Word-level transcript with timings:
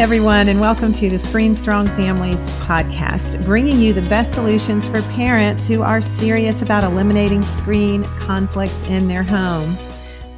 everyone, 0.00 0.48
and 0.48 0.58
welcome 0.58 0.94
to 0.94 1.10
the 1.10 1.18
Screen 1.18 1.54
Strong 1.54 1.86
Families 1.88 2.48
podcast, 2.60 3.44
bringing 3.44 3.78
you 3.78 3.92
the 3.92 4.00
best 4.08 4.32
solutions 4.32 4.88
for 4.88 5.02
parents 5.12 5.66
who 5.66 5.82
are 5.82 6.00
serious 6.00 6.62
about 6.62 6.84
eliminating 6.84 7.42
screen 7.42 8.02
conflicts 8.18 8.82
in 8.84 9.08
their 9.08 9.22
home. 9.22 9.76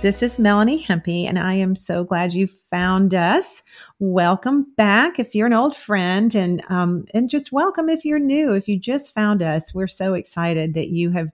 This 0.01 0.21
is 0.21 0.41
Melanie 0.41 0.83
Hempe, 0.83 1.29
and 1.29 1.39
I 1.39 1.55
am 1.55 1.77
so 1.77 2.03
glad 2.03 2.33
you 2.33 2.49
found 2.73 3.15
us. 3.15 3.63
Welcome 4.01 4.67
back 4.77 5.21
if 5.21 5.33
you're 5.33 5.47
an 5.47 5.53
old 5.53 5.77
friend, 5.77 6.35
and 6.35 6.61
um, 6.69 7.05
and 7.15 7.31
just 7.31 7.53
welcome 7.53 7.89
if 7.89 8.05
you're 8.05 8.19
new. 8.19 8.55
If 8.55 8.67
you 8.67 8.77
just 8.77 9.15
found 9.15 9.43
us, 9.43 9.73
we're 9.73 9.87
so 9.87 10.15
excited 10.15 10.75
that 10.75 10.89
you 10.89 11.13
have 11.13 11.31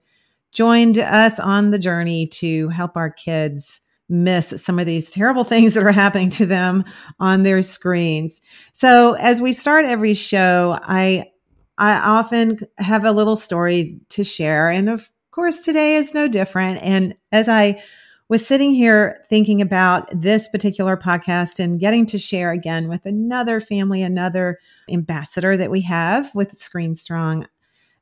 joined 0.51 0.99
us 0.99 1.39
on 1.39 1.71
the 1.71 1.79
journey 1.79 2.27
to 2.27 2.69
help 2.69 2.95
our 2.95 3.09
kids 3.09 3.81
miss 4.09 4.53
some 4.61 4.79
of 4.79 4.85
these 4.85 5.11
terrible 5.11 5.43
things 5.45 5.73
that 5.73 5.83
are 5.83 5.91
happening 5.91 6.29
to 6.31 6.45
them 6.45 6.83
on 7.19 7.43
their 7.43 7.61
screens. 7.61 8.41
So 8.73 9.13
as 9.13 9.39
we 9.39 9.53
start 9.53 9.85
every 9.85 10.13
show, 10.13 10.79
I 10.81 11.27
I 11.77 11.93
often 11.93 12.59
have 12.77 13.05
a 13.05 13.11
little 13.13 13.37
story 13.37 14.01
to 14.09 14.23
share 14.23 14.69
and 14.69 14.89
of 14.89 15.09
course 15.31 15.59
today 15.59 15.95
is 15.95 16.13
no 16.13 16.27
different 16.27 16.83
and 16.83 17.15
as 17.31 17.47
I 17.47 17.81
was 18.29 18.45
sitting 18.45 18.73
here 18.73 19.23
thinking 19.27 19.59
about 19.59 20.07
this 20.13 20.47
particular 20.47 20.95
podcast 20.95 21.59
and 21.59 21.79
getting 21.79 22.05
to 22.05 22.19
share 22.19 22.51
again 22.51 22.87
with 22.87 23.05
another 23.05 23.59
family, 23.59 24.03
another 24.03 24.59
ambassador 24.89 25.57
that 25.57 25.71
we 25.71 25.81
have 25.81 26.33
with 26.35 26.59
Screen 26.59 26.93
Strong. 26.93 27.47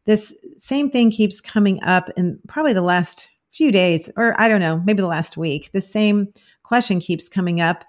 This 0.03 0.33
same 0.57 0.89
thing 0.89 1.11
keeps 1.11 1.39
coming 1.39 1.81
up 1.81 2.09
in 2.17 2.39
probably 2.47 2.73
the 2.73 2.81
last 2.81 3.29
few 3.57 3.71
days, 3.71 4.09
or 4.15 4.39
I 4.39 4.47
don't 4.47 4.61
know, 4.61 4.81
maybe 4.85 5.01
the 5.01 5.07
last 5.07 5.35
week, 5.35 5.71
the 5.71 5.81
same 5.81 6.31
question 6.63 6.99
keeps 6.99 7.27
coming 7.27 7.59
up 7.59 7.83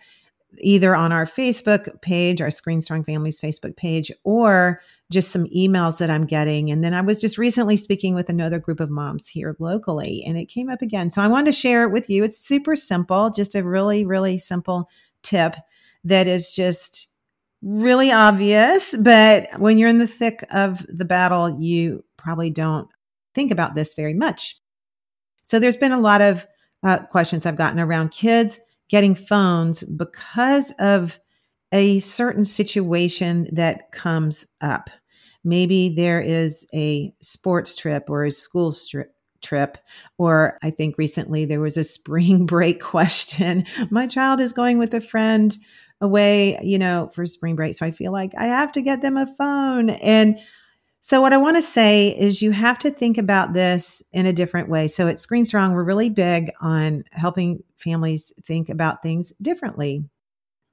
either 0.58 0.96
on 0.96 1.12
our 1.12 1.26
Facebook 1.26 2.00
page, 2.00 2.40
our 2.40 2.50
Screen 2.50 2.80
Strong 2.80 3.04
Families 3.04 3.40
Facebook 3.40 3.76
page, 3.76 4.10
or 4.24 4.80
just 5.10 5.30
some 5.30 5.44
emails 5.46 5.98
that 5.98 6.10
I'm 6.10 6.24
getting. 6.24 6.70
And 6.70 6.82
then 6.82 6.94
I 6.94 7.00
was 7.02 7.20
just 7.20 7.38
recently 7.38 7.76
speaking 7.76 8.14
with 8.14 8.28
another 8.28 8.58
group 8.58 8.80
of 8.80 8.90
moms 8.90 9.28
here 9.28 9.56
locally, 9.58 10.24
and 10.26 10.38
it 10.38 10.46
came 10.46 10.70
up 10.70 10.80
again. 10.80 11.12
So 11.12 11.20
I 11.20 11.28
wanted 11.28 11.46
to 11.46 11.58
share 11.58 11.84
it 11.84 11.92
with 11.92 12.08
you. 12.08 12.24
It's 12.24 12.38
super 12.46 12.76
simple, 12.76 13.30
just 13.30 13.54
a 13.54 13.62
really, 13.62 14.06
really 14.06 14.38
simple 14.38 14.88
tip 15.22 15.54
that 16.04 16.26
is 16.26 16.50
just 16.50 17.08
really 17.60 18.10
obvious. 18.10 18.96
But 18.98 19.48
when 19.58 19.76
you're 19.78 19.90
in 19.90 19.98
the 19.98 20.06
thick 20.06 20.46
of 20.50 20.84
the 20.88 21.04
battle, 21.04 21.60
you 21.60 22.04
probably 22.16 22.50
don't 22.50 22.88
think 23.34 23.50
about 23.50 23.74
this 23.74 23.94
very 23.94 24.14
much. 24.14 24.58
So 25.48 25.58
there's 25.58 25.76
been 25.76 25.92
a 25.92 26.00
lot 26.00 26.20
of 26.20 26.46
uh, 26.82 26.98
questions 27.06 27.46
I've 27.46 27.56
gotten 27.56 27.80
around 27.80 28.10
kids 28.10 28.60
getting 28.90 29.14
phones 29.14 29.82
because 29.82 30.72
of 30.78 31.18
a 31.72 31.98
certain 32.00 32.44
situation 32.44 33.48
that 33.52 33.90
comes 33.90 34.46
up. 34.60 34.90
Maybe 35.44 35.88
there 35.88 36.20
is 36.20 36.66
a 36.74 37.14
sports 37.22 37.74
trip 37.74 38.10
or 38.10 38.24
a 38.24 38.30
school 38.30 38.72
stri- 38.72 39.08
trip, 39.40 39.78
or 40.18 40.58
I 40.62 40.68
think 40.70 40.98
recently 40.98 41.46
there 41.46 41.60
was 41.60 41.78
a 41.78 41.84
spring 41.84 42.44
break 42.46 42.82
question. 42.82 43.64
My 43.90 44.06
child 44.06 44.40
is 44.40 44.52
going 44.52 44.76
with 44.78 44.92
a 44.92 45.00
friend 45.00 45.56
away, 46.02 46.58
you 46.62 46.78
know, 46.78 47.10
for 47.14 47.24
spring 47.24 47.56
break. 47.56 47.74
So 47.74 47.86
I 47.86 47.90
feel 47.90 48.12
like 48.12 48.32
I 48.36 48.46
have 48.48 48.72
to 48.72 48.82
get 48.82 49.00
them 49.00 49.16
a 49.16 49.34
phone. 49.38 49.88
And 49.90 50.38
so, 51.00 51.20
what 51.20 51.32
I 51.32 51.36
want 51.36 51.56
to 51.56 51.62
say 51.62 52.08
is 52.08 52.42
you 52.42 52.50
have 52.50 52.78
to 52.80 52.90
think 52.90 53.18
about 53.18 53.52
this 53.52 54.02
in 54.12 54.26
a 54.26 54.32
different 54.32 54.68
way. 54.68 54.88
So, 54.88 55.06
at 55.06 55.20
Screen 55.20 55.44
Strong, 55.44 55.72
we're 55.72 55.84
really 55.84 56.10
big 56.10 56.50
on 56.60 57.04
helping 57.12 57.62
families 57.76 58.32
think 58.42 58.68
about 58.68 59.02
things 59.02 59.32
differently. 59.40 60.04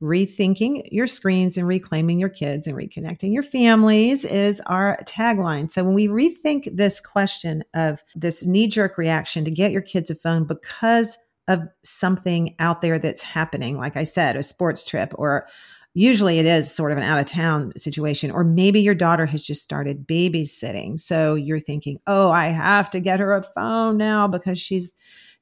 Rethinking 0.02 0.88
your 0.92 1.08
screens 1.08 1.58
and 1.58 1.68
reclaiming 1.68 2.20
your 2.20 2.30
kids 2.30 2.68
and 2.68 2.76
reconnecting 2.76 3.34
your 3.34 3.44
families 3.44 4.26
is 4.26 4.62
our 4.66 4.98
tagline. 5.04 5.72
So, 5.72 5.84
when 5.84 5.94
we 5.94 6.08
rethink 6.08 6.76
this 6.76 7.00
question 7.00 7.64
of 7.76 8.04
this 8.16 8.44
knee 8.44 8.68
jerk 8.68 8.98
reaction 8.98 9.46
to 9.46 9.52
get 9.52 9.72
your 9.72 9.82
kids 9.84 10.10
a 10.10 10.16
phone 10.16 10.46
because 10.46 11.18
of 11.48 11.62
something 11.84 12.56
out 12.58 12.82
there 12.82 12.98
that's 12.98 13.22
happening, 13.22 13.78
like 13.78 13.96
I 13.96 14.04
said, 14.04 14.36
a 14.36 14.42
sports 14.42 14.84
trip 14.84 15.14
or 15.16 15.48
usually 15.96 16.40
it 16.40 16.46
is 16.46 16.72
sort 16.72 16.92
of 16.92 16.98
an 16.98 17.04
out 17.04 17.20
of 17.20 17.26
town 17.26 17.72
situation 17.78 18.30
or 18.30 18.44
maybe 18.44 18.82
your 18.82 18.94
daughter 18.94 19.26
has 19.26 19.42
just 19.42 19.64
started 19.64 20.06
babysitting. 20.06 21.00
So 21.00 21.34
you're 21.34 21.60
thinking 21.60 21.98
oh 22.06 22.30
i 22.30 22.48
have 22.48 22.92
to 22.92 23.00
get 23.00 23.20
her 23.20 23.34
a 23.34 23.42
phone 23.42 23.98
now 23.98 24.28
because 24.28 24.60
she's 24.60 24.94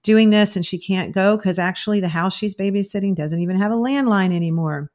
doing 0.03 0.29
this 0.29 0.55
and 0.55 0.65
she 0.65 0.77
can't 0.77 1.11
go 1.11 1.35
because 1.35 1.57
actually 1.59 1.99
the 1.99 2.07
house 2.07 2.35
she's 2.35 2.55
babysitting 2.55 3.15
doesn't 3.15 3.39
even 3.39 3.57
have 3.57 3.71
a 3.71 3.75
landline 3.75 4.33
anymore. 4.33 4.91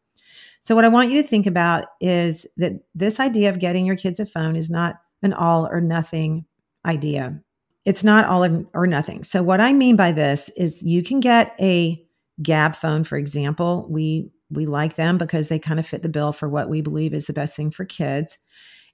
So 0.61 0.75
what 0.75 0.85
i 0.85 0.89
want 0.89 1.11
you 1.11 1.21
to 1.21 1.29
think 1.29 1.47
about 1.47 1.87
is 2.01 2.47
that 2.57 2.73
this 2.95 3.21
idea 3.21 3.51
of 3.51 3.59
getting 3.59 3.85
your 3.85 3.97
kids 3.97 4.21
a 4.21 4.27
phone 4.27 4.57
is 4.57 4.71
not 4.71 5.01
an 5.23 5.33
all 5.33 5.67
or 5.67 5.81
nothing 5.81 6.47
idea. 6.87 7.41
It's 7.85 8.05
not 8.05 8.27
all 8.27 8.65
or 8.75 8.87
nothing. 8.87 9.25
So 9.25 9.43
what 9.43 9.61
i 9.61 9.73
mean 9.73 9.97
by 9.97 10.13
this 10.13 10.51
is 10.51 10.83
you 10.83 11.03
can 11.03 11.19
get 11.19 11.57
a 11.61 12.01
Gabb 12.41 12.77
phone 12.77 13.03
for 13.03 13.17
example. 13.17 13.89
We 13.91 14.31
we 14.51 14.67
like 14.67 14.97
them 14.97 15.19
because 15.19 15.49
they 15.49 15.59
kind 15.59 15.79
of 15.79 15.87
fit 15.87 16.03
the 16.03 16.09
bill 16.09 16.33
for 16.33 16.49
what 16.49 16.69
we 16.69 16.81
believe 16.81 17.13
is 17.13 17.27
the 17.27 17.33
best 17.33 17.55
thing 17.55 17.71
for 17.71 17.85
kids. 17.85 18.39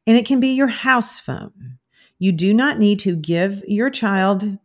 And 0.06 0.16
it 0.16 0.26
can 0.26 0.40
be 0.40 0.48
your 0.48 0.68
house 0.68 1.18
phone. 1.18 1.78
You 2.18 2.32
do 2.32 2.52
not 2.52 2.78
need 2.78 3.00
to 3.00 3.16
give 3.16 3.62
your 3.66 3.90
child 3.90 4.58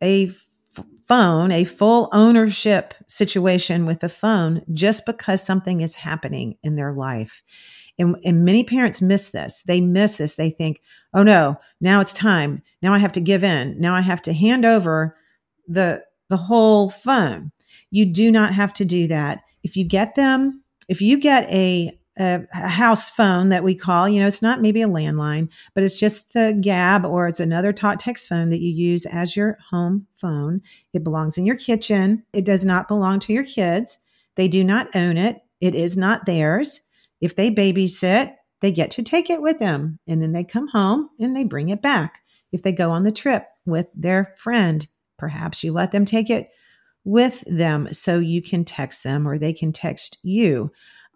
a 0.00 0.28
f- 0.28 0.84
phone, 1.06 1.50
a 1.50 1.64
full 1.64 2.08
ownership 2.12 2.94
situation 3.06 3.86
with 3.86 4.02
a 4.02 4.08
phone 4.08 4.62
just 4.72 5.04
because 5.06 5.42
something 5.42 5.80
is 5.80 5.96
happening 5.96 6.56
in 6.62 6.74
their 6.74 6.92
life. 6.92 7.42
And, 7.98 8.16
and 8.24 8.44
many 8.44 8.64
parents 8.64 9.02
miss 9.02 9.30
this. 9.30 9.62
They 9.66 9.80
miss 9.80 10.16
this. 10.16 10.34
They 10.34 10.50
think, 10.50 10.80
oh 11.12 11.22
no, 11.22 11.60
now 11.80 12.00
it's 12.00 12.12
time. 12.12 12.62
Now 12.80 12.94
I 12.94 12.98
have 12.98 13.12
to 13.12 13.20
give 13.20 13.44
in. 13.44 13.78
Now 13.78 13.94
I 13.94 14.00
have 14.00 14.22
to 14.22 14.32
hand 14.32 14.64
over 14.64 15.16
the, 15.68 16.02
the 16.28 16.36
whole 16.36 16.88
phone. 16.90 17.52
You 17.90 18.06
do 18.06 18.30
not 18.30 18.54
have 18.54 18.72
to 18.74 18.84
do 18.84 19.06
that 19.08 19.42
if 19.62 19.76
you 19.76 19.84
get 19.84 20.14
them, 20.14 20.62
if 20.88 21.00
you 21.00 21.18
get 21.18 21.48
a, 21.50 21.98
a, 22.18 22.40
a, 22.54 22.68
house 22.68 23.08
phone 23.08 23.48
that 23.50 23.64
we 23.64 23.74
call, 23.74 24.08
you 24.08 24.20
know, 24.20 24.26
it's 24.26 24.42
not 24.42 24.60
maybe 24.60 24.82
a 24.82 24.88
landline, 24.88 25.48
but 25.74 25.84
it's 25.84 25.98
just 25.98 26.32
the 26.32 26.60
Gabb 26.62 27.08
or 27.08 27.28
it's 27.28 27.40
another 27.40 27.72
talk 27.72 27.98
text 27.98 28.28
phone 28.28 28.50
that 28.50 28.60
you 28.60 28.70
use 28.70 29.06
as 29.06 29.36
your 29.36 29.58
home 29.70 30.06
phone. 30.16 30.60
It 30.92 31.04
belongs 31.04 31.38
in 31.38 31.46
your 31.46 31.56
kitchen. 31.56 32.24
It 32.32 32.44
does 32.44 32.64
not 32.64 32.88
belong 32.88 33.20
to 33.20 33.32
your 33.32 33.44
kids. 33.44 33.98
They 34.34 34.48
do 34.48 34.64
not 34.64 34.94
own 34.94 35.16
it. 35.16 35.40
It 35.60 35.74
is 35.74 35.96
not 35.96 36.26
theirs. 36.26 36.80
If 37.20 37.36
they 37.36 37.50
babysit, 37.50 38.34
they 38.60 38.72
get 38.72 38.90
to 38.92 39.02
take 39.02 39.30
it 39.30 39.42
with 39.42 39.58
them 39.58 39.98
and 40.06 40.22
then 40.22 40.32
they 40.32 40.44
come 40.44 40.68
home 40.68 41.08
and 41.18 41.34
they 41.34 41.44
bring 41.44 41.68
it 41.68 41.82
back. 41.82 42.20
If 42.50 42.62
they 42.62 42.72
go 42.72 42.90
on 42.90 43.02
the 43.02 43.12
trip 43.12 43.46
with 43.64 43.86
their 43.94 44.34
friend, 44.36 44.86
perhaps 45.18 45.64
you 45.64 45.72
let 45.72 45.92
them 45.92 46.04
take 46.04 46.30
it 46.30 46.50
with 47.04 47.42
them 47.46 47.88
so 47.92 48.18
you 48.18 48.42
can 48.42 48.64
text 48.64 49.02
them 49.02 49.26
or 49.26 49.38
they 49.38 49.52
can 49.52 49.72
text 49.72 50.18
you. 50.22 50.70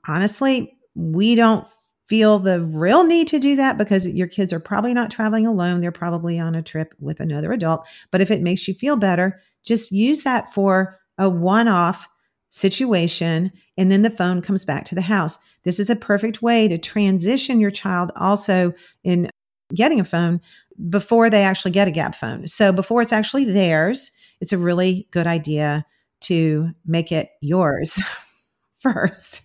Honestly, 0.08 0.76
we 0.94 1.34
don't 1.34 1.66
feel 2.08 2.38
the 2.38 2.62
real 2.62 3.04
need 3.04 3.26
to 3.28 3.38
do 3.38 3.56
that 3.56 3.76
because 3.78 4.06
your 4.08 4.28
kids 4.28 4.52
are 4.52 4.60
probably 4.60 4.94
not 4.94 5.10
traveling 5.10 5.46
alone. 5.46 5.80
They're 5.80 5.92
probably 5.92 6.38
on 6.38 6.54
a 6.54 6.62
trip 6.62 6.94
with 7.00 7.20
another 7.20 7.52
adult. 7.52 7.84
But 8.10 8.20
if 8.20 8.30
it 8.30 8.42
makes 8.42 8.68
you 8.68 8.74
feel 8.74 8.96
better, 8.96 9.40
just 9.64 9.90
use 9.90 10.22
that 10.22 10.52
for 10.54 10.98
a 11.18 11.28
one 11.28 11.68
off 11.68 12.08
situation 12.48 13.52
and 13.76 13.90
then 13.90 14.02
the 14.02 14.10
phone 14.10 14.40
comes 14.40 14.64
back 14.64 14.84
to 14.86 14.94
the 14.94 15.02
house. 15.02 15.38
This 15.64 15.80
is 15.80 15.90
a 15.90 15.96
perfect 15.96 16.42
way 16.42 16.68
to 16.68 16.78
transition 16.78 17.60
your 17.60 17.72
child 17.72 18.12
also 18.16 18.72
in 19.02 19.28
getting 19.74 19.98
a 19.98 20.04
phone 20.04 20.40
before 20.88 21.28
they 21.28 21.42
actually 21.42 21.72
get 21.72 21.88
a 21.88 21.90
Gabb 21.90 22.14
phone. 22.14 22.46
So 22.46 22.72
before 22.72 23.02
it's 23.02 23.12
actually 23.12 23.44
theirs, 23.46 24.12
it's 24.40 24.52
a 24.52 24.58
really 24.58 25.08
good 25.10 25.26
idea 25.26 25.86
to 26.22 26.70
make 26.84 27.12
it 27.12 27.30
yours 27.40 28.00
first. 28.78 29.42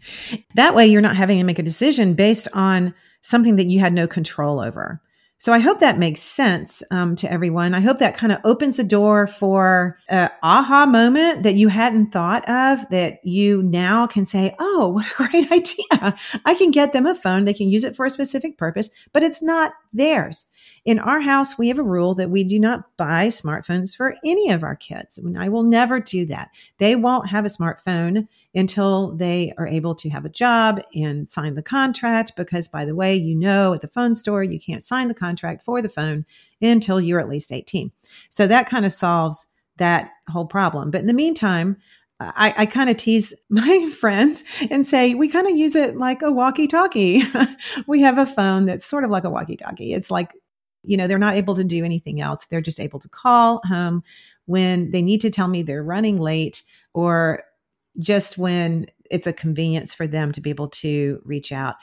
That 0.56 0.76
way, 0.76 0.88
you're 0.88 1.02
not 1.02 1.16
having 1.16 1.38
to 1.40 1.44
make 1.44 1.60
a 1.60 1.64
decision 1.64 2.14
based 2.14 2.48
on 2.54 2.94
something 3.22 3.56
that 3.58 3.68
you 3.68 3.80
had 3.80 3.94
no 3.94 4.08
control 4.08 4.60
over. 4.60 5.02
So 5.42 5.54
I 5.54 5.58
hope 5.58 5.80
that 5.80 5.98
makes 5.98 6.22
sense 6.22 6.84
um, 6.92 7.16
to 7.16 7.32
everyone. 7.32 7.74
I 7.74 7.80
hope 7.80 7.98
that 7.98 8.16
kind 8.16 8.32
of 8.32 8.38
opens 8.44 8.78
the 8.78 8.84
door 8.84 9.26
for 9.26 9.98
an 10.08 10.30
aha 10.44 10.86
moment 10.86 11.42
that 11.42 11.56
you 11.56 11.68
hadn't 11.68 12.12
thought 12.12 12.48
of 12.48 12.88
that 12.92 13.26
you 13.26 13.64
now 13.64 14.06
can 14.06 14.28
say, 14.28 14.56
oh, 14.60 14.90
what 14.90 15.08
a 15.08 15.16
great 15.16 15.52
idea. 15.52 16.16
I 16.46 16.54
can 16.54 16.70
get 16.70 16.94
them 16.94 17.08
a 17.08 17.16
phone. 17.16 17.46
They 17.46 17.56
can 17.56 17.70
use 17.70 17.84
it 17.84 17.96
for 17.96 18.06
a 18.06 18.12
specific 18.12 18.60
purpose, 18.60 18.92
but 19.14 19.24
it's 19.24 19.42
not 19.42 19.74
theirs. 19.92 20.46
In 20.84 20.98
our 20.98 21.22
house, 21.22 21.60
we 21.60 21.68
have 21.68 21.78
a 21.78 21.84
rule 21.84 22.16
that 22.16 22.32
we 22.32 22.44
do 22.44 22.60
not 22.60 22.86
buy 22.98 23.28
smartphones 23.28 23.96
for 23.96 24.16
any 24.26 24.50
of 24.50 24.64
our 24.64 24.76
kids. 24.76 25.20
I 25.38 25.48
will 25.48 25.64
never 25.64 26.00
do 26.00 26.26
that. 26.26 26.50
They 26.80 26.96
won't 26.96 27.30
have 27.30 27.46
a 27.46 27.50
smartphone 27.50 28.28
until 28.56 29.16
they 29.16 29.54
are 29.60 29.68
able 29.68 29.94
to 29.96 30.10
have 30.10 30.26
a 30.26 30.30
job 30.30 30.82
and 30.96 31.30
sign 31.30 31.54
the 31.54 31.62
contract. 31.62 32.34
Because, 32.36 32.68
by 32.68 32.86
the 32.86 32.96
way, 32.96 33.16
you 33.16 33.36
know, 33.36 33.74
at 33.74 33.82
the 33.82 33.88
phone 33.88 34.16
store, 34.16 34.44
you 34.44 34.60
can't 34.60 34.82
sign 34.82 35.08
the 35.08 35.14
contract 35.14 35.64
for 35.64 35.84
the 35.84 35.90
phone 35.90 36.26
until 36.62 37.00
you're 37.00 37.20
at 37.20 37.30
least 37.30 37.52
18. 37.52 37.92
So 38.30 38.48
that 38.48 38.68
kind 38.68 38.86
of 38.86 38.92
solves 38.92 39.46
that 39.78 40.10
whole 40.30 40.48
problem. 40.48 40.90
But 40.90 41.02
in 41.02 41.08
the 41.08 41.14
meantime, 41.14 41.78
I, 42.20 42.54
I 42.58 42.66
kind 42.66 42.90
of 42.90 42.98
tease 42.98 43.34
my 43.50 43.90
friends 43.90 44.44
and 44.70 44.86
say 44.86 45.14
we 45.14 45.28
kind 45.28 45.48
of 45.48 45.56
use 45.56 45.76
it 45.76 45.98
like 45.98 46.22
a 46.22 46.32
walkie 46.32 46.68
talkie. 46.68 47.24
we 47.88 48.02
have 48.02 48.18
a 48.18 48.26
phone 48.26 48.66
that's 48.66 48.86
sort 48.86 49.04
of 49.04 49.10
like 49.12 49.24
a 49.24 49.30
walkie 49.30 49.58
talkie. 49.58 49.94
It's 49.94 50.12
like, 50.12 50.32
you 50.84 50.98
know, 50.98 51.08
they're 51.08 51.18
not 51.18 51.36
able 51.36 51.56
to 51.56 51.64
do 51.64 51.84
anything 51.86 52.22
else. 52.22 52.46
They're 52.46 52.62
just 52.62 52.80
able 52.80 53.00
to 53.00 53.10
call 53.10 53.62
home 53.66 54.04
when 54.46 54.92
they 54.92 55.02
need 55.02 55.22
to 55.22 55.30
tell 55.30 55.48
me 55.48 55.62
they're 55.62 55.84
running 55.84 56.18
late 56.18 56.64
or 56.94 57.44
just 58.00 58.38
when 58.38 58.88
it's 59.10 59.28
a 59.28 59.34
convenience 59.34 59.94
for 59.94 60.08
them 60.08 60.32
to 60.32 60.42
be 60.42 60.50
able 60.50 60.70
to 60.70 61.22
reach 61.26 61.52
out, 61.52 61.76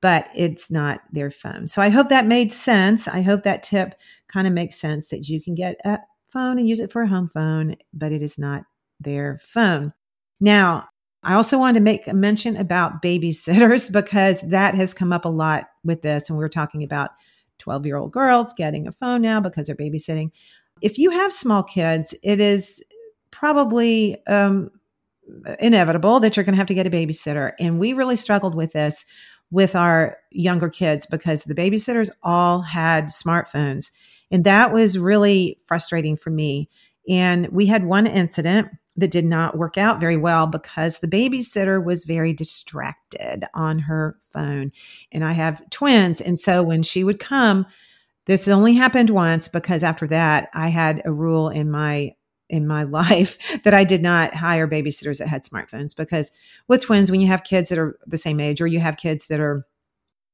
but 0.00 0.28
it's 0.34 0.70
not 0.70 1.00
their 1.12 1.30
phone. 1.30 1.68
So 1.68 1.82
I 1.82 1.88
hope 1.88 2.08
that 2.08 2.26
made 2.26 2.52
sense. 2.52 3.08
I 3.08 3.22
hope 3.22 3.42
that 3.42 3.62
tip 3.62 3.94
kind 4.28 4.46
of 4.46 4.52
makes 4.52 4.76
sense 4.76 5.08
that 5.08 5.28
you 5.28 5.42
can 5.42 5.54
get 5.54 5.76
a 5.84 5.98
phone 6.32 6.58
and 6.58 6.68
use 6.68 6.80
it 6.80 6.92
for 6.92 7.02
a 7.02 7.08
home 7.08 7.30
phone, 7.32 7.76
but 7.92 8.12
it 8.12 8.22
is 8.22 8.38
not 8.38 8.64
their 9.00 9.40
phone. 9.44 9.92
Now, 10.40 10.88
I 11.22 11.34
also 11.34 11.58
wanted 11.58 11.74
to 11.74 11.80
make 11.80 12.06
a 12.06 12.14
mention 12.14 12.56
about 12.56 13.02
babysitters 13.02 13.92
because 13.92 14.40
that 14.42 14.74
has 14.74 14.94
come 14.94 15.12
up 15.12 15.24
a 15.24 15.30
lot 15.30 15.68
with 15.84 16.02
this. 16.02 16.28
And 16.28 16.38
we 16.38 16.44
are 16.44 16.48
talking 16.48 16.84
about 16.84 17.10
12 17.58 17.86
year 17.86 17.96
old 17.96 18.12
girls 18.12 18.54
getting 18.54 18.86
a 18.86 18.92
phone 18.92 19.22
now 19.22 19.40
because 19.40 19.66
they're 19.66 19.76
babysitting. 19.76 20.30
If 20.82 20.98
you 20.98 21.10
have 21.10 21.32
small 21.32 21.62
kids, 21.62 22.14
it 22.22 22.40
is 22.40 22.82
probably 23.30 24.24
um, 24.26 24.70
inevitable 25.58 26.20
that 26.20 26.36
you're 26.36 26.44
going 26.44 26.54
to 26.54 26.58
have 26.58 26.66
to 26.68 26.74
get 26.74 26.86
a 26.86 26.90
babysitter. 26.90 27.52
And 27.58 27.78
we 27.78 27.92
really 27.92 28.16
struggled 28.16 28.54
with 28.54 28.72
this 28.72 29.04
with 29.50 29.76
our 29.76 30.18
younger 30.30 30.68
kids 30.68 31.06
because 31.06 31.44
the 31.44 31.54
babysitters 31.54 32.10
all 32.22 32.62
had 32.62 33.06
smartphones. 33.06 33.92
And 34.30 34.44
that 34.44 34.72
was 34.72 34.98
really 34.98 35.58
frustrating 35.66 36.16
for 36.16 36.30
me. 36.30 36.68
And 37.08 37.48
we 37.48 37.66
had 37.66 37.84
one 37.84 38.06
incident 38.06 38.68
that 38.96 39.10
did 39.10 39.24
not 39.24 39.58
work 39.58 39.76
out 39.76 40.00
very 40.00 40.16
well 40.16 40.46
because 40.46 40.98
the 40.98 41.08
babysitter 41.08 41.82
was 41.82 42.04
very 42.04 42.32
distracted 42.32 43.44
on 43.54 43.80
her 43.80 44.18
phone. 44.32 44.72
And 45.12 45.24
I 45.24 45.32
have 45.32 45.68
twins. 45.70 46.20
And 46.20 46.40
so 46.40 46.62
when 46.62 46.82
she 46.82 47.04
would 47.04 47.18
come, 47.18 47.66
this 48.24 48.48
only 48.48 48.74
happened 48.74 49.10
once 49.10 49.48
because 49.48 49.84
after 49.84 50.06
that, 50.08 50.48
I 50.54 50.68
had 50.68 51.02
a 51.04 51.12
rule 51.12 51.48
in 51.48 51.70
my 51.70 52.14
in 52.48 52.66
my 52.66 52.82
life 52.84 53.38
that 53.64 53.74
I 53.74 53.84
did 53.84 54.02
not 54.02 54.34
hire 54.34 54.68
babysitters 54.68 55.18
that 55.18 55.28
had 55.28 55.44
smartphones 55.44 55.96
because 55.96 56.30
with 56.68 56.82
twins, 56.82 57.10
when 57.10 57.20
you 57.20 57.26
have 57.26 57.44
kids 57.44 57.68
that 57.68 57.78
are 57.78 57.98
the 58.06 58.16
same 58.16 58.40
age 58.40 58.60
or 58.60 58.66
you 58.66 58.80
have 58.80 58.96
kids 58.96 59.26
that 59.26 59.40
are 59.40 59.66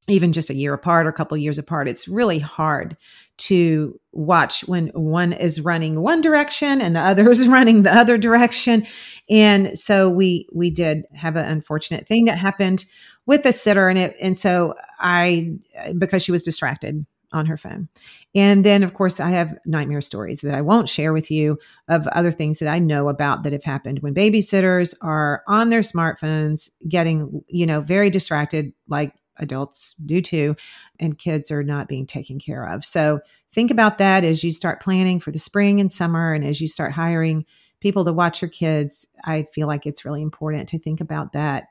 even 0.08 0.32
just 0.32 0.50
a 0.50 0.54
year 0.54 0.74
apart 0.74 1.06
or 1.06 1.10
a 1.10 1.14
couple 1.14 1.36
years 1.36 1.58
apart, 1.58 1.88
it's 1.88 2.08
really 2.08 2.38
hard 2.38 2.96
to 3.38 3.98
watch 4.12 4.62
when 4.68 4.88
one 4.88 5.32
is 5.32 5.60
running 5.60 6.00
one 6.00 6.20
direction 6.20 6.80
and 6.80 6.94
the 6.94 7.00
other 7.00 7.30
is 7.30 7.48
running 7.48 7.82
the 7.82 7.92
other 7.92 8.18
direction. 8.18 8.86
And 9.30 9.78
so 9.78 10.08
we 10.08 10.46
we 10.52 10.70
did 10.70 11.04
have 11.14 11.36
an 11.36 11.46
unfortunate 11.46 12.06
thing 12.06 12.26
that 12.26 12.38
happened 12.38 12.84
with 13.26 13.42
the 13.44 13.52
sitter 13.52 13.88
and 13.88 13.98
it 13.98 14.16
and 14.20 14.36
so 14.36 14.74
I 14.98 15.52
because 15.98 16.22
she 16.22 16.32
was 16.32 16.42
distracted 16.42 17.06
on 17.32 17.46
her 17.46 17.56
phone. 17.56 17.88
And 18.34 18.64
then, 18.64 18.82
of 18.82 18.94
course, 18.94 19.20
I 19.20 19.30
have 19.30 19.58
nightmare 19.66 20.00
stories 20.00 20.40
that 20.40 20.54
I 20.54 20.60
won't 20.60 20.88
share 20.88 21.12
with 21.12 21.30
you 21.30 21.58
of 21.88 22.06
other 22.08 22.30
things 22.30 22.58
that 22.58 22.68
I 22.68 22.78
know 22.78 23.08
about 23.08 23.42
that 23.42 23.52
have 23.52 23.64
happened 23.64 24.00
when 24.00 24.14
babysitters 24.14 24.94
are 25.00 25.42
on 25.48 25.68
their 25.68 25.80
smartphones, 25.80 26.70
getting, 26.88 27.42
you 27.48 27.66
know, 27.66 27.80
very 27.80 28.10
distracted, 28.10 28.72
like 28.88 29.14
adults 29.42 29.94
do 30.04 30.20
too, 30.22 30.56
and 31.00 31.18
kids 31.18 31.50
are 31.50 31.62
not 31.62 31.88
being 31.88 32.06
taken 32.06 32.38
care 32.38 32.64
of. 32.64 32.84
So 32.84 33.20
think 33.52 33.70
about 33.70 33.98
that 33.98 34.24
as 34.24 34.42
you 34.42 34.52
start 34.52 34.80
planning 34.80 35.20
for 35.20 35.30
the 35.30 35.38
spring 35.38 35.80
and 35.80 35.92
summer, 35.92 36.32
and 36.32 36.44
as 36.44 36.60
you 36.60 36.68
start 36.68 36.92
hiring 36.92 37.44
people 37.82 38.04
to 38.06 38.12
watch 38.12 38.40
your 38.40 38.48
kids. 38.48 39.06
I 39.24 39.42
feel 39.52 39.66
like 39.66 39.86
it's 39.86 40.04
really 40.06 40.22
important 40.22 40.68
to 40.70 40.78
think 40.78 41.00
about 41.00 41.32
that 41.32 41.64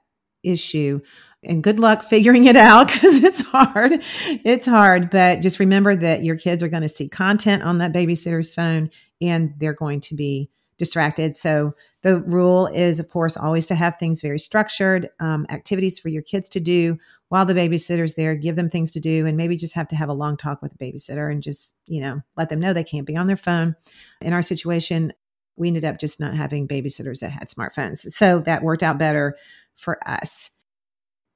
issue 0.44 1.00
and 1.44 1.64
good 1.64 1.80
luck 1.80 2.04
figuring 2.10 2.46
it 2.46 2.58
out 2.58 2.88
because 2.92 3.24
it's 3.24 3.42
hard. 3.42 3.94
It's 4.28 4.68
hard, 4.68 5.10
but 5.10 5.42
just 5.42 5.58
remember 5.58 5.96
that 5.96 6.24
your 6.24 6.36
kids 6.36 6.62
are 6.62 6.68
going 6.68 6.84
to 6.84 6.90
see 6.90 7.10
content 7.10 7.64
on 7.64 7.80
that 7.80 7.94
babysitter's 7.94 8.54
phone 8.54 8.92
and 9.20 9.54
they're 9.58 9.74
going 9.74 10.02
to 10.02 10.16
be 10.16 10.50
distracted. 10.78 11.36
So, 11.36 11.74
the 12.04 12.20
rule 12.20 12.66
is, 12.66 13.00
of 13.00 13.12
course, 13.12 13.38
always 13.38 13.68
to 13.68 13.76
have 13.76 14.00
things 14.00 14.24
very 14.24 14.40
structured, 14.40 15.10
um, 15.20 15.46
activities 15.52 16.00
for 16.00 16.10
your 16.10 16.24
kids 16.24 16.50
to 16.50 16.60
do 16.60 16.98
while 17.32 17.46
the 17.46 17.54
babysitter's 17.54 18.16
there, 18.16 18.36
give 18.36 18.58
them 18.58 18.70
things 18.70 18.92
to 18.92 19.00
do, 19.00 19.26
and 19.26 19.38
maybe 19.38 19.56
just 19.56 19.74
have 19.74 19.88
to 19.88 19.96
have 19.96 20.10
a 20.10 20.14
long 20.14 20.36
talk 20.36 20.62
with 20.62 20.74
the 20.78 20.86
babysitter 20.86 21.32
and 21.32 21.42
just, 21.42 21.74
you 21.86 22.02
know, 22.02 22.22
let 22.36 22.50
them 22.50 22.60
know 22.60 22.74
they 22.74 22.84
can't 22.84 23.08
be 23.08 23.16
on 23.16 23.28
their 23.28 23.38
phone. 23.38 23.74
In 24.20 24.34
our 24.34 24.42
situation, 24.42 25.14
we 25.56 25.70
ended 25.70 25.86
up 25.86 25.98
just 25.98 26.20
not 26.20 26.36
having 26.36 26.68
babysitters 26.68 27.22
that 27.22 27.30
had 27.30 27.48
smartphones. 27.48 28.00
So, 28.00 28.40
that 28.40 28.64
worked 28.64 28.84
out 28.84 28.98
better 28.98 29.38
for 29.78 29.98
us. 30.06 30.50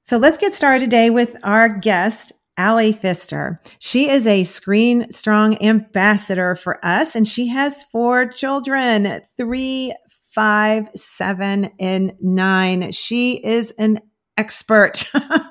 So 0.02 0.18
let's 0.18 0.36
get 0.36 0.54
started 0.54 0.84
today 0.84 1.08
with 1.08 1.34
our 1.42 1.70
guest, 1.70 2.30
Allie 2.58 2.92
Pfister. 2.92 3.58
She 3.78 4.10
is 4.10 4.26
a 4.26 4.44
Screen 4.44 5.10
Strong 5.10 5.62
ambassador 5.62 6.56
for 6.56 6.84
us, 6.84 7.16
and 7.16 7.26
she 7.26 7.46
has 7.46 7.84
four 7.84 8.26
children 8.26 9.22
three, 9.38 9.94
five, 10.28 10.90
seven, 10.94 11.70
and 11.80 12.12
nine. 12.20 12.92
She 12.92 13.42
is 13.42 13.70
an 13.78 14.00
expert 14.36 15.04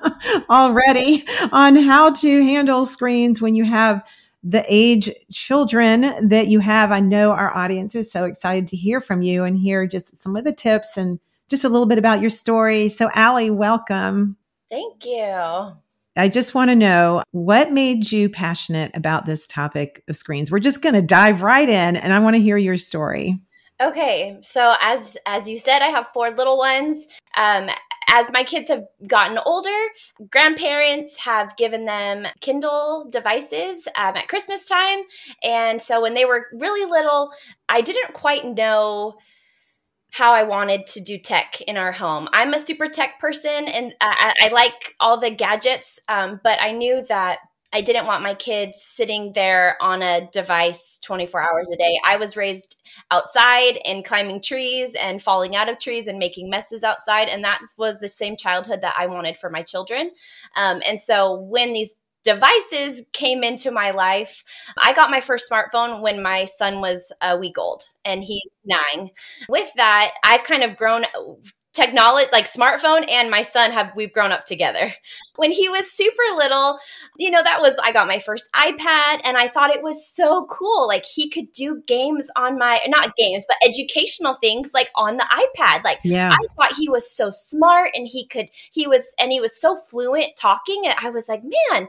already 0.50 1.24
on 1.52 1.76
how 1.76 2.12
to 2.12 2.42
handle 2.44 2.84
screens 2.84 3.40
when 3.40 3.54
you 3.54 3.64
have 3.64 4.02
the 4.42 4.64
age 4.68 5.10
children 5.32 6.28
that 6.28 6.46
you 6.46 6.60
have. 6.60 6.92
I 6.92 7.00
know 7.00 7.32
our 7.32 7.54
audience 7.56 7.94
is 7.94 8.10
so 8.10 8.24
excited 8.24 8.68
to 8.68 8.76
hear 8.76 9.00
from 9.00 9.22
you 9.22 9.44
and 9.44 9.58
hear 9.58 9.86
just 9.86 10.22
some 10.22 10.36
of 10.36 10.44
the 10.44 10.54
tips 10.54 10.96
and 10.96 11.18
just 11.48 11.64
a 11.64 11.68
little 11.68 11.86
bit 11.86 11.98
about 11.98 12.20
your 12.20 12.30
story. 12.30 12.88
So, 12.88 13.10
Allie, 13.14 13.50
welcome. 13.50 14.36
Thank 14.70 15.04
you. 15.04 15.72
I 16.18 16.28
just 16.28 16.54
want 16.54 16.70
to 16.70 16.74
know 16.74 17.22
what 17.32 17.72
made 17.72 18.10
you 18.10 18.28
passionate 18.30 18.96
about 18.96 19.26
this 19.26 19.46
topic 19.46 20.02
of 20.08 20.16
screens. 20.16 20.50
We're 20.50 20.60
just 20.60 20.80
going 20.80 20.94
to 20.94 21.02
dive 21.02 21.42
right 21.42 21.68
in 21.68 21.96
and 21.96 22.12
I 22.12 22.20
want 22.20 22.36
to 22.36 22.42
hear 22.42 22.56
your 22.56 22.78
story. 22.78 23.38
Okay, 23.80 24.38
so 24.42 24.74
as 24.80 25.18
as 25.26 25.46
you 25.46 25.58
said, 25.58 25.82
I 25.82 25.88
have 25.88 26.06
four 26.14 26.30
little 26.30 26.56
ones. 26.56 27.04
Um, 27.36 27.68
as 28.08 28.26
my 28.32 28.42
kids 28.44 28.68
have 28.68 28.84
gotten 29.06 29.36
older, 29.44 29.76
grandparents 30.30 31.14
have 31.18 31.56
given 31.58 31.84
them 31.84 32.26
Kindle 32.40 33.08
devices 33.10 33.86
um, 33.94 34.16
at 34.16 34.28
Christmas 34.28 34.64
time, 34.64 35.00
and 35.42 35.82
so 35.82 36.00
when 36.00 36.14
they 36.14 36.24
were 36.24 36.46
really 36.54 36.90
little, 36.90 37.30
I 37.68 37.82
didn't 37.82 38.14
quite 38.14 38.46
know 38.46 39.18
how 40.10 40.32
I 40.32 40.44
wanted 40.44 40.86
to 40.88 41.00
do 41.02 41.18
tech 41.18 41.60
in 41.60 41.76
our 41.76 41.92
home. 41.92 42.28
I'm 42.32 42.54
a 42.54 42.64
super 42.64 42.88
tech 42.88 43.20
person 43.20 43.66
and 43.68 43.94
I, 44.00 44.32
I 44.44 44.48
like 44.48 44.94
all 44.98 45.20
the 45.20 45.30
gadgets, 45.34 45.98
um, 46.08 46.40
but 46.42 46.58
I 46.60 46.72
knew 46.72 47.04
that 47.08 47.40
I 47.72 47.82
didn't 47.82 48.06
want 48.06 48.22
my 48.22 48.34
kids 48.34 48.72
sitting 48.94 49.32
there 49.34 49.76
on 49.80 50.00
a 50.00 50.30
device 50.30 50.98
24 51.04 51.42
hours 51.42 51.68
a 51.70 51.76
day. 51.76 51.98
I 52.08 52.16
was 52.16 52.36
raised 52.36 52.75
outside 53.10 53.78
and 53.84 54.04
climbing 54.04 54.42
trees 54.42 54.94
and 55.00 55.22
falling 55.22 55.54
out 55.54 55.68
of 55.68 55.78
trees 55.78 56.06
and 56.06 56.18
making 56.18 56.50
messes 56.50 56.82
outside. 56.82 57.28
And 57.28 57.44
that 57.44 57.60
was 57.78 57.98
the 57.98 58.08
same 58.08 58.36
childhood 58.36 58.80
that 58.82 58.94
I 58.98 59.06
wanted 59.06 59.36
for 59.38 59.50
my 59.50 59.62
children. 59.62 60.10
Um, 60.56 60.82
and 60.86 61.00
so 61.00 61.40
when 61.40 61.72
these 61.72 61.94
devices 62.26 63.06
came 63.12 63.44
into 63.44 63.70
my 63.70 63.92
life. 63.92 64.42
I 64.82 64.92
got 64.94 65.10
my 65.10 65.20
first 65.20 65.48
smartphone 65.48 66.02
when 66.02 66.20
my 66.20 66.48
son 66.58 66.80
was 66.80 67.12
a 67.22 67.38
week 67.38 67.56
old 67.56 67.84
and 68.04 68.22
he's 68.22 68.50
nine. 68.64 69.10
With 69.48 69.70
that, 69.76 70.10
I've 70.24 70.42
kind 70.42 70.64
of 70.64 70.76
grown 70.76 71.04
technology 71.76 72.28
like 72.32 72.50
smartphone 72.50 73.08
and 73.08 73.30
my 73.30 73.42
son 73.42 73.70
have 73.70 73.92
we've 73.94 74.12
grown 74.12 74.32
up 74.32 74.46
together. 74.46 74.92
When 75.36 75.52
he 75.52 75.68
was 75.68 75.86
super 75.92 76.34
little 76.34 76.78
you 77.18 77.30
know 77.30 77.42
that 77.42 77.60
was 77.60 77.74
i 77.82 77.92
got 77.92 78.06
my 78.06 78.18
first 78.20 78.48
ipad 78.54 79.20
and 79.24 79.38
i 79.38 79.48
thought 79.48 79.74
it 79.74 79.82
was 79.82 80.08
so 80.08 80.46
cool. 80.50 80.88
Like 80.88 81.04
he 81.04 81.30
could 81.30 81.52
do 81.52 81.82
games 81.86 82.26
on 82.36 82.58
my 82.58 82.80
not 82.88 83.14
games 83.16 83.44
but 83.46 83.68
educational 83.68 84.38
things 84.40 84.70
like 84.72 84.88
on 84.94 85.18
the 85.18 85.24
ipad. 85.24 85.84
Like 85.84 85.98
yeah. 86.02 86.30
I 86.32 86.46
thought 86.56 86.74
he 86.76 86.88
was 86.88 87.10
so 87.10 87.30
smart 87.30 87.90
and 87.94 88.08
he 88.08 88.26
could 88.26 88.48
he 88.72 88.86
was 88.86 89.06
and 89.20 89.30
he 89.30 89.40
was 89.40 89.60
so 89.60 89.76
fluent 89.76 90.36
talking 90.38 90.82
and 90.86 90.94
i 91.00 91.10
was 91.10 91.28
like 91.28 91.42
man 91.42 91.88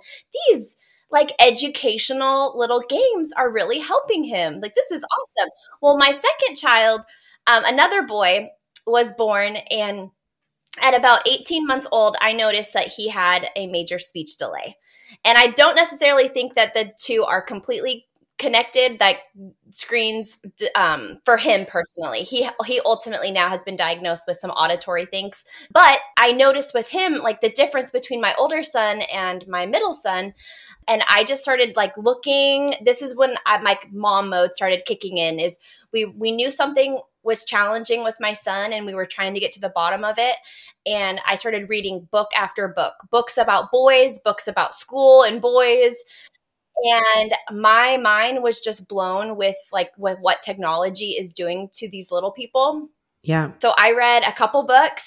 these 0.50 0.76
like 1.10 1.32
educational 1.40 2.58
little 2.58 2.84
games 2.90 3.32
are 3.38 3.50
really 3.50 3.80
helping 3.80 4.26
him. 4.26 4.60
Like 4.60 4.76
this 4.76 4.92
is 4.92 5.04
awesome. 5.04 5.50
Well 5.82 5.98
my 5.98 6.12
second 6.12 6.58
child 6.58 7.02
um, 7.48 7.64
another 7.66 8.02
boy 8.04 8.50
was 8.88 9.14
born 9.14 9.58
and 9.58 10.10
at 10.82 10.94
about 10.94 11.28
18 11.28 11.66
months 11.66 11.88
old, 11.92 12.16
I 12.22 12.34
noticed 12.34 12.74
that 12.74 12.88
he 12.88 13.10
had 13.10 13.48
a 13.56 13.68
major 13.68 14.00
speech 14.00 14.38
delay. 14.38 14.76
And 15.26 15.38
I 15.38 15.52
don't 15.52 15.76
necessarily 15.76 16.30
think 16.30 16.56
that 16.56 16.74
the 16.74 16.92
two 17.00 17.24
are 17.24 17.42
completely 17.42 18.06
connected 18.38 19.00
that 19.00 19.16
screens 19.72 20.38
um, 20.76 21.20
for 21.26 21.38
him 21.38 21.66
personally 21.66 22.20
he 22.20 22.48
he 22.68 22.80
ultimately 22.86 23.32
now 23.32 23.50
has 23.50 23.64
been 23.64 23.76
diagnosed 23.76 24.26
with 24.28 24.38
some 24.40 24.52
auditory 24.52 25.08
things 25.08 25.44
but 25.72 25.98
i 26.18 26.32
noticed 26.32 26.72
with 26.76 26.88
him 26.88 27.16
like 27.16 27.42
the 27.42 27.52
difference 27.54 27.90
between 27.90 28.22
my 28.22 28.36
older 28.38 28.62
son 28.62 29.02
and 29.12 29.48
my 29.48 29.66
middle 29.66 29.96
son 29.96 30.32
and 30.88 31.04
I 31.08 31.24
just 31.26 31.42
started 31.42 31.76
like 31.76 31.98
looking. 31.98 32.74
This 32.84 33.02
is 33.02 33.16
when 33.16 33.36
I, 33.46 33.58
my 33.62 33.78
mom 33.92 34.30
mode 34.30 34.56
started 34.56 34.86
kicking 34.86 35.18
in. 35.18 35.40
Is 35.40 35.58
we 35.94 36.06
we 36.06 36.32
knew 36.32 36.52
something 36.52 37.00
was 37.24 37.46
challenging 37.46 38.04
with 38.04 38.16
my 38.20 38.34
son, 38.34 38.74
and 38.74 38.86
we 38.86 38.94
were 38.94 39.06
trying 39.06 39.34
to 39.34 39.40
get 39.40 39.52
to 39.54 39.60
the 39.60 39.70
bottom 39.70 40.04
of 40.04 40.16
it. 40.18 40.36
And 40.86 41.20
I 41.28 41.36
started 41.36 41.70
reading 41.70 42.08
book 42.12 42.30
after 42.36 42.68
book, 42.70 42.94
books 43.12 43.38
about 43.38 43.72
boys, 43.72 44.20
books 44.24 44.48
about 44.48 44.76
school 44.76 45.24
and 45.24 45.42
boys, 45.42 45.96
and 46.84 47.34
my 47.52 47.98
mind 47.98 48.44
was 48.44 48.60
just 48.60 48.88
blown 48.88 49.36
with 49.36 49.56
like 49.72 49.92
with 49.98 50.20
what 50.20 50.42
technology 50.42 51.12
is 51.12 51.34
doing 51.34 51.70
to 51.74 51.90
these 51.90 52.12
little 52.12 52.32
people. 52.32 52.90
Yeah. 53.24 53.52
So 53.62 53.74
I 53.78 53.94
read 53.94 54.24
a 54.24 54.34
couple 54.34 54.64
books. 54.66 55.04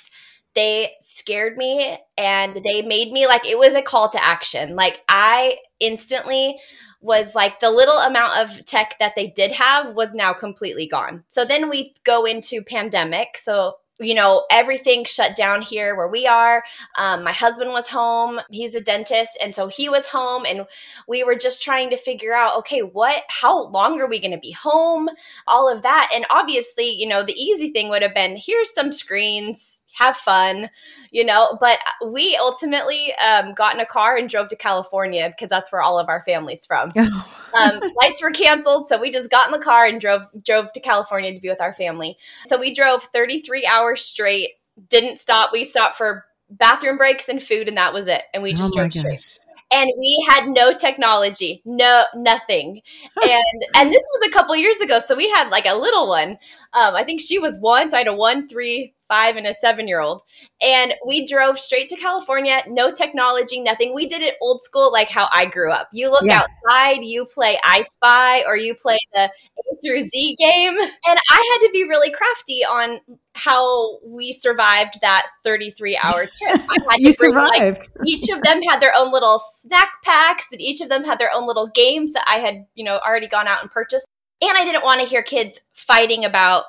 They 0.55 0.91
scared 1.03 1.57
me 1.57 1.97
and 2.19 2.57
they 2.57 2.83
made 2.83 3.13
me 3.13 3.27
like 3.27 3.47
it 3.47 3.59
was 3.59 3.75
a 3.75 3.83
call 3.83 4.11
to 4.11 4.25
action. 4.25 4.75
Like 4.75 5.01
I 5.09 5.59
instantly 5.79 6.59
was 7.01 7.35
like 7.35 7.61
the 7.61 7.71
little 7.71 7.99
amount 7.99 8.51
of 8.51 8.67
tech 8.67 8.97
that 8.99 9.15
they 9.17 9.29
did 9.29 9.53
have 9.53 9.95
was 9.95 10.13
now 10.15 10.33
completely 10.33 10.87
gone. 10.87 11.25
So 11.31 11.45
then 11.45 11.71
we 11.71 11.95
go 12.05 12.25
into 12.25 12.63
pandemic. 12.63 13.39
So 13.43 13.77
you 14.01 14.15
know, 14.15 14.47
everything 14.51 15.05
shut 15.05 15.37
down 15.37 15.61
here 15.61 15.95
where 15.95 16.09
we 16.09 16.27
are. 16.27 16.65
Um, 16.97 17.23
my 17.23 17.33
husband 17.33 17.71
was 17.71 17.87
home. 17.87 18.41
He's 18.51 18.75
a 18.75 18.81
dentist. 18.81 19.37
And 19.41 19.55
so 19.55 19.69
he 19.69 19.89
was 19.89 20.07
home. 20.07 20.45
And 20.47 20.67
we 21.07 21.23
were 21.23 21.37
just 21.37 21.63
trying 21.63 21.91
to 21.91 21.99
figure 21.99 22.35
out, 22.35 22.59
okay, 22.61 22.81
what, 22.81 23.23
how 23.29 23.69
long 23.69 24.01
are 24.01 24.09
we 24.09 24.21
going 24.21 24.31
to 24.33 24.39
be 24.39 24.53
home? 24.53 25.09
All 25.47 25.69
of 25.69 25.83
that. 25.83 26.11
And 26.15 26.27
obviously, 26.31 26.91
you 26.91 27.09
know, 27.09 27.25
the 27.25 27.35
easy 27.35 27.73
thing 27.73 27.91
would 27.91 28.03
have 28.03 28.15
been 28.15 28.37
here's 28.37 28.73
some 28.73 28.93
screens, 28.93 29.80
have 29.93 30.17
fun, 30.17 30.71
you 31.11 31.25
know. 31.25 31.57
But 31.61 31.79
we 32.11 32.37
ultimately 32.37 33.13
um, 33.15 33.55
got 33.55 33.75
in 33.75 33.81
a 33.81 33.87
car 33.87 34.17
and 34.17 34.29
drove 34.29 34.49
to 34.51 34.57
California 34.57 35.29
because 35.31 35.51
that's 35.51 35.71
where 35.73 35.83
all 35.83 35.99
of 35.99 36.09
our 36.09 36.23
family's 36.25 36.65
from. 36.67 36.93
um, 36.97 37.81
lights 38.03 38.23
were 38.23 38.31
canceled, 38.31 38.89
so 38.89 39.01
we 39.01 39.13
just 39.13 39.31
got 39.31 39.53
in 39.53 39.59
the 39.59 39.65
car 39.65 39.87
and 39.87 40.01
drove 40.01 40.23
drove 40.45 40.73
to 40.73 40.81
California 40.81 41.35
to 41.35 41.41
be 41.41 41.49
with 41.49 41.61
our 41.61 41.75
family. 41.75 42.17
So 42.47 42.59
we 42.59 42.75
drove 42.75 43.03
33 43.13 43.67
hours 43.67 44.03
straight. 44.03 44.51
Didn't 44.89 45.21
stop. 45.21 45.51
We 45.53 45.65
stopped 45.65 45.97
for 45.97 46.25
bathroom 46.51 46.97
breaks 46.97 47.29
and 47.29 47.43
food, 47.43 47.69
and 47.69 47.77
that 47.77 47.93
was 47.93 48.09
it. 48.09 48.23
And 48.33 48.43
we 48.43 48.55
just 48.55 48.73
oh 48.75 48.77
drove 48.77 48.93
straight 48.93 49.41
and 49.71 49.91
we 49.99 50.27
had 50.29 50.49
no 50.49 50.77
technology 50.77 51.63
no 51.65 52.05
nothing 52.15 52.81
and 53.23 53.65
and 53.77 53.91
this 53.91 54.03
was 54.15 54.29
a 54.29 54.33
couple 54.33 54.55
years 54.57 54.79
ago 54.79 55.01
so 55.07 55.17
we 55.17 55.31
had 55.31 55.49
like 55.49 55.67
a 55.67 55.75
little 55.75 56.09
one 56.09 56.39
um, 56.73 56.95
i 56.95 57.05
think 57.05 57.21
she 57.21 57.39
was 57.39 57.59
one 57.61 57.91
so 57.91 57.97
i 57.97 58.01
had 58.01 58.09
a 58.09 58.15
one 58.15 58.49
three 58.49 58.95
five 59.11 59.35
and 59.37 59.47
a 59.47 59.55
seven 59.57 59.89
year 59.89 60.01
old. 60.01 60.23
And 60.63 60.95
we 61.07 61.27
drove 61.27 61.59
straight 61.59 61.89
to 61.89 61.97
California, 61.97 62.63
no 62.69 62.93
technology, 62.93 63.61
nothing. 63.61 63.95
We 63.95 64.09
did 64.09 64.23
it 64.23 64.37
old 64.41 64.63
school, 64.63 64.93
like 64.93 65.09
how 65.09 65.29
I 65.33 65.47
grew 65.47 65.71
up. 65.71 65.89
You 65.93 66.11
look 66.11 66.23
yeah. 66.25 66.43
outside, 66.43 67.03
you 67.03 67.27
play 67.27 67.59
I 67.63 67.83
Spy, 67.95 68.45
or 68.47 68.57
you 68.57 68.75
play 68.75 68.99
the 69.13 69.25
A 69.25 69.81
through 69.85 70.03
Z 70.03 70.37
game. 70.39 70.79
And 70.79 71.19
I 71.31 71.59
had 71.61 71.67
to 71.67 71.71
be 71.73 71.85
really 71.85 72.13
crafty 72.13 72.65
on 72.65 73.01
how 73.35 73.99
we 74.05 74.33
survived 74.33 74.99
that 75.03 75.27
33 75.45 75.99
hour 76.03 76.27
trip. 76.43 76.61
you 76.99 77.15
bring, 77.15 77.33
survived. 77.33 77.79
Like, 77.79 77.89
each 78.07 78.31
of 78.31 78.43
them 78.43 78.63
had 78.63 78.81
their 78.81 78.93
own 78.97 79.13
little 79.13 79.43
snack 79.63 79.91
packs, 80.05 80.45
and 80.53 80.61
each 80.61 80.81
of 80.81 80.89
them 80.89 81.05
had 81.05 81.19
their 81.19 81.33
own 81.35 81.47
little 81.47 81.69
games 81.75 82.13
that 82.13 82.25
I 82.29 82.39
had, 82.39 82.67
you 82.75 82.85
know, 82.85 82.99
already 82.99 83.29
gone 83.29 83.49
out 83.49 83.63
and 83.63 83.71
purchased. 83.71 84.07
And 84.43 84.57
I 84.57 84.65
didn't 84.65 84.85
want 84.85 85.01
to 85.01 85.07
hear 85.07 85.23
kids 85.23 85.61
fighting 85.75 86.25
about 86.25 86.65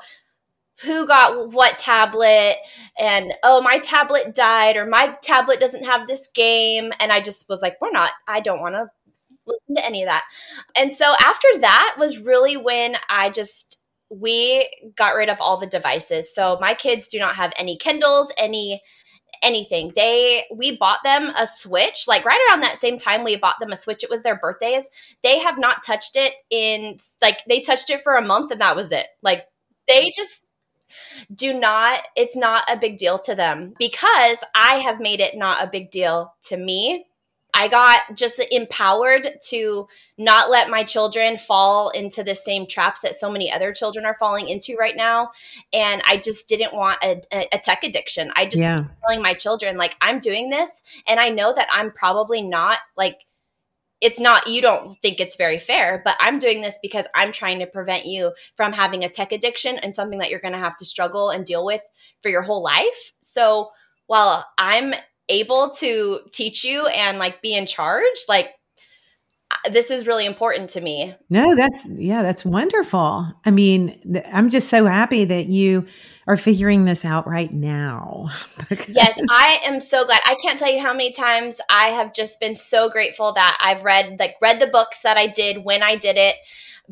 who 0.83 1.05
got 1.07 1.51
what 1.51 1.77
tablet 1.77 2.55
and 2.97 3.33
oh 3.43 3.61
my 3.61 3.79
tablet 3.79 4.35
died 4.35 4.77
or 4.77 4.85
my 4.85 5.15
tablet 5.21 5.59
doesn't 5.59 5.83
have 5.83 6.07
this 6.07 6.27
game. 6.33 6.91
And 6.99 7.11
i 7.11 7.21
just 7.21 7.47
was 7.47 7.61
like 7.61 7.77
we're 7.81 7.91
not 7.91 8.11
i 8.27 8.39
don't 8.39 8.61
want 8.61 8.75
to 8.75 8.89
listen 9.45 9.75
to 9.75 9.85
any 9.85 10.03
of 10.03 10.07
that. 10.07 10.23
And 10.75 10.95
so 10.95 11.13
after 11.19 11.47
that 11.59 11.95
was 11.99 12.19
really 12.19 12.57
when 12.57 12.95
i 13.09 13.29
just 13.29 13.77
we 14.09 14.69
got 14.97 15.15
rid 15.15 15.29
of 15.29 15.37
all 15.39 15.59
the 15.59 15.67
devices. 15.67 16.33
So 16.33 16.57
my 16.59 16.73
kids 16.73 17.07
do 17.07 17.19
not 17.19 17.35
have 17.35 17.53
any 17.57 17.77
kindles 17.77 18.31
any 18.37 18.81
anything. 19.41 19.91
They 19.95 20.45
we 20.55 20.77
bought 20.77 20.99
them 21.03 21.31
a 21.37 21.47
switch 21.47 22.05
like 22.07 22.25
right 22.25 22.39
around 22.49 22.61
that 22.61 22.79
same 22.79 22.99
time 22.99 23.23
we 23.23 23.37
bought 23.37 23.59
them 23.59 23.71
a 23.71 23.77
switch 23.77 24.03
it 24.03 24.09
was 24.09 24.21
their 24.21 24.37
birthdays. 24.37 24.85
They 25.23 25.39
have 25.39 25.57
not 25.57 25.85
touched 25.85 26.15
it 26.15 26.33
in 26.49 26.97
like 27.21 27.37
they 27.47 27.61
touched 27.61 27.89
it 27.89 28.03
for 28.03 28.15
a 28.15 28.25
month 28.25 28.51
and 28.51 28.61
that 28.61 28.75
was 28.75 28.91
it. 28.91 29.05
Like 29.21 29.45
they 29.87 30.11
just 30.15 30.41
do 31.35 31.53
not, 31.53 32.03
it's 32.15 32.35
not 32.35 32.63
a 32.67 32.79
big 32.79 32.97
deal 32.97 33.19
to 33.19 33.35
them. 33.35 33.73
Because 33.77 34.37
I 34.55 34.75
have 34.79 34.99
made 34.99 35.19
it 35.19 35.35
not 35.35 35.63
a 35.63 35.69
big 35.71 35.91
deal 35.91 36.33
to 36.45 36.57
me. 36.57 37.05
I 37.53 37.67
got 37.67 37.99
just 38.15 38.41
empowered 38.51 39.39
to 39.49 39.87
not 40.17 40.49
let 40.49 40.69
my 40.69 40.83
children 40.83 41.37
fall 41.37 41.89
into 41.89 42.23
the 42.23 42.35
same 42.35 42.65
traps 42.67 43.01
that 43.01 43.19
so 43.19 43.29
many 43.29 43.51
other 43.51 43.73
children 43.73 44.05
are 44.05 44.15
falling 44.19 44.47
into 44.47 44.77
right 44.77 44.95
now. 44.95 45.31
And 45.73 46.01
I 46.05 46.17
just 46.17 46.47
didn't 46.47 46.73
want 46.73 46.99
a, 47.03 47.21
a 47.31 47.59
tech 47.59 47.83
addiction. 47.83 48.31
I 48.35 48.45
just 48.45 48.61
yeah. 48.61 48.85
telling 49.01 49.21
my 49.21 49.33
children, 49.33 49.77
like, 49.77 49.95
I'm 50.01 50.19
doing 50.19 50.49
this 50.49 50.69
and 51.07 51.19
I 51.19 51.29
know 51.29 51.53
that 51.53 51.67
I'm 51.73 51.91
probably 51.91 52.41
not 52.41 52.77
like 52.95 53.17
it's 54.01 54.19
not 54.19 54.47
you 54.47 54.61
don't 54.61 54.99
think 55.01 55.19
it's 55.19 55.35
very 55.35 55.59
fair 55.59 56.01
but 56.03 56.15
i'm 56.19 56.39
doing 56.39 56.59
this 56.61 56.75
because 56.81 57.05
i'm 57.13 57.31
trying 57.31 57.59
to 57.59 57.67
prevent 57.67 58.05
you 58.05 58.33
from 58.57 58.73
having 58.73 59.03
a 59.03 59.09
tech 59.09 59.31
addiction 59.31 59.77
and 59.77 59.93
something 59.93 60.19
that 60.19 60.29
you're 60.31 60.39
going 60.39 60.53
to 60.53 60.59
have 60.59 60.75
to 60.75 60.85
struggle 60.85 61.29
and 61.29 61.45
deal 61.45 61.63
with 61.63 61.81
for 62.23 62.29
your 62.29 62.41
whole 62.41 62.63
life 62.63 63.11
so 63.21 63.69
while 64.07 64.43
i'm 64.57 64.93
able 65.29 65.75
to 65.79 66.19
teach 66.31 66.63
you 66.63 66.87
and 66.87 67.17
like 67.17 67.41
be 67.41 67.55
in 67.55 67.65
charge 67.65 68.25
like 68.27 68.47
this 69.71 69.91
is 69.91 70.07
really 70.07 70.25
important 70.25 70.71
to 70.71 70.81
me. 70.81 71.13
No, 71.29 71.55
that's 71.55 71.85
yeah, 71.85 72.23
that's 72.23 72.45
wonderful. 72.45 73.31
I 73.45 73.51
mean, 73.51 74.23
I'm 74.31 74.49
just 74.49 74.69
so 74.69 74.85
happy 74.85 75.25
that 75.25 75.47
you 75.47 75.87
are 76.27 76.37
figuring 76.37 76.85
this 76.85 77.03
out 77.03 77.27
right 77.27 77.51
now. 77.51 78.29
yes, 78.87 79.19
I 79.29 79.59
am 79.65 79.81
so 79.81 80.05
glad. 80.05 80.21
I 80.25 80.35
can't 80.41 80.59
tell 80.59 80.71
you 80.71 80.79
how 80.79 80.93
many 80.93 81.13
times 81.13 81.57
I 81.69 81.89
have 81.89 82.13
just 82.13 82.39
been 82.39 82.55
so 82.55 82.89
grateful 82.89 83.33
that 83.33 83.57
I've 83.61 83.83
read 83.83 84.17
like 84.19 84.35
read 84.41 84.59
the 84.59 84.67
books 84.67 84.99
that 85.03 85.17
I 85.17 85.27
did 85.27 85.63
when 85.63 85.83
I 85.83 85.95
did 85.97 86.17
it 86.17 86.35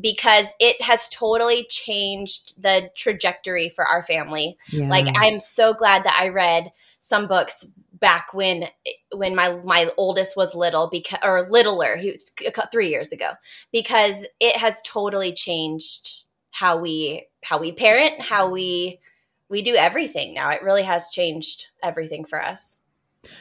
because 0.00 0.46
it 0.58 0.80
has 0.82 1.08
totally 1.08 1.66
changed 1.68 2.60
the 2.62 2.90
trajectory 2.96 3.72
for 3.74 3.86
our 3.86 4.04
family. 4.04 4.56
Yeah. 4.68 4.88
Like 4.88 5.06
I'm 5.16 5.40
so 5.40 5.74
glad 5.74 6.04
that 6.04 6.16
I 6.18 6.28
read 6.28 6.72
some 7.00 7.26
books 7.26 7.66
back 8.00 8.32
when 8.32 8.64
when 9.12 9.34
my 9.34 9.60
my 9.64 9.90
oldest 9.96 10.36
was 10.36 10.54
little 10.54 10.88
because 10.90 11.18
or 11.22 11.48
littler 11.50 11.96
he 11.96 12.10
was 12.10 12.30
three 12.72 12.88
years 12.88 13.12
ago 13.12 13.32
because 13.72 14.24
it 14.40 14.56
has 14.56 14.80
totally 14.84 15.34
changed 15.34 16.10
how 16.50 16.80
we 16.80 17.26
how 17.42 17.60
we 17.60 17.72
parent 17.72 18.20
how 18.20 18.50
we 18.50 19.00
we 19.48 19.62
do 19.62 19.74
everything 19.74 20.32
now. 20.32 20.50
It 20.50 20.62
really 20.62 20.84
has 20.84 21.10
changed 21.10 21.66
everything 21.82 22.24
for 22.24 22.40
us. 22.40 22.76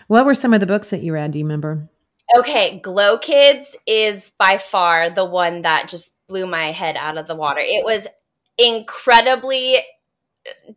What 0.08 0.26
were 0.26 0.34
some 0.34 0.54
of 0.54 0.60
the 0.60 0.66
books 0.66 0.90
that 0.90 1.04
you 1.04 1.14
read? 1.14 1.32
Do 1.32 1.40
you 1.40 1.46
remember? 1.46 1.88
Okay 2.38 2.80
glow 2.80 3.18
kids 3.18 3.76
is 3.88 4.24
by 4.38 4.58
far 4.58 5.10
the 5.10 5.26
one 5.26 5.62
that 5.64 5.90
just 5.90 6.12
blew 6.28 6.46
my 6.46 6.72
head 6.72 6.96
out 6.98 7.18
of 7.18 7.28
the 7.28 7.36
water. 7.36 7.62
It 7.62 7.86
was 7.86 8.06
incredibly 8.58 9.78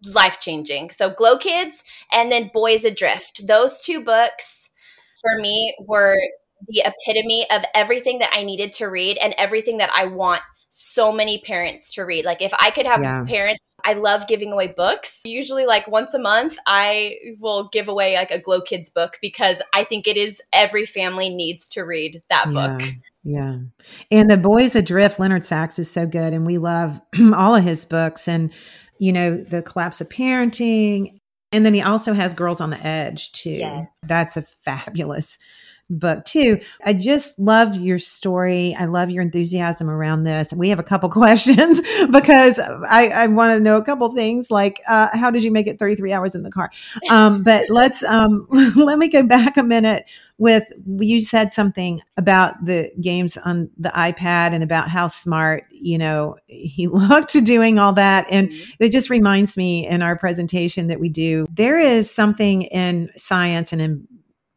life 0.04 0.36
changing. 0.40 0.90
So 0.90 1.10
Glow 1.10 1.38
Kids 1.38 1.82
and 2.12 2.30
then 2.30 2.50
Boys 2.52 2.84
Adrift. 2.84 3.46
Those 3.46 3.80
two 3.80 4.04
books 4.04 4.70
for 5.20 5.40
me 5.40 5.74
were 5.86 6.16
the 6.68 6.84
epitome 6.84 7.46
of 7.50 7.62
everything 7.74 8.18
that 8.20 8.30
I 8.32 8.44
needed 8.44 8.72
to 8.74 8.86
read 8.86 9.18
and 9.18 9.34
everything 9.36 9.78
that 9.78 9.90
I 9.94 10.06
want 10.06 10.42
so 10.70 11.12
many 11.12 11.42
parents 11.44 11.92
to 11.94 12.02
read. 12.02 12.24
Like 12.24 12.40
if 12.40 12.52
I 12.58 12.70
could 12.70 12.86
have 12.86 13.02
yeah. 13.02 13.24
parents 13.26 13.62
I 13.84 13.94
love 13.94 14.28
giving 14.28 14.52
away 14.52 14.72
books. 14.76 15.18
Usually 15.24 15.66
like 15.66 15.88
once 15.88 16.14
a 16.14 16.18
month 16.18 16.56
I 16.66 17.16
will 17.40 17.68
give 17.72 17.88
away 17.88 18.14
like 18.14 18.30
a 18.30 18.40
Glow 18.40 18.60
Kids 18.60 18.90
book 18.90 19.18
because 19.20 19.58
I 19.74 19.84
think 19.84 20.06
it 20.06 20.16
is 20.16 20.40
every 20.52 20.86
family 20.86 21.28
needs 21.30 21.68
to 21.70 21.82
read 21.82 22.22
that 22.30 22.46
yeah. 22.50 22.52
book. 22.52 22.88
Yeah. 23.24 23.58
And 24.10 24.30
the 24.30 24.36
Boys 24.36 24.74
Adrift, 24.74 25.18
Leonard 25.18 25.44
Sax 25.44 25.78
is 25.78 25.90
so 25.90 26.06
good 26.06 26.32
and 26.32 26.46
we 26.46 26.58
love 26.58 27.00
all 27.34 27.54
of 27.54 27.64
his 27.64 27.84
books 27.84 28.28
and 28.28 28.52
you 29.02 29.12
know, 29.12 29.36
the 29.36 29.62
collapse 29.62 30.00
of 30.00 30.08
parenting. 30.08 31.16
And 31.50 31.66
then 31.66 31.74
he 31.74 31.82
also 31.82 32.12
has 32.12 32.34
Girls 32.34 32.60
on 32.60 32.70
the 32.70 32.78
Edge, 32.86 33.32
too. 33.32 33.50
Yes. 33.50 33.88
That's 34.04 34.36
a 34.36 34.42
fabulous 34.42 35.38
book 35.98 36.24
too. 36.24 36.60
I 36.84 36.92
just 36.94 37.38
love 37.38 37.76
your 37.76 37.98
story. 37.98 38.74
I 38.78 38.86
love 38.86 39.10
your 39.10 39.22
enthusiasm 39.22 39.88
around 39.88 40.24
this. 40.24 40.52
We 40.52 40.68
have 40.70 40.78
a 40.78 40.84
couple 40.84 41.08
questions 41.10 41.80
because 42.10 42.58
I, 42.58 43.08
I 43.08 43.26
want 43.28 43.56
to 43.56 43.60
know 43.60 43.76
a 43.76 43.84
couple 43.84 44.12
things 44.14 44.50
like 44.50 44.80
uh, 44.88 45.08
how 45.12 45.30
did 45.30 45.44
you 45.44 45.50
make 45.50 45.66
it 45.66 45.78
33 45.78 46.12
hours 46.12 46.34
in 46.34 46.42
the 46.42 46.50
car? 46.50 46.70
Um, 47.10 47.42
but 47.42 47.66
let's 47.68 48.02
um, 48.04 48.46
let 48.76 48.98
me 48.98 49.08
go 49.08 49.22
back 49.22 49.56
a 49.56 49.62
minute 49.62 50.04
with 50.38 50.64
you 50.98 51.20
said 51.20 51.52
something 51.52 52.00
about 52.16 52.64
the 52.64 52.90
games 53.00 53.36
on 53.36 53.70
the 53.78 53.90
iPad 53.90 54.52
and 54.52 54.64
about 54.64 54.88
how 54.88 55.06
smart 55.06 55.64
you 55.70 55.98
know 55.98 56.36
he 56.46 56.88
looked 56.88 57.32
doing 57.44 57.78
all 57.78 57.92
that 57.92 58.26
and 58.30 58.48
mm-hmm. 58.48 58.70
it 58.82 58.90
just 58.90 59.10
reminds 59.10 59.56
me 59.56 59.86
in 59.86 60.02
our 60.02 60.16
presentation 60.16 60.88
that 60.88 60.98
we 60.98 61.08
do 61.08 61.46
there 61.52 61.78
is 61.78 62.10
something 62.10 62.62
in 62.62 63.10
science 63.14 63.72
and 63.72 63.82
in 63.82 64.08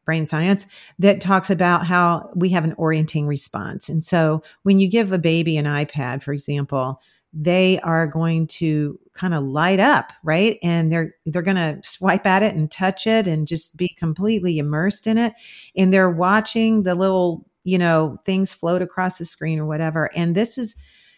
brain 0.06 0.26
science 0.26 0.68
that 1.00 1.22
talks 1.22 1.50
about 1.50 1.86
how 1.86 2.30
we 2.36 2.50
have 2.50 2.64
an 2.64 2.74
orienting 2.78 3.28
response. 3.28 3.90
And 3.90 4.04
so 4.04 4.44
when 4.64 4.80
you 4.80 4.88
give 4.88 5.12
a 5.12 5.18
baby 5.18 5.58
an 5.58 5.66
iPad, 5.66 6.24
for 6.24 6.32
example, 6.32 7.02
they 7.34 7.80
are 7.82 8.08
going 8.08 8.48
to 8.48 8.98
kind 9.14 9.34
of 9.34 9.44
light 9.44 9.80
up, 9.80 10.14
right? 10.24 10.58
And 10.64 10.90
they're 10.92 11.14
they're 11.26 11.42
going 11.42 11.58
to 11.58 11.80
swipe 11.84 12.26
at 12.26 12.44
it 12.44 12.56
and 12.56 12.72
touch 12.72 13.06
it 13.08 13.28
and 13.28 13.48
just 13.48 13.76
be 13.76 13.90
completely 13.90 14.58
immersed 14.58 15.06
in 15.06 15.18
it. 15.18 15.34
And 15.76 15.92
they're 15.92 16.10
watching 16.10 16.84
the 16.84 16.96
little, 16.96 17.46
you 17.66 17.78
know, 17.78 18.18
things 18.26 18.54
float 18.54 18.82
across 18.82 19.18
the 19.18 19.26
screen 19.26 19.60
or 19.60 19.66
whatever. 19.66 20.10
And 20.16 20.34
this 20.34 20.58
is 20.58 20.76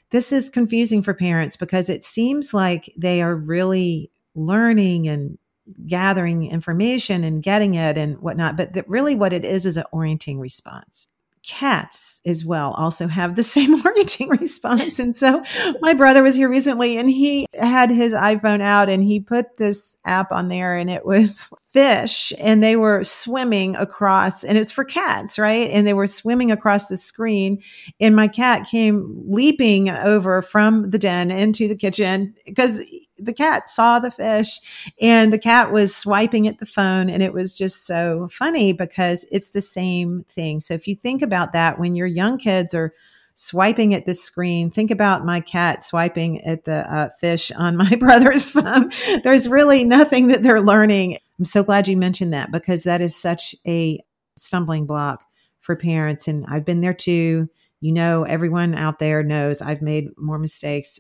this 0.10 0.32
is 0.32 0.50
confusing 0.50 1.04
for 1.04 1.14
parents 1.14 1.56
because 1.56 1.90
it 1.90 2.04
seems 2.04 2.54
like 2.54 2.92
they 2.98 3.22
are 3.22 3.36
really 3.36 4.10
learning 4.36 5.08
and 5.08 5.38
gathering 5.86 6.50
information 6.50 7.24
and 7.24 7.44
getting 7.44 7.76
it 7.76 7.98
and 7.98 8.20
whatnot. 8.20 8.58
But 8.58 8.74
that 8.74 8.88
really 8.90 9.16
what 9.16 9.34
it 9.34 9.46
is 9.46 9.66
is 9.66 9.78
an 9.78 9.86
orienting 9.92 10.40
response 10.40 11.08
cats 11.48 12.20
as 12.26 12.44
well 12.44 12.74
also 12.74 13.08
have 13.08 13.36
the 13.36 13.44
same 13.56 13.82
orienting 13.86 14.30
response. 14.30 15.00
And 15.00 15.16
so 15.16 15.44
my 15.82 15.94
brother 15.94 16.22
was 16.22 16.36
here 16.36 16.50
recently 16.50 16.98
and 16.98 17.10
he 17.10 17.48
had 17.54 17.90
his 17.90 18.14
iPhone 18.14 18.62
out 18.62 18.90
and 18.90 19.02
he 19.02 19.20
put 19.20 19.58
this 19.58 19.96
app 20.06 20.32
on 20.32 20.50
there 20.50 20.76
and 20.76 20.90
it 20.90 21.06
was 21.06 21.50
fish 21.78 22.34
and 22.40 22.64
they 22.64 22.76
were 22.76 23.04
swimming 23.04 23.76
across 23.76 24.44
and 24.44 24.58
it's 24.58 24.72
for 24.72 24.84
cats, 24.84 25.38
right? 25.38 25.70
And 25.70 25.86
they 25.86 25.94
were 25.94 26.08
swimming 26.08 26.52
across 26.52 26.88
the 26.88 26.98
screen 26.98 27.62
and 28.00 28.16
my 28.16 28.28
cat 28.28 28.68
came 28.68 29.24
leaping 29.28 29.88
over 29.88 30.42
from 30.42 30.90
the 30.90 30.98
den 30.98 31.30
into 31.30 31.68
the 31.68 31.76
kitchen 31.76 32.34
because 32.48 32.84
the 33.20 33.32
cat 33.32 33.70
saw 33.70 34.00
the 34.00 34.10
fish 34.10 34.60
and 35.00 35.32
the 35.32 35.38
cat 35.38 35.72
was 35.72 35.96
swiping 35.96 36.48
at 36.48 36.58
the 36.58 36.66
phone 36.66 37.12
and 37.12 37.22
it 37.22 37.32
was 37.32 37.54
just 37.54 37.86
so 37.86 38.28
funny 38.32 38.74
because 38.74 39.28
it's 39.32 39.50
the 39.50 39.62
same 39.62 40.26
thing. 40.30 40.60
So 40.60 40.74
if 40.74 40.88
you 40.88 40.96
think 40.96 41.22
about 41.22 41.54
that 41.54 41.78
when 41.78 41.94
your 41.94 42.08
young 42.08 42.40
kids 42.40 42.74
are 42.74 42.92
swiping 43.36 43.94
at 43.94 44.08
the 44.08 44.16
screen, 44.16 44.72
think 44.72 44.90
about 44.90 45.24
my 45.24 45.42
cat 45.42 45.84
swiping 45.84 46.42
at 46.42 46.66
the 46.66 46.92
uh, 46.92 47.10
fish 47.20 47.52
on 47.52 47.78
my 47.78 47.96
brother's 48.00 48.50
phone. 48.50 48.92
There's 49.24 49.48
really 49.48 49.84
nothing 49.84 50.30
that 50.30 50.42
they're 50.42 50.60
learning. 50.60 51.20
I'm 51.40 51.46
so 51.46 51.64
glad 51.64 51.88
you 51.88 51.98
mentioned 51.98 52.34
that 52.34 52.52
because 52.52 52.84
that 52.84 53.02
is 53.02 53.16
such 53.16 53.56
a 53.66 54.00
stumbling 54.36 54.86
block 54.86 55.24
for 55.60 55.76
parents 55.76 56.28
and 56.28 56.46
I've 56.48 56.66
been 56.66 56.82
there 56.82 56.94
too. 56.94 57.50
You 57.80 57.92
know, 57.92 58.24
everyone 58.24 58.74
out 58.74 59.00
there 59.00 59.22
knows 59.24 59.62
I've 59.62 59.82
made 59.82 60.10
more 60.18 60.40
mistakes 60.40 61.00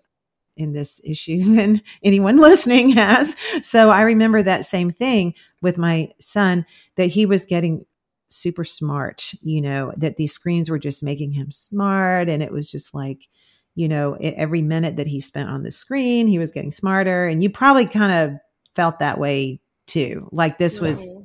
in 0.58 0.74
this 0.74 1.00
issue 1.04 1.44
than 1.56 1.82
anyone 2.04 2.38
listening 2.42 2.92
has. 2.92 3.36
So 3.62 3.90
I 3.90 4.02
remember 4.02 4.44
that 4.44 4.66
same 4.66 4.92
thing 4.92 5.34
with 5.62 5.78
my 5.78 6.12
son 6.20 6.66
that 6.96 7.08
he 7.08 7.26
was 7.26 7.46
getting 7.46 7.84
super 8.30 8.66
smart, 8.66 9.32
you 9.42 9.62
know, 9.62 9.94
that 9.98 10.18
these 10.18 10.34
screens 10.34 10.70
were 10.70 10.80
just 10.80 11.02
making 11.02 11.32
him 11.32 11.52
smart. 11.52 12.28
And 12.28 12.44
it 12.44 12.52
was 12.52 12.70
just 12.70 12.94
like, 12.94 13.28
you 13.76 13.88
know, 13.88 14.16
every 14.20 14.62
minute 14.62 14.98
that 14.98 15.08
he 15.08 15.20
spent 15.20 15.50
on 15.50 15.64
the 15.64 15.72
screen, 15.72 16.28
he 16.28 16.40
was 16.40 16.52
getting 16.52 16.72
smarter. 16.72 17.26
And 17.28 17.42
you 17.42 17.50
probably 17.50 17.86
kind 17.86 18.12
of 18.12 18.40
felt 18.76 19.00
that 19.00 19.18
way 19.18 19.62
too. 19.88 20.30
Like 20.32 20.58
this 20.58 20.80
was 20.80 21.18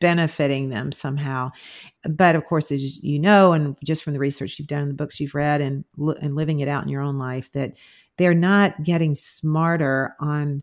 benefiting 0.00 0.68
them 0.68 0.92
somehow. 0.92 1.50
But 2.08 2.36
of 2.36 2.44
course, 2.44 2.70
as 2.70 3.02
you 3.02 3.18
know, 3.18 3.52
and 3.52 3.76
just 3.84 4.04
from 4.04 4.12
the 4.12 4.18
research 4.18 4.58
you've 4.58 4.68
done, 4.68 4.88
the 4.88 4.94
books 4.94 5.18
you've 5.18 5.34
read, 5.34 5.60
and 5.60 5.84
and 6.20 6.36
living 6.36 6.60
it 6.60 6.68
out 6.68 6.82
in 6.82 6.88
your 6.88 7.02
own 7.02 7.18
life, 7.18 7.50
that 7.52 7.72
they're 8.18 8.34
not 8.34 8.82
getting 8.82 9.14
smarter 9.14 10.14
on 10.20 10.62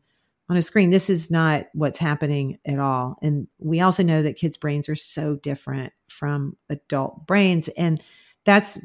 on 0.50 0.58
a 0.58 0.62
screen 0.62 0.90
this 0.90 1.10
is 1.10 1.32
not 1.32 1.68
what's 1.74 1.98
happening 1.98 2.60
at 2.66 2.78
all 2.78 3.18
and 3.22 3.48
we 3.58 3.80
also 3.80 4.04
know 4.04 4.22
that 4.22 4.36
kids 4.36 4.58
brains 4.58 4.90
are 4.90 4.96
so 4.96 5.38
different 5.38 5.94
from 6.10 6.58
adult 6.70 7.26
brains 7.26 7.70
and 7.70 8.04
that's 8.44 8.78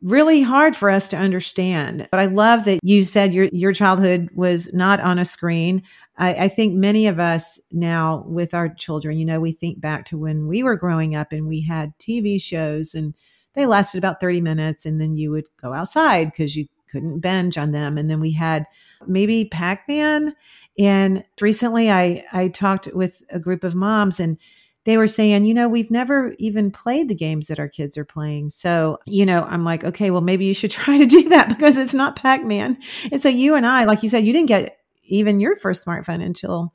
really 0.00 0.42
hard 0.42 0.74
for 0.74 0.88
us 0.88 1.08
to 1.08 1.16
understand 1.16 2.08
but 2.10 2.20
i 2.20 2.26
love 2.26 2.64
that 2.64 2.78
you 2.82 3.04
said 3.04 3.32
your 3.32 3.44
your 3.52 3.72
childhood 3.72 4.28
was 4.34 4.72
not 4.72 5.00
on 5.00 5.18
a 5.18 5.24
screen 5.24 5.82
I, 6.18 6.34
I 6.34 6.48
think 6.48 6.74
many 6.74 7.06
of 7.06 7.20
us 7.20 7.60
now 7.70 8.24
with 8.26 8.54
our 8.54 8.68
children 8.70 9.18
you 9.18 9.24
know 9.26 9.40
we 9.40 9.52
think 9.52 9.80
back 9.80 10.06
to 10.06 10.18
when 10.18 10.46
we 10.46 10.62
were 10.62 10.76
growing 10.76 11.14
up 11.14 11.32
and 11.32 11.46
we 11.46 11.60
had 11.60 11.92
tv 11.98 12.40
shows 12.40 12.94
and 12.94 13.14
they 13.56 13.66
lasted 13.66 13.98
about 13.98 14.20
30 14.20 14.40
minutes 14.42 14.86
and 14.86 15.00
then 15.00 15.16
you 15.16 15.30
would 15.30 15.46
go 15.60 15.72
outside 15.72 16.30
because 16.30 16.56
you 16.56 16.66
couldn't 16.90 17.20
binge 17.20 17.58
on 17.58 17.72
them. 17.72 17.98
And 17.98 18.08
then 18.08 18.20
we 18.20 18.32
had 18.32 18.66
maybe 19.06 19.46
Pac 19.46 19.88
Man. 19.88 20.34
And 20.78 21.24
recently 21.40 21.90
I, 21.90 22.24
I 22.32 22.48
talked 22.48 22.88
with 22.94 23.22
a 23.30 23.40
group 23.40 23.64
of 23.64 23.74
moms 23.74 24.20
and 24.20 24.38
they 24.86 24.96
were 24.96 25.08
saying, 25.08 25.44
you 25.44 25.52
know, 25.52 25.68
we've 25.68 25.90
never 25.90 26.34
even 26.38 26.70
played 26.70 27.08
the 27.08 27.14
games 27.14 27.48
that 27.48 27.58
our 27.58 27.68
kids 27.68 27.98
are 27.98 28.04
playing. 28.04 28.50
So, 28.50 28.98
you 29.04 29.26
know, 29.26 29.42
I'm 29.42 29.64
like, 29.64 29.82
okay, 29.82 30.12
well, 30.12 30.20
maybe 30.20 30.44
you 30.44 30.54
should 30.54 30.70
try 30.82 30.96
to 30.96 31.06
do 31.06 31.28
that 31.28 31.48
because 31.48 31.76
it's 31.76 31.92
not 31.92 32.16
Pac 32.16 32.44
Man. 32.44 32.78
And 33.10 33.20
so 33.20 33.28
you 33.28 33.56
and 33.56 33.66
I, 33.66 33.84
like 33.84 34.04
you 34.04 34.08
said, 34.08 34.24
you 34.24 34.32
didn't 34.32 34.48
get 34.48 34.78
even 35.02 35.40
your 35.40 35.56
first 35.56 35.84
smartphone 35.84 36.24
until 36.24 36.72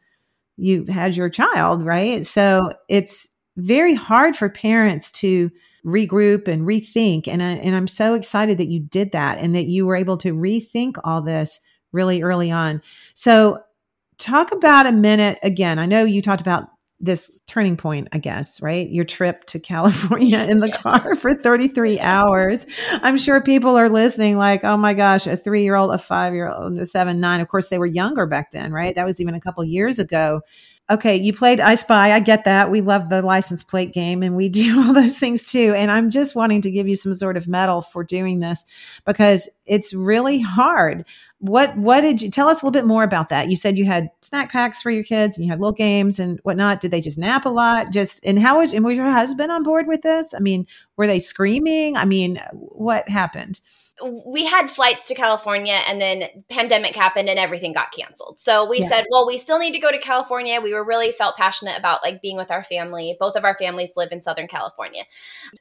you 0.57 0.85
had 0.85 1.15
your 1.15 1.29
child, 1.29 1.85
right? 1.85 2.25
So 2.25 2.73
it's 2.89 3.29
very 3.55 3.95
hard 3.95 4.35
for 4.35 4.49
parents 4.49 5.09
to 5.11 5.49
regroup 5.85 6.49
and 6.49 6.67
rethink. 6.67 7.29
And, 7.29 7.41
I, 7.41 7.51
and 7.53 7.75
I'm 7.75 7.87
so 7.87 8.13
excited 8.13 8.57
that 8.57 8.67
you 8.67 8.81
did 8.81 9.13
that 9.13 9.39
and 9.39 9.55
that 9.55 9.65
you 9.65 9.85
were 9.85 9.95
able 9.95 10.17
to 10.17 10.33
rethink 10.33 10.97
all 11.03 11.21
this 11.21 11.61
really 11.93 12.21
early 12.21 12.51
on. 12.51 12.81
So, 13.13 13.59
talk 14.17 14.51
about 14.51 14.85
a 14.85 14.91
minute 14.91 15.39
again. 15.41 15.79
I 15.79 15.87
know 15.87 16.05
you 16.05 16.21
talked 16.21 16.41
about 16.41 16.69
this 17.01 17.31
turning 17.47 17.75
point, 17.75 18.07
I 18.11 18.19
guess, 18.19 18.61
right? 18.61 18.89
Your 18.89 19.05
trip 19.05 19.45
to 19.45 19.59
California 19.71 20.39
in 20.39 20.59
the 20.59 20.71
car 20.71 21.15
for 21.15 21.35
33 21.35 21.99
hours. 21.99 22.65
I'm 22.91 23.17
sure 23.17 23.41
people 23.41 23.77
are 23.77 23.89
listening 23.89 24.37
like, 24.37 24.63
oh 24.63 24.77
my 24.77 24.93
gosh, 24.93 25.27
a 25.27 25.35
three 25.35 25.63
year 25.63 25.75
old, 25.75 25.91
a 25.93 25.97
five 25.97 26.33
year 26.33 26.49
old, 26.49 26.77
a 26.77 26.85
seven, 26.85 27.19
nine. 27.19 27.39
Of 27.39 27.47
course, 27.47 27.69
they 27.69 27.79
were 27.79 27.85
younger 27.85 28.25
back 28.25 28.51
then, 28.51 28.71
right? 28.71 28.95
That 28.95 29.05
was 29.05 29.19
even 29.19 29.35
a 29.35 29.41
couple 29.41 29.63
years 29.63 29.99
ago 29.99 30.41
okay, 30.91 31.15
you 31.15 31.31
played 31.31 31.61
I 31.61 31.75
Spy. 31.75 32.11
I 32.11 32.19
get 32.19 32.43
that. 32.43 32.69
We 32.69 32.81
love 32.81 33.09
the 33.09 33.21
license 33.21 33.63
plate 33.63 33.93
game 33.93 34.21
and 34.21 34.35
we 34.35 34.49
do 34.49 34.81
all 34.81 34.93
those 34.93 35.17
things 35.17 35.45
too. 35.45 35.73
And 35.75 35.89
I'm 35.89 36.11
just 36.11 36.35
wanting 36.35 36.61
to 36.63 36.71
give 36.71 36.87
you 36.87 36.95
some 36.95 37.13
sort 37.13 37.37
of 37.37 37.47
medal 37.47 37.81
for 37.81 38.03
doing 38.03 38.39
this 38.39 38.63
because 39.05 39.49
it's 39.65 39.93
really 39.93 40.39
hard. 40.39 41.05
What 41.41 41.75
what 41.75 42.01
did 42.01 42.21
you 42.21 42.29
tell 42.29 42.47
us 42.47 42.61
a 42.61 42.65
little 42.65 42.79
bit 42.79 42.85
more 42.85 43.03
about 43.03 43.29
that? 43.29 43.49
You 43.49 43.55
said 43.55 43.77
you 43.77 43.85
had 43.85 44.09
snack 44.21 44.51
packs 44.51 44.81
for 44.81 44.91
your 44.91 45.03
kids 45.03 45.37
and 45.37 45.45
you 45.45 45.51
had 45.51 45.59
little 45.59 45.73
games 45.73 46.19
and 46.19 46.39
whatnot. 46.43 46.81
Did 46.81 46.91
they 46.91 47.01
just 47.01 47.17
nap 47.17 47.45
a 47.45 47.49
lot? 47.49 47.91
Just 47.91 48.23
and 48.23 48.39
how 48.39 48.59
was 48.59 48.73
and 48.73 48.85
was 48.85 48.95
your 48.95 49.11
husband 49.11 49.51
on 49.51 49.63
board 49.63 49.87
with 49.87 50.03
this? 50.03 50.33
I 50.33 50.39
mean, 50.39 50.67
were 50.97 51.07
they 51.07 51.19
screaming? 51.19 51.97
I 51.97 52.05
mean, 52.05 52.39
what 52.53 53.09
happened? 53.09 53.59
we 54.25 54.45
had 54.45 54.69
flights 54.69 55.05
to 55.07 55.15
California 55.15 55.79
and 55.87 56.01
then 56.01 56.23
pandemic 56.49 56.95
happened 56.95 57.29
and 57.29 57.37
everything 57.37 57.73
got 57.73 57.91
canceled. 57.91 58.39
So 58.39 58.67
we 58.69 58.79
yeah. 58.79 58.89
said, 58.89 59.05
well, 59.11 59.27
we 59.27 59.37
still 59.37 59.59
need 59.59 59.73
to 59.73 59.79
go 59.79 59.91
to 59.91 59.99
California. 59.99 60.59
We 60.61 60.73
were 60.73 60.83
really 60.83 61.11
felt 61.11 61.37
passionate 61.37 61.77
about 61.77 62.01
like 62.03 62.21
being 62.21 62.37
with 62.37 62.51
our 62.51 62.63
family. 62.63 63.15
Both 63.19 63.35
of 63.35 63.43
our 63.43 63.55
families 63.57 63.91
live 63.95 64.11
in 64.11 64.23
Southern 64.23 64.47
California. 64.47 65.03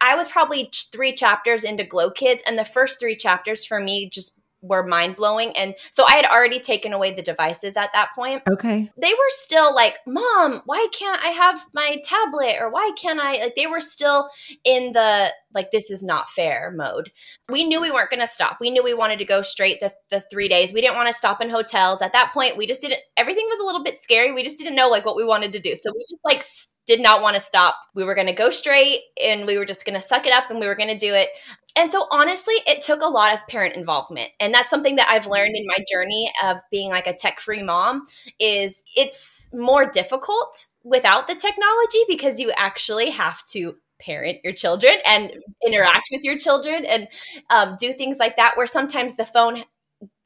I 0.01 0.16
was 0.16 0.29
probably 0.29 0.71
3 0.93 1.14
chapters 1.14 1.64
into 1.64 1.85
Glow 1.85 2.11
Kids 2.11 2.43
and 2.47 2.59
the 2.59 2.64
first 2.64 3.01
3 3.01 3.16
chapters 3.16 3.64
for 3.64 3.79
me 3.79 4.09
just 4.09 4.39
were 4.62 4.87
mind 4.87 5.16
blowing. 5.16 5.57
And 5.57 5.75
so 5.90 6.05
I 6.07 6.16
had 6.16 6.25
already 6.27 6.61
taken 6.61 6.92
away 6.92 7.14
the 7.14 7.23
devices 7.23 7.77
at 7.77 7.90
that 7.94 8.11
point. 8.14 8.42
Okay. 8.51 8.90
They 9.01 9.12
were 9.12 9.31
still 9.31 9.75
like, 9.75 9.94
Mom, 10.07 10.62
why 10.66 10.87
can't 10.92 11.23
I 11.23 11.29
have 11.29 11.64
my 11.75 11.96
tablet? 12.05 12.57
Or 12.61 12.70
why 12.70 12.90
can't 13.01 13.20
I? 13.20 13.37
Like, 13.37 13.55
they 13.57 13.66
were 13.66 13.81
still 13.81 14.29
in 14.64 14.92
the, 14.92 15.33
like, 15.55 15.70
this 15.70 15.90
is 15.90 16.03
not 16.03 16.31
fair 16.31 16.73
mode. 16.75 17.11
We 17.49 17.64
knew 17.64 17.81
we 17.81 17.90
weren't 17.90 18.11
going 18.11 18.27
to 18.27 18.33
stop. 18.33 18.59
We 18.61 18.70
knew 18.70 18.85
we 18.85 18.94
wanted 18.94 19.18
to 19.18 19.25
go 19.25 19.42
straight 19.42 19.81
the, 19.81 19.92
the 20.11 20.23
three 20.31 20.49
days. 20.49 20.73
We 20.73 20.81
didn't 20.81 20.96
want 20.96 21.09
to 21.09 21.18
stop 21.18 21.40
in 21.40 21.51
hotels. 21.51 22.03
At 22.03 22.12
that 22.12 22.33
point, 22.35 22.57
we 22.57 22.66
just 22.66 22.83
didn't, 22.83 23.01
everything 23.16 23.46
was 23.46 23.61
a 23.61 23.64
little 23.64 23.83
bit 23.83 24.03
scary. 24.03 24.33
We 24.33 24.44
just 24.44 24.59
didn't 24.59 24.77
know, 24.77 24.88
like, 24.88 25.05
what 25.05 25.16
we 25.16 25.25
wanted 25.25 25.53
to 25.53 25.61
do. 25.61 25.75
So 25.77 25.90
we 25.90 26.05
just, 26.11 26.25
like, 26.25 26.44
did 26.87 27.01
not 27.01 27.23
want 27.23 27.37
to 27.37 27.42
stop. 27.42 27.77
We 27.94 28.05
were 28.05 28.14
going 28.14 28.27
to 28.27 28.33
go 28.33 28.51
straight 28.51 29.01
and 29.23 29.46
we 29.46 29.59
were 29.59 29.66
just 29.66 29.85
going 29.85 30.01
to 30.01 30.07
suck 30.07 30.27
it 30.27 30.35
up 30.35 30.51
and 30.51 30.59
we 30.59 30.66
were 30.66 30.75
going 30.75 30.88
to 30.88 30.99
do 30.99 31.14
it. 31.14 31.29
And 31.77 31.91
so 31.91 32.07
honestly, 32.11 32.55
it 32.67 32.83
took 32.83 33.01
a 33.01 33.07
lot 33.09 33.35
of 33.35 33.47
parent 33.49 33.77
involvement. 33.77 34.31
And 34.41 34.53
that's 34.53 34.71
something 34.71 34.97
that 34.97 35.09
I've 35.11 35.27
learned 35.27 35.55
in 35.57 35.67
my 35.67 35.85
journey 35.91 36.33
of 36.45 36.59
being 36.71 36.91
like 36.91 37.07
a 37.07 37.15
tech-free 37.15 37.63
mom 37.63 38.07
is 38.39 38.81
it's 38.97 39.49
more 39.53 39.91
difficult 39.91 40.67
without 40.83 41.27
the 41.27 41.35
technology 41.35 42.05
because 42.09 42.39
you 42.39 42.53
actually 42.57 43.11
have 43.11 43.45
to 43.53 43.75
parent 44.01 44.39
your 44.43 44.55
children 44.55 44.93
and 45.05 45.33
interact 45.65 46.03
with 46.11 46.23
your 46.23 46.39
children 46.39 46.85
and 46.87 47.07
um, 47.51 47.77
do 47.79 47.93
things 47.93 48.19
like 48.19 48.37
that 48.37 48.57
where 48.57 48.67
sometimes 48.67 49.15
the 49.17 49.27
phone 49.27 49.63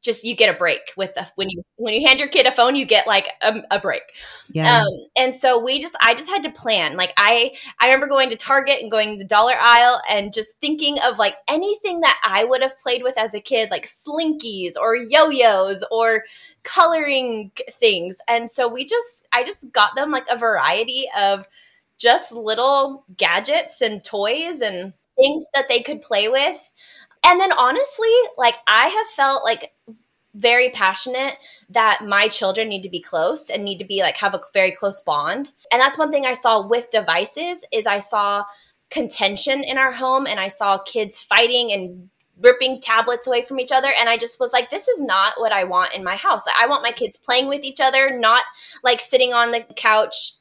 just 0.05 0.23
you 0.23 0.37
get 0.37 0.55
a 0.55 0.59
break 0.59 0.81
with 0.97 1.15
the 1.15 1.27
when 1.35 1.49
you 1.49 1.65
when 1.77 1.95
you 1.95 2.07
hand 2.07 2.21
your 2.21 2.29
kid 2.29 2.47
a 2.47 2.53
phone 2.53 2.77
you 2.77 2.87
get 2.87 3.07
like 3.07 3.29
a, 3.41 3.55
a 3.71 3.81
break. 3.81 4.03
Yeah. 4.51 4.83
Um, 4.83 4.93
and 5.17 5.35
so 5.35 5.65
we 5.65 5.81
just 5.81 5.97
i 6.01 6.15
just 6.15 6.29
had 6.29 6.43
to 6.45 6.51
plan. 6.51 6.97
Like 6.97 7.13
i 7.17 7.53
i 7.81 7.87
remember 7.87 8.07
going 8.07 8.31
to 8.31 8.37
target 8.37 8.81
and 8.81 8.91
going 8.91 9.13
to 9.13 9.19
the 9.19 9.29
dollar 9.29 9.55
aisle 9.59 10.01
and 10.09 10.33
just 10.33 10.51
thinking 10.61 10.99
of 11.01 11.19
like 11.19 11.35
anything 11.49 12.01
that 12.01 12.21
i 12.23 12.45
would 12.45 12.63
have 12.63 12.79
played 12.79 13.03
with 13.03 13.17
as 13.19 13.35
a 13.35 13.41
kid 13.41 13.71
like 13.71 13.91
slinkies 14.07 14.75
or 14.77 14.95
yo-yos 14.95 15.83
or 15.91 16.25
coloring 16.63 17.53
things. 17.79 18.19
And 18.29 18.51
so 18.51 18.69
we 18.69 18.87
just 18.87 19.25
i 19.33 19.45
just 19.45 19.71
got 19.73 19.95
them 19.95 20.11
like 20.11 20.27
a 20.31 20.39
variety 20.39 21.09
of 21.17 21.47
just 21.99 22.33
little 22.33 23.05
gadgets 23.17 23.81
and 23.81 24.03
toys 24.03 24.61
and 24.61 24.93
things 25.17 25.45
that 25.55 25.67
they 25.69 25.83
could 25.83 26.03
play 26.03 26.29
with. 26.29 26.61
And 27.25 27.41
then 27.41 27.53
honestly, 27.53 28.13
like 28.37 28.55
I 28.67 28.89
have 28.89 29.07
felt 29.17 29.45
like 29.45 29.73
very 30.35 30.71
passionate 30.71 31.35
that 31.71 32.05
my 32.05 32.29
children 32.29 32.69
need 32.69 32.83
to 32.83 32.91
be 32.91 33.01
close 33.01 33.51
and 33.51 33.65
need 33.65 33.79
to 33.79 33.85
be 33.85 34.01
like 34.01 34.17
have 34.17 34.35
a 34.35 34.41
very 34.53 34.73
close 34.73 35.01
bond. 35.01 35.51
And 35.71 35.81
that's 35.81 35.99
one 35.99 36.11
thing 36.11 36.27
I 36.27 36.35
saw 36.35 36.67
with 36.67 36.91
devices 36.91 37.65
is 37.73 37.87
I 37.87 38.01
saw 38.01 38.45
contention 38.91 39.63
in 39.65 39.79
our 39.79 39.93
home 39.93 40.27
and 40.27 40.39
I 40.39 40.49
saw 40.49 40.79
kids 40.79 41.21
fighting 41.23 41.73
and 41.73 42.11
ripping 42.41 42.81
tablets 42.81 43.27
away 43.27 43.45
from 43.45 43.61
each 43.61 43.71
other 43.71 43.93
and 43.99 44.09
i 44.09 44.19
just 44.19 44.41
was 44.41 44.53
like 44.53 44.69
this 44.69 44.89
is 44.89 45.01
not 45.01 45.35
what 45.39 45.53
i 45.53 45.63
want 45.63 45.95
in 45.95 46.03
my 46.03 46.17
house 46.17 46.43
i 46.59 46.67
want 46.67 46.83
my 46.83 46.91
kids 46.91 47.17
playing 47.17 47.49
with 47.49 47.63
each 47.63 47.81
other 47.81 48.19
not 48.19 48.43
like 48.83 49.01
sitting 49.01 49.33
on 49.33 49.53
the 49.53 49.63
couch 49.77 50.33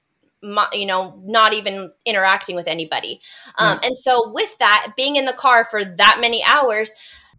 you 0.73 0.86
know 0.86 1.21
not 1.23 1.53
even 1.53 1.91
interacting 2.06 2.56
with 2.56 2.67
anybody 2.67 3.21
um, 3.58 3.79
and 3.82 3.97
so 3.99 4.32
with 4.34 4.58
that 4.60 4.93
being 4.97 5.15
in 5.15 5.25
the 5.25 5.34
car 5.34 5.67
for 5.71 5.84
that 5.86 6.17
many 6.19 6.43
hours 6.43 6.91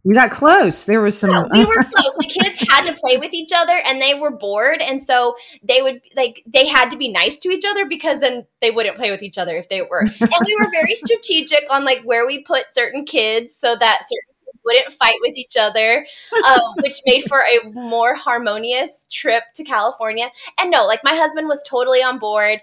we 0.05 0.13
got 0.13 0.31
close. 0.31 0.83
There 0.83 1.01
was 1.01 1.19
some. 1.19 1.31
Yeah, 1.31 1.49
we 1.51 1.65
were 1.65 1.75
close. 1.83 2.15
the 2.19 2.29
kids 2.29 2.69
had 2.69 2.85
to 2.87 2.93
play 3.01 3.17
with 3.17 3.33
each 3.33 3.53
other, 3.55 3.73
and 3.73 4.01
they 4.01 4.13
were 4.13 4.31
bored, 4.31 4.83
and 4.83 5.03
so 5.03 5.35
they 5.67 5.81
would 5.81 6.03
like 6.15 6.43
they 6.47 6.67
had 6.67 6.91
to 6.91 6.99
be 6.99 7.11
nice 7.11 7.39
to 7.39 7.49
each 7.49 7.65
other 7.67 7.87
because 7.87 8.21
then 8.21 8.47
they 8.61 8.71
wouldn't 8.71 8.99
play 8.99 9.11
with 9.11 9.23
each 9.23 9.39
other 9.39 9.57
if 9.57 9.67
they 9.71 9.81
were. 9.81 10.01
And 10.01 10.47
we 10.47 10.57
were 10.61 10.71
very 10.71 10.95
strategic 10.97 11.65
on 11.71 11.87
like 11.87 12.03
where 12.05 12.27
we 12.27 12.45
put 12.45 12.67
certain 12.75 13.07
kids 13.07 13.57
so 13.57 13.77
that 13.81 14.01
certain 14.03 14.34
wouldn't 14.65 14.95
fight 14.95 15.15
with 15.21 15.37
each 15.37 15.57
other, 15.59 16.07
um, 16.47 16.61
which 16.83 17.01
made 17.07 17.25
for 17.29 17.41
a 17.41 17.71
more 17.71 18.15
harmonious 18.15 18.91
trip 19.11 19.45
to 19.57 19.65
California. 19.65 20.29
And 20.59 20.71
no, 20.71 20.87
like 20.87 21.01
my 21.05 21.15
husband 21.15 21.49
was 21.49 21.63
totally 21.67 22.03
on 22.03 22.19
board. 22.19 22.61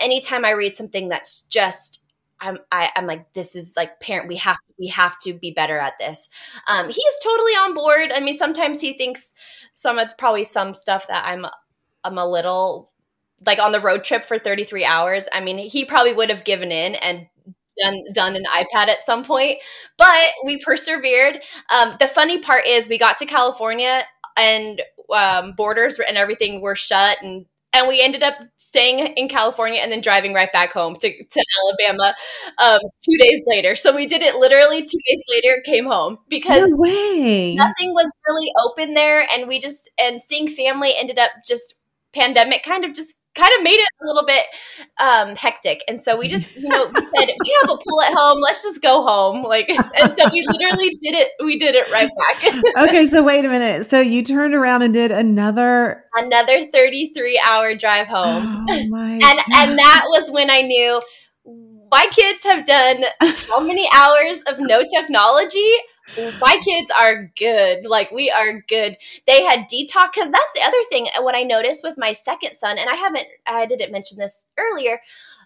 Anytime 0.00 0.44
I 0.44 0.50
read 0.50 0.76
something 0.76 1.08
that's 1.08 1.42
just 1.48 2.00
I'm 2.40 2.58
I, 2.70 2.84
am 2.84 2.90
i 2.96 2.98
am 3.00 3.06
like 3.06 3.32
this 3.32 3.54
is 3.56 3.74
like 3.76 4.00
parent 4.00 4.28
we 4.28 4.36
have 4.36 4.56
we 4.78 4.88
have 4.88 5.18
to 5.20 5.32
be 5.34 5.52
better 5.52 5.78
at 5.78 5.94
this. 5.98 6.28
Um, 6.66 6.88
he 6.88 7.00
is 7.00 7.14
totally 7.22 7.52
on 7.52 7.74
board. 7.74 8.10
I 8.12 8.20
mean, 8.20 8.38
sometimes 8.38 8.80
he 8.80 8.94
thinks 8.94 9.32
some 9.74 9.98
of 9.98 10.08
probably 10.18 10.44
some 10.44 10.74
stuff 10.74 11.06
that 11.08 11.24
I'm 11.24 11.46
I'm 12.02 12.18
a 12.18 12.28
little 12.28 12.90
like 13.46 13.58
on 13.58 13.72
the 13.72 13.80
road 13.80 14.04
trip 14.04 14.24
for 14.24 14.38
33 14.38 14.84
hours. 14.84 15.24
I 15.32 15.40
mean, 15.40 15.58
he 15.58 15.84
probably 15.84 16.14
would 16.14 16.30
have 16.30 16.44
given 16.44 16.70
in 16.72 16.94
and 16.94 17.26
done 17.82 18.04
done 18.14 18.36
an 18.36 18.44
iPad 18.44 18.88
at 18.88 19.06
some 19.06 19.24
point, 19.24 19.58
but 19.98 20.30
we 20.44 20.62
persevered. 20.64 21.40
Um, 21.70 21.96
the 22.00 22.08
funny 22.08 22.40
part 22.40 22.66
is 22.66 22.88
we 22.88 22.98
got 22.98 23.18
to 23.18 23.26
California 23.26 24.04
and 24.36 24.82
um, 25.14 25.54
borders 25.56 25.98
and 25.98 26.16
everything 26.16 26.60
were 26.60 26.76
shut 26.76 27.18
and 27.22 27.46
and 27.74 27.88
we 27.88 28.00
ended 28.00 28.22
up 28.22 28.34
staying 28.56 29.00
in 29.16 29.28
California 29.28 29.80
and 29.80 29.90
then 29.90 30.00
driving 30.00 30.32
right 30.32 30.52
back 30.52 30.72
home 30.72 30.94
to, 30.94 31.24
to 31.24 31.44
Alabama 31.60 32.14
um, 32.58 32.78
two 33.04 33.18
days 33.18 33.42
later. 33.46 33.74
So 33.74 33.94
we 33.94 34.06
did 34.06 34.22
it 34.22 34.36
literally 34.36 34.82
two 34.82 35.00
days 35.08 35.22
later, 35.28 35.60
came 35.64 35.84
home 35.84 36.18
because 36.28 36.60
no 36.60 36.76
nothing 36.76 37.92
was 37.92 38.10
really 38.28 38.50
open 38.64 38.94
there. 38.94 39.26
And 39.28 39.48
we 39.48 39.60
just, 39.60 39.90
and 39.98 40.22
seeing 40.22 40.48
family 40.48 40.94
ended 40.96 41.18
up 41.18 41.30
just 41.46 41.74
pandemic 42.14 42.62
kind 42.62 42.84
of 42.84 42.94
just 42.94 43.14
kind 43.34 43.52
of 43.58 43.62
made 43.62 43.78
it 43.78 43.88
a 44.00 44.06
little 44.06 44.26
bit 44.26 44.44
um, 44.98 45.36
hectic. 45.36 45.82
And 45.88 46.00
so 46.00 46.18
we 46.18 46.28
just, 46.28 46.54
you 46.56 46.68
know, 46.68 46.86
we 46.86 47.00
said, 47.16 47.28
we 47.44 47.58
have 47.60 47.70
a 47.70 47.76
pool 47.76 48.02
at 48.02 48.12
home. 48.12 48.40
Let's 48.40 48.62
just 48.62 48.80
go 48.80 49.02
home. 49.02 49.42
Like, 49.42 49.68
and 49.68 50.14
so 50.18 50.30
we 50.32 50.46
literally 50.48 50.90
did 51.02 51.14
it. 51.14 51.30
We 51.42 51.58
did 51.58 51.74
it 51.74 51.90
right 51.90 52.10
back. 52.16 52.54
okay. 52.88 53.06
So 53.06 53.22
wait 53.22 53.44
a 53.44 53.48
minute. 53.48 53.90
So 53.90 54.00
you 54.00 54.22
turned 54.22 54.54
around 54.54 54.82
and 54.82 54.94
did 54.94 55.10
another, 55.10 56.04
another 56.14 56.68
33 56.72 57.40
hour 57.46 57.74
drive 57.74 58.06
home. 58.06 58.66
Oh 58.74 58.88
my 58.88 59.12
and, 59.12 59.40
and 59.54 59.78
that 59.78 60.04
was 60.06 60.30
when 60.30 60.50
I 60.50 60.62
knew 60.62 61.00
my 61.90 62.06
kids 62.10 62.42
have 62.44 62.66
done 62.66 63.04
how 63.20 63.60
many 63.60 63.88
hours 63.94 64.42
of 64.46 64.56
no 64.58 64.82
technology 64.82 65.74
my 66.40 66.60
kids 66.64 66.90
are 66.98 67.30
good. 67.38 67.86
Like 67.86 68.10
we 68.10 68.30
are 68.30 68.60
good. 68.68 68.96
They 69.26 69.42
had 69.42 69.68
detox 69.70 70.12
because 70.14 70.30
that's 70.30 70.52
the 70.54 70.62
other 70.62 70.82
thing. 70.88 71.08
Uh, 71.16 71.22
what 71.22 71.34
I 71.34 71.42
noticed 71.42 71.82
with 71.82 71.96
my 71.98 72.12
second 72.12 72.56
son, 72.56 72.78
and 72.78 72.88
I 72.88 72.94
haven't, 72.94 73.26
I 73.46 73.66
didn't 73.66 73.92
mention 73.92 74.18
this 74.18 74.46
earlier. 74.58 75.00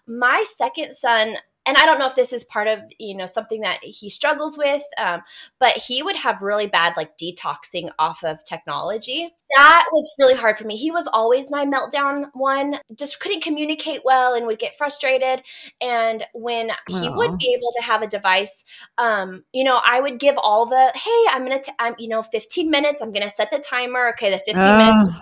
My 0.07 0.43
second 0.55 0.93
son 0.93 1.35
and 1.65 1.77
I 1.77 1.85
don't 1.85 1.99
know 1.99 2.07
if 2.07 2.15
this 2.15 2.33
is 2.33 2.43
part 2.45 2.67
of 2.67 2.79
you 2.97 3.15
know 3.15 3.25
something 3.25 3.61
that 3.61 3.79
he 3.83 4.09
struggles 4.09 4.57
with, 4.57 4.83
um, 4.97 5.21
but 5.59 5.73
he 5.73 6.01
would 6.01 6.15
have 6.15 6.41
really 6.41 6.67
bad 6.67 6.93
like 6.97 7.17
detoxing 7.17 7.91
off 7.99 8.23
of 8.23 8.43
technology. 8.43 9.33
That 9.55 9.85
was 9.91 10.15
really 10.19 10.35
hard 10.35 10.57
for 10.57 10.65
me. 10.65 10.75
He 10.75 10.91
was 10.91 11.07
always 11.11 11.49
my 11.49 11.65
meltdown 11.65 12.29
one. 12.33 12.75
Just 12.95 13.19
couldn't 13.19 13.43
communicate 13.43 14.01
well 14.05 14.35
and 14.35 14.45
would 14.45 14.59
get 14.59 14.77
frustrated. 14.77 15.43
And 15.81 16.23
when 16.33 16.69
he 16.87 17.09
would 17.09 17.37
be 17.39 17.55
able 17.57 17.73
to 17.77 17.83
have 17.83 18.03
a 18.03 18.07
device, 18.07 18.63
um, 18.99 19.43
you 19.51 19.63
know, 19.63 19.81
I 19.83 20.01
would 20.01 20.19
give 20.19 20.37
all 20.37 20.67
the 20.67 20.91
hey, 20.95 21.25
I'm 21.31 21.43
gonna, 21.43 21.63
t- 21.63 21.71
I'm 21.79 21.95
you 21.97 22.09
know, 22.09 22.21
15 22.21 22.69
minutes. 22.69 23.01
I'm 23.01 23.11
gonna 23.11 23.31
set 23.31 23.49
the 23.49 23.59
timer. 23.59 24.09
Okay, 24.13 24.29
the 24.29 24.37
15 24.37 24.55
minutes 24.55 25.15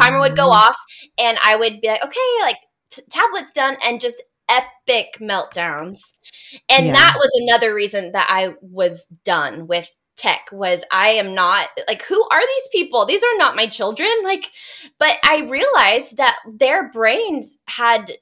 timer 0.00 0.20
would 0.20 0.36
go 0.36 0.50
off, 0.50 0.76
and 1.18 1.38
I 1.42 1.56
would 1.56 1.80
be 1.80 1.88
like, 1.88 2.04
okay, 2.04 2.20
like 2.42 2.56
t- 2.90 3.02
tablet's 3.10 3.52
done, 3.52 3.76
and 3.82 4.00
just 4.00 4.22
epic 4.52 5.18
meltdowns. 5.20 6.00
And 6.68 6.86
yeah. 6.86 6.92
that 6.92 7.16
was 7.16 7.30
another 7.34 7.74
reason 7.74 8.12
that 8.12 8.28
I 8.30 8.54
was 8.60 9.04
done 9.24 9.66
with 9.66 9.88
tech 10.16 10.42
was 10.52 10.82
I 10.90 11.12
am 11.12 11.34
not 11.34 11.68
like 11.88 12.02
who 12.02 12.22
are 12.30 12.40
these 12.40 12.68
people? 12.70 13.06
These 13.06 13.22
are 13.22 13.38
not 13.38 13.56
my 13.56 13.66
children. 13.66 14.10
Like 14.22 14.46
but 14.98 15.16
I 15.24 15.48
realized 15.48 16.18
that 16.18 16.36
their 16.58 16.90
brains 16.90 17.58
had 17.66 18.12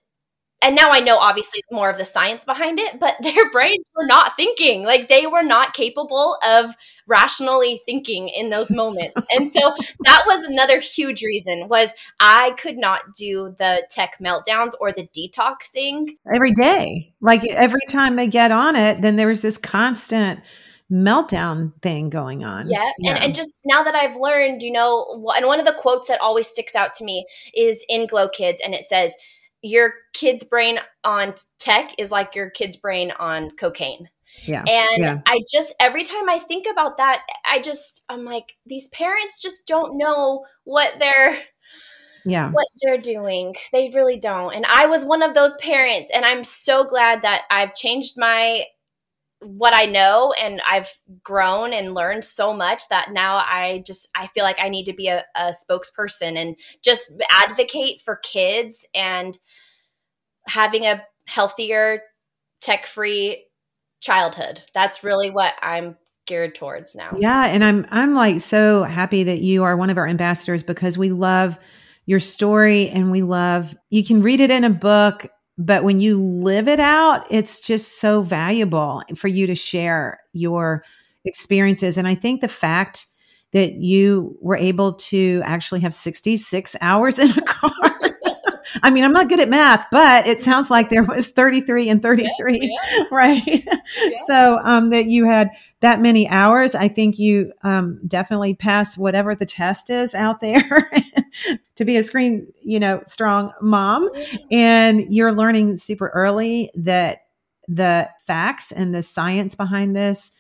and 0.62 0.76
now 0.76 0.90
I 0.90 1.00
know 1.00 1.16
obviously 1.16 1.62
more 1.70 1.88
of 1.88 1.96
the 1.96 2.04
science 2.04 2.44
behind 2.44 2.78
it, 2.78 3.00
but 3.00 3.14
their 3.22 3.50
brains 3.50 3.84
were 3.96 4.06
not 4.06 4.36
thinking. 4.36 4.84
Like 4.84 5.08
they 5.08 5.26
were 5.26 5.42
not 5.42 5.74
capable 5.74 6.38
of 6.42 6.74
rationally 7.06 7.80
thinking 7.86 8.28
in 8.28 8.48
those 8.48 8.70
moments. 8.70 9.20
and 9.30 9.52
so 9.52 9.74
that 10.04 10.24
was 10.26 10.44
another 10.44 10.80
huge 10.80 11.22
reason 11.22 11.68
was 11.68 11.90
I 12.18 12.52
could 12.58 12.76
not 12.76 13.14
do 13.16 13.54
the 13.58 13.86
tech 13.90 14.18
meltdowns 14.20 14.72
or 14.80 14.92
the 14.92 15.08
detoxing 15.16 16.16
every 16.32 16.52
day. 16.52 17.14
Like 17.20 17.44
every 17.46 17.80
time 17.88 18.16
they 18.16 18.26
get 18.26 18.50
on 18.50 18.76
it, 18.76 19.00
then 19.00 19.16
there's 19.16 19.42
this 19.42 19.58
constant 19.58 20.40
meltdown 20.90 21.72
thing 21.82 22.10
going 22.10 22.44
on. 22.44 22.68
Yeah. 22.68 22.90
yeah. 22.98 23.14
And, 23.14 23.24
and 23.24 23.34
just 23.34 23.52
now 23.64 23.84
that 23.84 23.94
I've 23.94 24.16
learned, 24.16 24.62
you 24.62 24.72
know, 24.72 25.24
and 25.36 25.46
one 25.46 25.60
of 25.60 25.66
the 25.66 25.76
quotes 25.78 26.08
that 26.08 26.20
always 26.20 26.48
sticks 26.48 26.74
out 26.74 26.94
to 26.94 27.04
me 27.04 27.26
is 27.54 27.82
in 27.88 28.06
Glow 28.06 28.28
Kids, 28.28 28.60
and 28.64 28.74
it 28.74 28.86
says, 28.88 29.12
your 29.62 29.92
kid's 30.12 30.44
brain 30.44 30.78
on 31.04 31.34
tech 31.58 31.94
is 31.98 32.10
like 32.10 32.34
your 32.34 32.50
kid's 32.50 32.76
brain 32.76 33.10
on 33.18 33.50
cocaine. 33.52 34.08
Yeah. 34.44 34.64
And 34.66 35.02
yeah. 35.02 35.20
I 35.26 35.40
just 35.52 35.74
every 35.80 36.04
time 36.04 36.28
I 36.28 36.38
think 36.38 36.66
about 36.70 36.96
that, 36.98 37.22
I 37.48 37.60
just 37.60 38.02
I'm 38.08 38.24
like 38.24 38.52
these 38.66 38.88
parents 38.88 39.40
just 39.40 39.66
don't 39.66 39.98
know 39.98 40.44
what 40.64 40.94
they're 40.98 41.38
yeah 42.24 42.50
what 42.50 42.66
they're 42.82 43.00
doing 43.00 43.54
they 43.72 43.90
really 43.94 44.18
don't 44.18 44.54
and 44.54 44.66
i 44.66 44.86
was 44.86 45.04
one 45.04 45.22
of 45.22 45.34
those 45.34 45.56
parents 45.56 46.10
and 46.12 46.24
i'm 46.24 46.44
so 46.44 46.84
glad 46.84 47.22
that 47.22 47.42
i've 47.50 47.74
changed 47.74 48.14
my 48.16 48.62
what 49.40 49.74
i 49.74 49.86
know 49.86 50.34
and 50.40 50.60
i've 50.68 50.88
grown 51.22 51.72
and 51.72 51.94
learned 51.94 52.24
so 52.24 52.52
much 52.52 52.82
that 52.90 53.10
now 53.12 53.36
i 53.36 53.82
just 53.86 54.08
i 54.14 54.26
feel 54.28 54.44
like 54.44 54.58
i 54.60 54.68
need 54.68 54.84
to 54.84 54.92
be 54.92 55.08
a, 55.08 55.24
a 55.34 55.54
spokesperson 55.54 56.36
and 56.36 56.56
just 56.82 57.10
advocate 57.30 58.02
for 58.02 58.16
kids 58.16 58.84
and 58.94 59.38
having 60.46 60.84
a 60.84 61.04
healthier, 61.26 62.02
tech 62.60 62.86
free 62.86 63.46
childhood. 64.00 64.62
That's 64.74 65.04
really 65.04 65.30
what 65.30 65.54
I'm 65.62 65.96
geared 66.26 66.54
towards 66.54 66.94
now. 66.94 67.16
Yeah, 67.18 67.46
and 67.46 67.64
I'm 67.64 67.86
I'm 67.90 68.14
like 68.14 68.40
so 68.40 68.84
happy 68.84 69.24
that 69.24 69.40
you 69.40 69.62
are 69.64 69.76
one 69.76 69.90
of 69.90 69.98
our 69.98 70.06
ambassadors 70.06 70.62
because 70.62 70.98
we 70.98 71.10
love 71.10 71.58
your 72.06 72.20
story 72.20 72.88
and 72.88 73.10
we 73.10 73.22
love 73.22 73.76
you 73.90 74.04
can 74.04 74.22
read 74.22 74.40
it 74.40 74.50
in 74.50 74.64
a 74.64 74.70
book 74.70 75.26
but 75.60 75.84
when 75.84 76.00
you 76.00 76.20
live 76.20 76.66
it 76.68 76.80
out 76.80 77.26
it's 77.30 77.60
just 77.60 78.00
so 78.00 78.22
valuable 78.22 79.02
for 79.14 79.28
you 79.28 79.46
to 79.46 79.54
share 79.54 80.20
your 80.32 80.82
experiences 81.24 81.98
and 81.98 82.08
I 82.08 82.14
think 82.14 82.40
the 82.40 82.48
fact 82.48 83.06
that 83.52 83.74
you 83.74 84.36
were 84.40 84.56
able 84.56 84.94
to 84.94 85.42
actually 85.44 85.80
have 85.80 85.92
66 85.92 86.76
hours 86.80 87.18
in 87.18 87.30
a 87.30 87.42
car 87.42 88.00
I 88.82 88.90
mean, 88.90 89.04
I'm 89.04 89.12
not 89.12 89.28
good 89.28 89.40
at 89.40 89.48
math, 89.48 89.86
but 89.90 90.26
it 90.26 90.40
sounds 90.40 90.70
like 90.70 90.88
there 90.88 91.02
was 91.02 91.28
33 91.28 91.88
and 91.88 92.02
33, 92.02 92.58
yeah, 92.60 92.68
yeah. 92.68 93.04
right? 93.10 93.42
Yeah. 93.46 93.76
So 94.26 94.58
um, 94.62 94.90
that 94.90 95.06
you 95.06 95.24
had 95.24 95.50
that 95.80 96.00
many 96.00 96.28
hours, 96.28 96.74
I 96.74 96.88
think 96.88 97.18
you 97.18 97.52
um, 97.62 98.00
definitely 98.06 98.54
pass 98.54 98.96
whatever 98.96 99.34
the 99.34 99.46
test 99.46 99.90
is 99.90 100.14
out 100.14 100.40
there 100.40 100.90
to 101.80 101.86
be 101.86 101.96
a 101.96 102.02
screen, 102.02 102.46
you 102.62 102.78
know, 102.78 103.00
strong 103.06 103.52
mom. 103.62 104.06
Mm-hmm. 104.10 104.36
And 104.50 105.00
you're 105.08 105.32
learning 105.32 105.78
super 105.78 106.08
early 106.08 106.70
that 106.74 107.20
the 107.68 108.06
facts 108.26 108.70
and 108.70 108.94
the 108.94 109.00
science 109.00 109.54
behind 109.54 109.96
this 109.96 110.30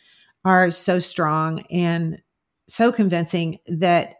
are 0.44 0.70
so 0.70 0.98
strong 0.98 1.60
and 1.70 2.20
so 2.68 2.92
convincing 2.92 3.58
that 3.68 4.16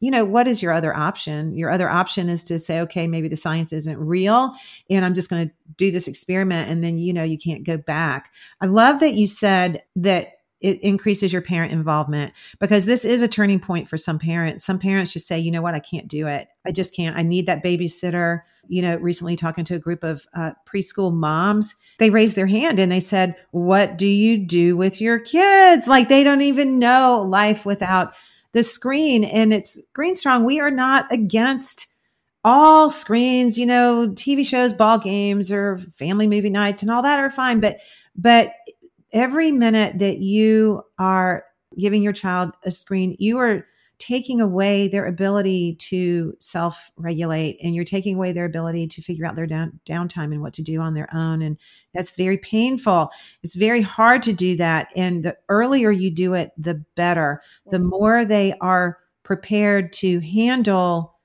you 0.00 0.12
know, 0.12 0.24
what 0.24 0.46
is 0.46 0.62
your 0.62 0.72
other 0.72 0.94
option? 0.96 1.56
Your 1.56 1.70
other 1.70 1.88
option 1.88 2.28
is 2.28 2.44
to 2.44 2.60
say, 2.60 2.78
okay, 2.82 3.08
maybe 3.08 3.26
the 3.26 3.36
science 3.36 3.72
isn't 3.72 3.98
real 3.98 4.52
and 4.88 5.04
I'm 5.04 5.14
just 5.14 5.28
going 5.28 5.48
to 5.48 5.54
do 5.76 5.90
this 5.90 6.06
experiment. 6.06 6.70
And 6.70 6.84
then, 6.84 6.98
you 6.98 7.12
know, 7.12 7.24
you 7.24 7.36
can't 7.36 7.64
go 7.64 7.76
back. 7.76 8.30
I 8.60 8.66
love 8.66 9.00
that 9.00 9.14
you 9.14 9.26
said 9.26 9.82
that 9.96 10.37
it 10.60 10.80
increases 10.82 11.32
your 11.32 11.42
parent 11.42 11.72
involvement 11.72 12.32
because 12.58 12.84
this 12.84 13.04
is 13.04 13.22
a 13.22 13.28
turning 13.28 13.60
point 13.60 13.88
for 13.88 13.96
some 13.96 14.18
parents. 14.18 14.64
Some 14.64 14.78
parents 14.78 15.12
just 15.12 15.28
say, 15.28 15.38
you 15.38 15.50
know 15.50 15.62
what, 15.62 15.74
I 15.74 15.80
can't 15.80 16.08
do 16.08 16.26
it. 16.26 16.48
I 16.66 16.72
just 16.72 16.94
can't. 16.94 17.16
I 17.16 17.22
need 17.22 17.46
that 17.46 17.62
babysitter. 17.62 18.42
You 18.66 18.82
know, 18.82 18.96
recently 18.96 19.36
talking 19.36 19.64
to 19.66 19.76
a 19.76 19.78
group 19.78 20.04
of 20.04 20.26
uh, 20.34 20.50
preschool 20.66 21.12
moms, 21.12 21.74
they 21.98 22.10
raised 22.10 22.36
their 22.36 22.46
hand 22.46 22.78
and 22.78 22.92
they 22.92 23.00
said, 23.00 23.36
What 23.50 23.96
do 23.96 24.06
you 24.06 24.36
do 24.36 24.76
with 24.76 25.00
your 25.00 25.18
kids? 25.18 25.86
Like 25.86 26.08
they 26.08 26.22
don't 26.22 26.42
even 26.42 26.78
know 26.78 27.24
life 27.26 27.64
without 27.64 28.12
the 28.52 28.62
screen. 28.62 29.24
And 29.24 29.54
it's 29.54 29.78
Screen 29.90 30.16
Strong. 30.16 30.44
We 30.44 30.60
are 30.60 30.70
not 30.70 31.10
against 31.10 31.86
all 32.44 32.90
screens, 32.90 33.58
you 33.58 33.66
know, 33.66 34.08
TV 34.10 34.44
shows, 34.44 34.72
ball 34.72 34.98
games, 34.98 35.52
or 35.52 35.78
family 35.96 36.26
movie 36.26 36.50
nights 36.50 36.82
and 36.82 36.90
all 36.90 37.02
that 37.02 37.18
are 37.18 37.30
fine. 37.30 37.60
But, 37.60 37.78
but 38.16 38.52
every 39.12 39.52
minute 39.52 39.98
that 39.98 40.18
you 40.18 40.82
are 40.98 41.44
giving 41.78 42.02
your 42.02 42.12
child 42.12 42.52
a 42.64 42.70
screen, 42.70 43.16
you 43.18 43.38
are 43.38 43.66
taking 43.98 44.40
away 44.40 44.86
their 44.88 45.06
ability 45.06 45.74
to 45.74 46.32
self 46.38 46.90
regulate 46.96 47.58
and 47.62 47.74
you're 47.74 47.84
taking 47.84 48.14
away 48.14 48.32
their 48.32 48.44
ability 48.44 48.86
to 48.86 49.02
figure 49.02 49.26
out 49.26 49.34
their 49.34 49.46
down, 49.46 49.80
downtime 49.86 50.32
and 50.32 50.40
what 50.40 50.52
to 50.54 50.62
do 50.62 50.80
on 50.80 50.94
their 50.94 51.08
own. 51.14 51.42
And 51.42 51.58
that's 51.94 52.12
very 52.12 52.38
painful. 52.38 53.10
It's 53.42 53.56
very 53.56 53.82
hard 53.82 54.22
to 54.24 54.32
do 54.32 54.56
that. 54.56 54.88
And 54.94 55.24
the 55.24 55.36
earlier 55.48 55.90
you 55.90 56.10
do 56.10 56.34
it, 56.34 56.52
the 56.56 56.84
better. 56.94 57.42
The 57.70 57.80
more 57.80 58.24
they 58.24 58.54
are 58.60 58.98
prepared 59.24 59.92
to 59.94 60.20
handle 60.20 61.17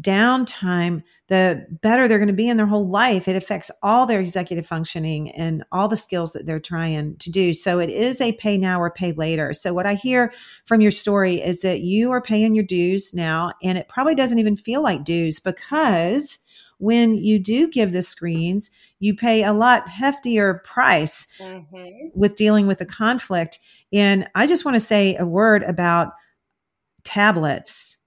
downtime, 0.00 1.02
the 1.28 1.66
better 1.82 2.08
they're 2.08 2.18
going 2.18 2.28
to 2.28 2.34
be 2.34 2.48
in 2.48 2.56
their 2.56 2.66
whole 2.66 2.88
life. 2.88 3.28
It 3.28 3.36
affects 3.36 3.70
all 3.82 4.06
their 4.06 4.20
executive 4.20 4.66
functioning 4.66 5.30
and 5.32 5.64
all 5.72 5.88
the 5.88 5.96
skills 5.96 6.32
that 6.32 6.46
they're 6.46 6.60
trying 6.60 7.16
to 7.16 7.30
do. 7.30 7.52
So 7.54 7.78
it 7.78 7.90
is 7.90 8.20
a 8.20 8.32
pay 8.32 8.56
now 8.56 8.80
or 8.80 8.90
pay 8.90 9.12
later. 9.12 9.52
So 9.52 9.72
what 9.72 9.86
I 9.86 9.94
hear 9.94 10.32
from 10.66 10.80
your 10.80 10.90
story 10.90 11.40
is 11.40 11.60
that 11.60 11.80
you 11.80 12.10
are 12.10 12.22
paying 12.22 12.54
your 12.54 12.64
dues 12.64 13.14
now, 13.14 13.52
and 13.62 13.78
it 13.78 13.88
probably 13.88 14.14
doesn't 14.14 14.38
even 14.38 14.56
feel 14.56 14.82
like 14.82 15.04
dues 15.04 15.38
because 15.38 16.38
when 16.78 17.14
you 17.14 17.38
do 17.38 17.68
give 17.68 17.92
the 17.92 18.02
screens, 18.02 18.70
you 19.00 19.14
pay 19.14 19.44
a 19.44 19.52
lot 19.52 19.86
heftier 19.86 20.64
price 20.64 21.26
mm-hmm. 21.38 22.08
with 22.14 22.36
dealing 22.36 22.66
with 22.66 22.78
the 22.78 22.86
conflict. 22.86 23.58
And 23.92 24.26
I 24.34 24.46
just 24.46 24.64
want 24.64 24.76
to 24.76 24.80
say 24.80 25.14
a 25.16 25.26
word 25.26 25.62
about 25.64 26.12
tablets 27.04 27.98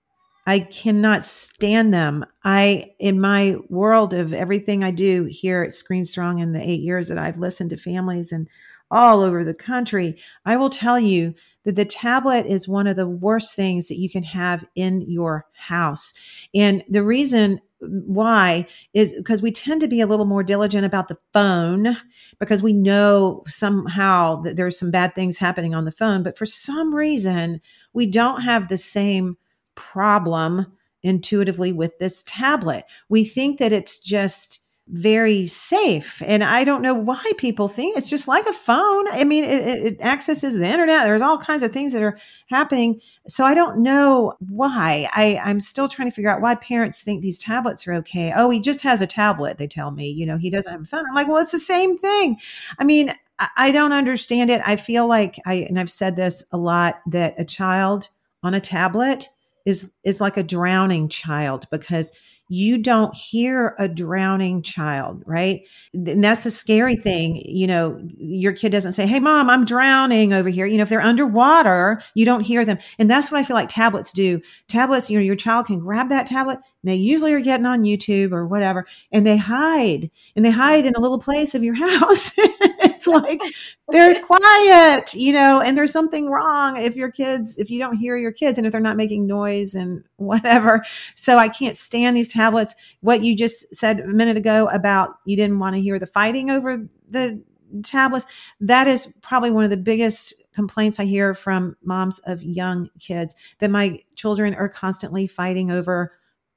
I 0.46 0.60
cannot 0.60 1.24
stand 1.24 1.94
them. 1.94 2.26
I, 2.44 2.92
in 3.00 3.22
my 3.22 3.58
world 3.70 4.14
of 4.14 4.34
everything 4.34 4.84
I 4.84 4.92
do 4.92 5.24
here 5.24 5.64
at 5.64 5.74
Screen 5.74 6.06
Strong 6.06 6.40
in 6.40 6.52
the 6.52 6.62
eight 6.62 6.82
years 6.82 7.08
that 7.08 7.18
I've 7.18 7.38
listened 7.38 7.70
to 7.70 7.78
families 7.78 8.32
and 8.32 8.50
all 8.92 9.22
over 9.22 9.44
the 9.44 9.54
country, 9.54 10.20
I 10.46 10.58
will 10.58 10.70
tell 10.70 11.00
you 11.00 11.34
that 11.64 11.76
the 11.76 11.86
tablet 11.86 12.46
is 12.46 12.68
one 12.68 12.88
of 12.88 12.98
the 12.98 13.08
worst 13.08 13.56
things 13.56 13.88
that 13.88 13.98
you 13.98 14.10
can 14.10 14.24
have 14.24 14.66
in 14.76 15.02
your 15.10 15.46
house. 15.54 16.14
And 16.54 16.84
the 16.90 17.04
reason 17.04 17.62
why 17.80 18.68
is 18.94 19.14
because 19.14 19.42
we 19.42 19.52
tend 19.52 19.82
to 19.82 19.88
be 19.88 20.02
a 20.02 20.08
little 20.08 20.26
more 20.26 20.44
diligent 20.44 20.86
about 20.86 21.08
the 21.08 21.18
phone 21.34 21.98
because 22.40 22.62
we 22.62 22.74
know 22.74 23.44
somehow 23.48 24.42
that 24.42 24.56
there's 24.56 24.78
some 24.78 24.92
bad 24.92 25.16
things 25.16 25.38
happening 25.38 25.74
on 25.74 25.86
the 25.86 25.92
phone. 25.92 26.24
But 26.24 26.38
for 26.38 26.46
some 26.46 26.94
reason, 26.94 27.62
we 27.94 28.06
don't 28.08 28.42
have 28.42 28.68
the 28.68 28.78
same 28.78 29.38
problem 29.76 30.68
intuitively 31.04 31.72
with 31.72 32.00
this 32.00 32.24
tablet. 32.26 32.86
We 33.10 33.26
think 33.26 33.60
that 33.60 33.74
it's 33.74 34.00
just 34.00 34.64
very 34.88 35.48
safe. 35.48 36.22
And 36.26 36.44
I 36.44 36.66
don't 36.66 36.82
know 36.82 36.94
why 36.94 37.22
people 37.38 37.70
think 37.70 37.96
it's 37.96 38.10
just 38.10 38.28
like 38.28 38.46
a 38.46 38.54
phone. 38.54 39.08
I 39.12 39.24
mean, 39.24 39.46
it, 39.46 39.86
it, 39.86 40.02
accesses 40.02 40.56
the 40.56 40.68
internet. 40.68 41.06
There's 41.06 41.22
all 41.22 41.38
kinds 41.38 41.64
of 41.64 41.72
things 41.72 41.94
that 41.94 42.04
are 42.04 42.20
happening. 42.48 43.00
So 43.28 43.46
I 43.46 43.54
don't 43.54 43.80
know 43.80 44.34
why. 44.40 45.10
I, 45.14 45.40
I'm 45.44 45.62
still 45.62 45.88
trying 45.88 46.10
to 46.10 46.16
figure 46.16 46.30
out 46.30 46.42
why 46.42 46.56
parents 46.56 47.02
think 47.02 47.22
these 47.22 47.40
tablets 47.40 47.88
are 47.88 47.94
okay. 47.96 48.34
Oh, 48.36 48.50
he 48.50 48.60
just 48.60 48.82
has 48.82 49.02
a 49.02 49.08
tablet, 49.08 49.58
they 49.58 49.68
tell 49.68 49.92
me. 49.92 50.10
You 50.10 50.26
know, 50.26 50.38
he 50.38 50.50
doesn't 50.50 50.72
have 50.72 50.82
a 50.82 50.86
phone. 50.86 51.06
I'm 51.08 51.16
like, 51.16 51.28
well, 51.28 51.42
it's 51.42 51.52
the 51.52 51.60
same 51.60 51.98
thing. 51.98 52.38
I 52.78 52.84
mean, 52.84 53.14
I, 53.40 53.48
I 53.56 53.72
don't 53.72 53.94
understand 53.94 54.50
it. 54.50 54.62
I 54.66 54.76
feel 54.76 55.08
like 55.08 55.40
I, 55.46 55.54
and 55.54 55.80
I've 55.80 55.92
said 55.92 56.18
this 56.18 56.44
a 56.52 56.58
lot, 56.58 57.00
that 57.08 57.36
a 57.40 57.46
child 57.46 58.10
on 58.44 58.54
a 58.54 58.60
tablet 58.60 59.30
is 59.66 59.92
is 60.04 60.20
like 60.22 60.38
a 60.38 60.44
drowning 60.44 61.10
child 61.10 61.68
because 61.72 62.12
you 62.50 62.78
don't 62.78 63.16
hear 63.16 63.76
a 63.80 63.88
drowning 63.88 64.62
child, 64.62 65.24
right? 65.26 65.62
And 65.94 66.24
that's 66.24 66.44
the 66.44 66.52
scary 66.52 66.96
thing. 66.96 67.38
You 67.46 67.68
know, 67.68 68.00
your 68.18 68.54
kid 68.54 68.70
doesn't 68.72 68.92
say, 68.92 69.08
Hey, 69.08 69.20
mom, 69.20 69.50
I'm 69.50 69.66
drowning 69.66 70.34
over 70.34 70.50
here. 70.50 70.66
You 70.66 70.78
know, 70.78 70.84
if 70.84 70.90
they're 70.90 71.02
underwater, 71.02 72.04
you 72.14 72.26
don't 72.26 72.42
hear 72.42 72.66
them. 72.66 72.78
And 73.00 73.10
that's 73.10 73.32
what 73.32 73.40
I 73.40 73.44
feel 73.44 73.56
like 73.56 73.70
tablets 73.70 74.12
do. 74.12 74.42
Tablets, 74.68 75.10
you 75.10 75.18
know, 75.18 75.24
your 75.24 75.36
child 75.36 75.68
can 75.68 75.80
grab 75.80 76.10
that 76.10 76.28
tablet. 76.28 76.60
They 76.84 76.96
usually 76.96 77.34
are 77.34 77.40
getting 77.40 77.66
on 77.66 77.84
YouTube 77.84 78.34
or 78.34 78.46
whatever, 78.46 78.86
and 79.12 79.26
they 79.26 79.38
hide 79.38 80.12
and 80.36 80.44
they 80.44 80.52
hide 80.52 80.86
in 80.86 80.96
a 80.96 81.00
little 81.00 81.20
place 81.20 81.56
of 81.56 81.64
your 81.64 81.76
house. 82.00 82.34
it's 82.38 83.08
like 83.08 83.42
they're 83.90 84.22
quiet, 84.26 85.14
you 85.14 85.34
know, 85.34 85.62
and 85.62 85.78
there's 85.78 85.92
something 85.92 86.30
wrong 86.30 86.78
if 86.78 86.96
your 86.96 87.12
kids, 87.12 87.58
if 87.58 87.70
you 87.70 87.80
don't 87.80 87.98
hear 87.98 88.18
your 88.18 88.32
kids 88.32 88.58
and 88.58 88.68
if 88.68 88.72
they're 88.72 88.82
not 88.82 88.98
making 88.98 89.26
noise 89.28 89.76
and 89.76 90.04
whatever. 90.18 90.84
So 91.16 91.38
I 91.38 91.48
can't 91.48 91.78
stand 91.78 92.18
these 92.18 92.28
tablets. 92.28 92.76
What 93.02 93.24
you 93.24 93.36
just 93.36 93.74
said 93.74 94.02
a 94.02 94.08
minute 94.08 94.38
ago 94.38 94.68
about 94.70 95.16
you 95.26 95.36
didn't 95.36 95.60
want 95.60 95.76
to 95.76 95.82
hear 95.82 96.00
the 96.00 96.08
fighting 96.08 96.50
over 96.50 96.86
the 97.10 97.42
tablets, 97.84 98.26
that 98.60 98.88
is 98.88 99.12
probably 99.22 99.52
one 99.52 99.64
of 99.64 99.70
the 99.70 99.78
biggest 99.78 100.34
complaints 100.54 101.00
I 101.00 101.06
hear 101.06 101.34
from 101.34 101.76
moms 101.84 102.20
of 102.20 102.44
young 102.44 102.90
kids 103.00 103.36
that 103.60 103.72
my 103.72 104.00
children 104.16 104.54
are 104.54 104.70
constantly 104.70 105.26
fighting 105.28 105.72
over 105.72 106.14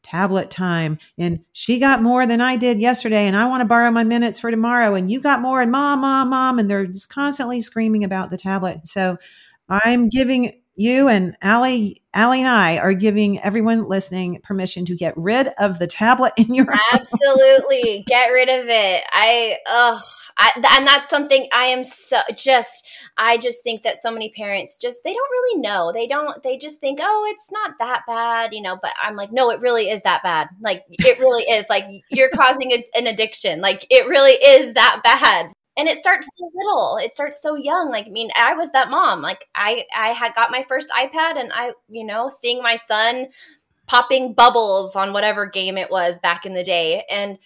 tablet 0.07 0.51
time 0.51 0.99
and 1.19 1.41
she 1.53 1.81
got 1.81 2.01
more 2.01 2.27
than 2.27 2.41
I 2.41 2.57
did 2.57 2.79
yesterday 2.79 3.27
and 3.27 3.37
I 3.37 3.47
want 3.47 3.61
to 3.61 3.65
borrow 3.65 3.91
my 3.91 4.05
minutes 4.05 4.39
for 4.39 4.51
tomorrow 4.53 4.95
and 4.95 5.11
you 5.11 5.21
got 5.21 5.41
more 5.41 5.61
and 5.61 5.73
mom 5.73 6.01
mom 6.01 6.31
mom 6.31 6.59
and 6.61 6.71
they're 6.71 6.87
just 6.87 7.09
constantly 7.09 7.61
screaming 7.61 8.05
about 8.05 8.31
the 8.31 8.37
tablet. 8.37 8.87
So 8.87 9.19
I'm 9.69 10.09
giving 10.09 10.53
you 10.77 11.09
and 11.09 11.37
Allie, 11.43 12.03
Allie 12.15 12.41
and 12.41 12.49
I 12.49 12.79
are 12.79 12.93
giving 12.93 13.41
everyone 13.41 13.89
listening 13.89 14.41
permission 14.43 14.85
to 14.87 14.95
get 14.95 15.17
rid 15.17 15.49
of 15.59 15.81
the 15.81 15.87
tablet 15.89 16.35
in 16.37 16.55
your 16.55 16.67
absolutely 16.93 18.05
get 18.07 18.29
rid 18.29 18.49
of 18.49 18.67
it. 18.69 19.03
I 19.11 19.57
oh, 19.67 20.01
I, 20.39 20.51
and 20.79 20.87
that's 20.87 21.11
something 21.11 21.49
I 21.53 21.67
am 21.67 21.85
so 21.85 22.19
just. 22.37 22.85
I 23.19 23.39
just 23.39 23.63
think 23.63 23.83
that 23.85 24.03
so 24.03 24.11
many 24.11 24.31
parents 24.37 24.77
just 24.77 25.01
they 25.03 25.15
don't 25.15 25.31
really 25.31 25.63
know. 25.63 25.91
They 25.91 26.07
don't. 26.07 26.43
They 26.43 26.59
just 26.59 26.81
think, 26.81 26.99
oh, 27.03 27.35
it's 27.35 27.51
not 27.51 27.73
that 27.79 28.03
bad, 28.07 28.53
you 28.53 28.61
know. 28.61 28.79
But 28.81 28.93
I'm 29.03 29.17
like, 29.17 29.33
no, 29.33 29.51
it 29.51 29.61
really 29.61 29.89
is 29.89 30.03
that 30.03 30.23
bad. 30.23 30.49
Like 30.61 30.85
it 30.91 31.19
really 31.19 31.45
is. 31.45 31.65
Like 31.71 31.85
you're 32.11 32.31
causing 32.31 32.73
a, 32.73 32.85
an 32.95 33.07
addiction. 33.07 33.61
Like 33.63 33.87
it 33.89 34.07
really 34.07 34.33
is 34.33 34.75
that 34.75 35.01
bad 35.03 35.53
and 35.77 35.89
it 35.89 36.01
starts 36.01 36.27
so 36.37 36.51
little 36.55 36.99
it 37.01 37.13
starts 37.15 37.41
so 37.41 37.55
young 37.55 37.91
like 37.91 38.07
i 38.07 38.11
mean 38.11 38.31
i 38.35 38.55
was 38.55 38.71
that 38.73 38.91
mom 38.91 39.21
like 39.21 39.47
i 39.55 39.85
i 39.97 40.09
had 40.09 40.35
got 40.35 40.51
my 40.51 40.65
first 40.69 40.89
ipad 40.91 41.39
and 41.39 41.53
i 41.53 41.73
you 41.89 42.05
know 42.05 42.31
seeing 42.41 42.63
my 42.63 42.79
son 42.89 43.27
popping 43.87 44.33
bubbles 44.33 44.97
on 44.97 45.13
whatever 45.13 45.47
game 45.47 45.79
it 45.79 45.91
was 45.91 46.19
back 46.21 46.45
in 46.47 46.55
the 46.55 46.65
day 46.65 47.05
and 47.11 47.39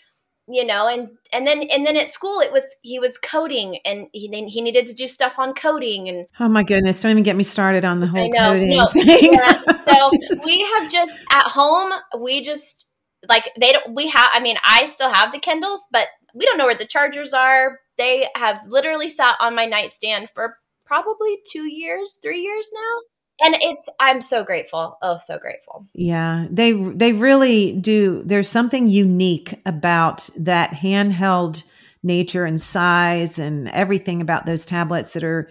you 0.51 0.65
know 0.65 0.87
and 0.87 1.09
and 1.33 1.47
then 1.47 1.63
and 1.63 1.87
then 1.87 1.97
at 1.97 2.11
school 2.11 2.41
it 2.41 2.53
was 2.53 2.63
he 2.83 2.99
was 2.99 3.17
coding 3.19 3.79
and 3.85 4.09
he 4.13 4.29
he 4.49 4.61
needed 4.61 4.87
to 4.87 4.95
do 4.95 5.09
stuff 5.09 5.39
on 5.39 5.55
coding 5.55 6.09
and 6.09 6.27
oh 6.41 6.49
my 6.49 6.63
goodness 6.63 7.01
don't 7.01 7.13
even 7.13 7.23
get 7.23 7.37
me 7.37 7.45
started 7.45 7.85
on 7.85 8.01
the 8.01 8.07
whole 8.07 8.29
know, 8.31 8.53
coding 8.53 8.77
no, 8.77 8.87
thing 8.89 9.33
yeah. 9.33 9.61
so 9.63 10.09
just... 10.29 10.45
we 10.45 10.61
have 10.75 10.91
just 10.91 11.13
at 11.31 11.45
home 11.45 11.93
we 12.21 12.43
just 12.43 12.87
like 13.29 13.51
they 13.61 13.73
don't 13.73 13.95
we 13.95 14.09
have 14.09 14.29
i 14.33 14.41
mean 14.41 14.57
i 14.65 14.87
still 14.87 15.11
have 15.11 15.33
the 15.33 15.39
kindles 15.39 15.81
but 15.93 16.07
we 16.35 16.45
don't 16.47 16.59
know 16.59 16.67
where 16.67 16.77
the 16.77 16.87
chargers 16.87 17.33
are 17.33 17.79
they 17.99 18.27
have 18.35 18.57
literally 18.67 19.11
sat 19.11 19.37
on 19.41 19.55
my 19.55 19.67
nightstand 19.67 20.29
for 20.35 20.57
probably 20.91 21.39
two 21.53 21.71
years, 21.71 22.19
three 22.21 22.41
years 22.41 22.69
now. 22.75 23.01
And 23.41 23.57
it's 23.61 23.89
I'm 23.99 24.21
so 24.21 24.45
grateful. 24.45 24.99
Oh, 25.03 25.19
so 25.19 25.39
grateful. 25.39 25.87
Yeah. 25.95 26.47
They 26.51 26.73
they 26.73 27.13
really 27.13 27.73
do. 27.73 28.23
There's 28.25 28.49
something 28.49 28.89
unique 28.89 29.55
about 29.67 30.29
that 30.37 30.71
handheld 30.71 31.63
nature 32.03 32.45
and 32.45 32.61
size 32.61 33.39
and 33.39 33.69
everything 33.69 34.21
about 34.21 34.47
those 34.47 34.65
tablets 34.65 35.13
that 35.13 35.25
are 35.25 35.51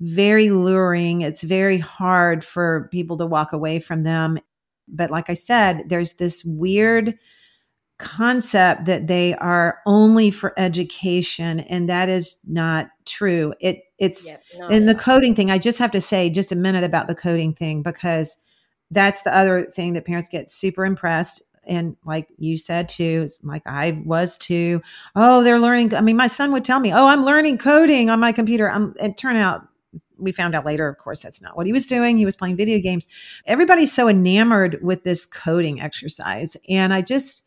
very 0.00 0.50
luring. 0.50 1.22
It's 1.22 1.42
very 1.42 1.78
hard 1.78 2.44
for 2.44 2.88
people 2.90 3.18
to 3.18 3.26
walk 3.26 3.52
away 3.52 3.80
from 3.80 4.02
them. 4.02 4.38
But 4.88 5.10
like 5.10 5.30
I 5.30 5.34
said, 5.34 5.84
there's 5.88 6.14
this 6.14 6.44
weird 6.44 7.18
concept 7.98 8.86
that 8.86 9.06
they 9.06 9.34
are 9.36 9.78
only 9.86 10.30
for 10.30 10.52
education 10.58 11.60
and 11.60 11.88
that 11.88 12.08
is 12.08 12.36
not 12.44 12.90
true. 13.04 13.54
It 13.60 13.84
it's 13.98 14.26
yep, 14.26 14.42
in 14.70 14.86
the 14.86 14.94
coding 14.94 15.34
thing 15.34 15.50
i 15.50 15.58
just 15.58 15.78
have 15.78 15.90
to 15.90 16.00
say 16.00 16.28
just 16.28 16.52
a 16.52 16.56
minute 16.56 16.84
about 16.84 17.06
the 17.06 17.14
coding 17.14 17.52
thing 17.52 17.82
because 17.82 18.38
that's 18.90 19.22
the 19.22 19.36
other 19.36 19.70
thing 19.74 19.92
that 19.92 20.04
parents 20.04 20.28
get 20.28 20.50
super 20.50 20.84
impressed 20.84 21.42
and 21.66 21.96
like 22.04 22.28
you 22.36 22.56
said 22.56 22.88
too 22.88 23.26
like 23.42 23.62
i 23.66 24.02
was 24.04 24.36
too. 24.36 24.82
Oh 25.16 25.42
they're 25.42 25.60
learning 25.60 25.94
i 25.94 26.00
mean 26.00 26.16
my 26.16 26.26
son 26.26 26.52
would 26.52 26.64
tell 26.64 26.80
me 26.80 26.92
oh 26.92 27.06
i'm 27.06 27.24
learning 27.24 27.58
coding 27.58 28.10
on 28.10 28.20
my 28.20 28.32
computer. 28.32 28.70
I'm, 28.70 28.94
it 29.00 29.16
turned 29.16 29.38
out 29.38 29.66
we 30.18 30.32
found 30.32 30.54
out 30.54 30.66
later 30.66 30.88
of 30.88 30.98
course 30.98 31.20
that's 31.20 31.42
not 31.42 31.56
what 31.56 31.66
he 31.66 31.72
was 31.72 31.86
doing. 31.86 32.16
He 32.16 32.24
was 32.24 32.36
playing 32.36 32.56
video 32.56 32.78
games. 32.78 33.08
Everybody's 33.46 33.92
so 33.92 34.08
enamored 34.08 34.78
with 34.82 35.02
this 35.04 35.26
coding 35.26 35.80
exercise 35.80 36.56
and 36.68 36.92
i 36.92 37.00
just 37.00 37.43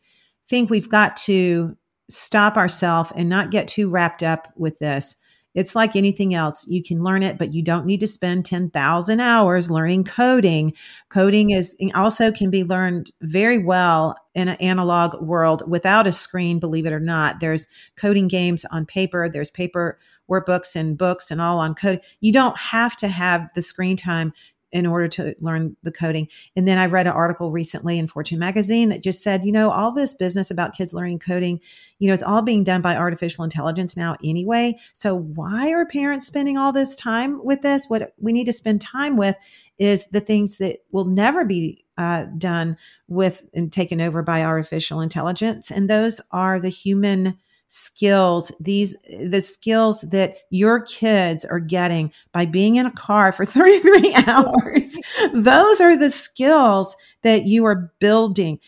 think 0.48 0.70
we've 0.70 0.88
got 0.88 1.16
to 1.16 1.76
stop 2.10 2.56
ourselves 2.56 3.12
and 3.14 3.28
not 3.28 3.50
get 3.50 3.68
too 3.68 3.90
wrapped 3.90 4.22
up 4.22 4.52
with 4.56 4.78
this 4.78 5.16
it's 5.58 5.74
like 5.74 5.96
anything 5.96 6.34
else. 6.34 6.68
You 6.68 6.84
can 6.84 7.02
learn 7.02 7.24
it, 7.24 7.36
but 7.36 7.52
you 7.52 7.62
don't 7.62 7.84
need 7.84 7.98
to 7.98 8.06
spend 8.06 8.44
10,000 8.44 9.18
hours 9.18 9.70
learning 9.70 10.04
coding. 10.04 10.72
Coding 11.08 11.50
is 11.50 11.76
also 11.96 12.30
can 12.30 12.48
be 12.48 12.62
learned 12.62 13.10
very 13.22 13.58
well 13.58 14.14
in 14.36 14.46
an 14.46 14.56
analog 14.56 15.20
world 15.20 15.68
without 15.68 16.06
a 16.06 16.12
screen, 16.12 16.60
believe 16.60 16.86
it 16.86 16.92
or 16.92 17.00
not. 17.00 17.40
There's 17.40 17.66
coding 17.96 18.28
games 18.28 18.64
on 18.66 18.86
paper, 18.86 19.28
there's 19.28 19.50
paper 19.50 19.98
workbooks 20.30 20.76
and 20.76 20.96
books 20.96 21.30
and 21.30 21.40
all 21.40 21.58
on 21.58 21.74
code. 21.74 22.02
You 22.20 22.32
don't 22.32 22.56
have 22.56 22.96
to 22.98 23.08
have 23.08 23.48
the 23.56 23.62
screen 23.62 23.96
time 23.96 24.34
in 24.72 24.86
order 24.86 25.08
to 25.08 25.34
learn 25.40 25.76
the 25.82 25.92
coding. 25.92 26.28
And 26.56 26.68
then 26.68 26.78
I 26.78 26.86
read 26.86 27.06
an 27.06 27.12
article 27.12 27.50
recently 27.50 27.98
in 27.98 28.08
Fortune 28.08 28.38
magazine 28.38 28.90
that 28.90 29.02
just 29.02 29.22
said, 29.22 29.44
you 29.44 29.52
know, 29.52 29.70
all 29.70 29.92
this 29.92 30.14
business 30.14 30.50
about 30.50 30.74
kids 30.74 30.92
learning 30.92 31.20
coding, 31.20 31.60
you 31.98 32.08
know, 32.08 32.14
it's 32.14 32.22
all 32.22 32.42
being 32.42 32.64
done 32.64 32.82
by 32.82 32.96
artificial 32.96 33.44
intelligence 33.44 33.96
now 33.96 34.16
anyway. 34.22 34.78
So 34.92 35.14
why 35.16 35.70
are 35.70 35.86
parents 35.86 36.26
spending 36.26 36.58
all 36.58 36.72
this 36.72 36.94
time 36.94 37.44
with 37.44 37.62
this? 37.62 37.86
What 37.88 38.12
we 38.18 38.32
need 38.32 38.46
to 38.46 38.52
spend 38.52 38.80
time 38.80 39.16
with 39.16 39.36
is 39.78 40.06
the 40.08 40.20
things 40.20 40.58
that 40.58 40.78
will 40.90 41.06
never 41.06 41.44
be 41.44 41.84
uh, 41.96 42.26
done 42.36 42.76
with 43.08 43.42
and 43.54 43.72
taken 43.72 44.00
over 44.00 44.22
by 44.22 44.44
artificial 44.44 45.00
intelligence. 45.00 45.70
And 45.70 45.90
those 45.90 46.20
are 46.30 46.60
the 46.60 46.68
human 46.68 47.38
skills 47.68 48.50
these 48.60 48.96
the 49.26 49.42
skills 49.42 50.00
that 50.00 50.38
your 50.48 50.80
kids 50.80 51.44
are 51.44 51.60
getting 51.60 52.10
by 52.32 52.46
being 52.46 52.76
in 52.76 52.86
a 52.86 52.92
car 52.92 53.30
for 53.30 53.44
33 53.46 54.14
hours. 54.26 54.98
Those 55.34 55.80
are 55.80 55.96
the 55.96 56.10
skills 56.10 56.96
that 57.22 57.44
you 57.44 57.66
are 57.66 57.92
building. 57.98 58.58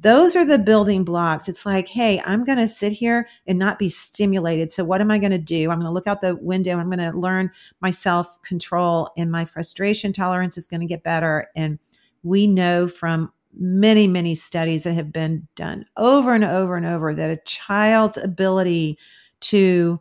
Those 0.00 0.34
are 0.34 0.44
the 0.44 0.58
building 0.58 1.04
blocks. 1.04 1.48
It's 1.48 1.64
like 1.64 1.86
hey 1.86 2.20
i'm 2.26 2.44
going 2.44 2.58
to 2.58 2.66
sit 2.66 2.92
here 2.92 3.28
and 3.46 3.58
not 3.58 3.78
be 3.78 3.88
stimulated. 3.88 4.72
So 4.72 4.84
what 4.84 5.00
am 5.00 5.12
i 5.12 5.18
going 5.18 5.30
to 5.30 5.38
do? 5.38 5.70
I'm 5.70 5.78
going 5.78 5.88
to 5.88 5.92
look 5.92 6.08
out 6.08 6.20
the 6.20 6.34
window. 6.36 6.76
I'm 6.76 6.90
going 6.90 7.12
to 7.12 7.16
learn 7.16 7.50
my 7.80 7.90
self 7.92 8.42
control 8.42 9.10
and 9.16 9.30
my 9.30 9.44
frustration 9.44 10.12
tolerance 10.12 10.58
is 10.58 10.66
going 10.66 10.80
to 10.80 10.86
get 10.86 11.04
better. 11.04 11.48
And 11.54 11.78
we 12.24 12.48
know 12.48 12.88
from 12.88 13.32
many, 13.58 14.06
many 14.06 14.34
studies 14.34 14.84
that 14.84 14.94
have 14.94 15.12
been 15.12 15.48
done 15.56 15.84
over 15.96 16.32
and 16.32 16.44
over 16.44 16.76
and 16.76 16.86
over 16.86 17.14
that 17.14 17.30
a 17.30 17.36
child's 17.44 18.16
ability 18.16 18.98
to 19.40 20.00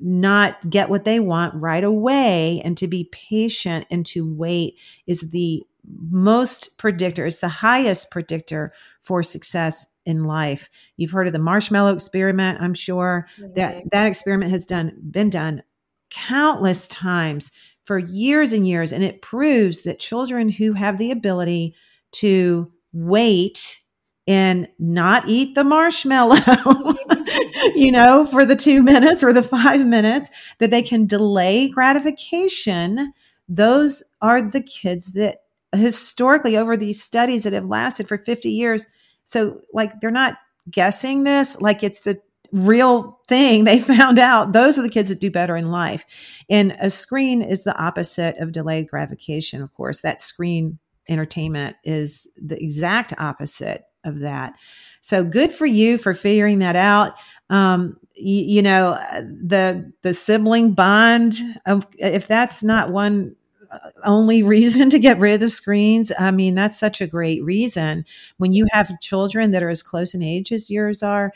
not 0.00 0.68
get 0.68 0.88
what 0.88 1.04
they 1.04 1.20
want 1.20 1.54
right 1.54 1.84
away 1.84 2.60
and 2.64 2.76
to 2.78 2.88
be 2.88 3.08
patient 3.12 3.86
and 3.90 4.04
to 4.06 4.26
wait 4.26 4.76
is 5.06 5.30
the 5.30 5.62
most 6.10 6.78
predictor, 6.78 7.26
it's 7.26 7.38
the 7.38 7.48
highest 7.48 8.10
predictor 8.10 8.72
for 9.02 9.22
success 9.22 9.86
in 10.06 10.24
life. 10.24 10.70
You've 10.96 11.10
heard 11.10 11.26
of 11.26 11.32
the 11.32 11.38
marshmallow 11.38 11.92
experiment, 11.92 12.60
I'm 12.60 12.74
sure. 12.74 13.28
Mm-hmm. 13.38 13.54
That 13.54 13.84
that 13.92 14.06
experiment 14.06 14.50
has 14.50 14.64
done 14.64 14.96
been 15.10 15.30
done 15.30 15.62
countless 16.10 16.88
times 16.88 17.52
for 17.84 17.98
years 17.98 18.52
and 18.52 18.66
years 18.66 18.92
and 18.92 19.04
it 19.04 19.20
proves 19.20 19.82
that 19.82 19.98
children 19.98 20.48
who 20.48 20.72
have 20.72 20.96
the 20.96 21.10
ability 21.10 21.74
to 22.12 22.70
wait 22.94 23.80
and 24.26 24.66
not 24.78 25.28
eat 25.28 25.54
the 25.54 25.64
marshmallow, 25.64 26.36
you 27.74 27.92
know, 27.92 28.24
for 28.24 28.46
the 28.46 28.56
two 28.56 28.82
minutes 28.82 29.22
or 29.22 29.34
the 29.34 29.42
five 29.42 29.84
minutes, 29.84 30.30
that 30.60 30.70
they 30.70 30.80
can 30.80 31.06
delay 31.06 31.68
gratification. 31.68 33.12
Those 33.48 34.02
are 34.22 34.40
the 34.40 34.62
kids 34.62 35.12
that 35.12 35.42
historically, 35.74 36.56
over 36.56 36.76
these 36.76 37.02
studies 37.02 37.44
that 37.44 37.52
have 37.52 37.66
lasted 37.66 38.08
for 38.08 38.16
50 38.16 38.48
years, 38.48 38.86
so 39.24 39.60
like 39.74 40.00
they're 40.00 40.10
not 40.10 40.36
guessing 40.70 41.24
this, 41.24 41.60
like 41.60 41.82
it's 41.82 42.06
a 42.06 42.16
real 42.52 43.20
thing. 43.28 43.64
They 43.64 43.80
found 43.80 44.18
out 44.18 44.52
those 44.52 44.78
are 44.78 44.82
the 44.82 44.88
kids 44.88 45.08
that 45.10 45.20
do 45.20 45.30
better 45.30 45.56
in 45.56 45.70
life. 45.70 46.06
And 46.48 46.76
a 46.80 46.88
screen 46.88 47.42
is 47.42 47.64
the 47.64 47.76
opposite 47.76 48.36
of 48.38 48.52
delayed 48.52 48.88
gratification 48.88 49.60
of 49.60 49.74
course. 49.74 50.00
That 50.00 50.20
screen 50.20 50.78
entertainment 51.08 51.76
is 51.84 52.28
the 52.36 52.62
exact 52.62 53.12
opposite 53.18 53.84
of 54.04 54.20
that. 54.20 54.54
So 55.00 55.24
good 55.24 55.52
for 55.52 55.66
you 55.66 55.98
for 55.98 56.14
figuring 56.14 56.60
that 56.60 56.76
out. 56.76 57.14
Um, 57.50 57.98
you, 58.14 58.56
you 58.56 58.62
know, 58.62 58.94
the 59.22 59.92
the 60.02 60.14
sibling 60.14 60.72
bond. 60.72 61.40
Of, 61.66 61.86
if 61.98 62.26
that's 62.26 62.62
not 62.62 62.90
one 62.90 63.36
uh, 63.70 63.78
only 64.04 64.42
reason 64.54 64.90
to 64.90 64.98
get 64.98 65.18
rid 65.18 65.34
of 65.34 65.40
the 65.40 65.50
screens, 65.50 66.10
I 66.18 66.30
mean, 66.30 66.54
that's 66.54 66.78
such 66.78 67.00
a 67.00 67.06
great 67.06 67.44
reason. 67.44 68.04
When 68.38 68.52
you 68.52 68.66
have 68.72 68.98
children 69.00 69.50
that 69.50 69.62
are 69.62 69.70
as 69.70 69.82
close 69.82 70.14
in 70.14 70.22
age 70.22 70.52
as 70.52 70.70
yours 70.70 71.02
are, 71.02 71.32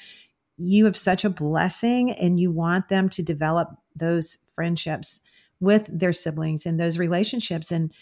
you 0.56 0.86
have 0.86 0.96
such 0.96 1.24
a 1.24 1.30
blessing, 1.30 2.10
and 2.12 2.40
you 2.40 2.50
want 2.50 2.88
them 2.88 3.08
to 3.10 3.22
develop 3.22 3.68
those 3.94 4.38
friendships 4.54 5.20
with 5.60 5.86
their 5.92 6.12
siblings 6.12 6.66
and 6.66 6.78
those 6.78 6.98
relationships 6.98 7.70
and 7.70 7.92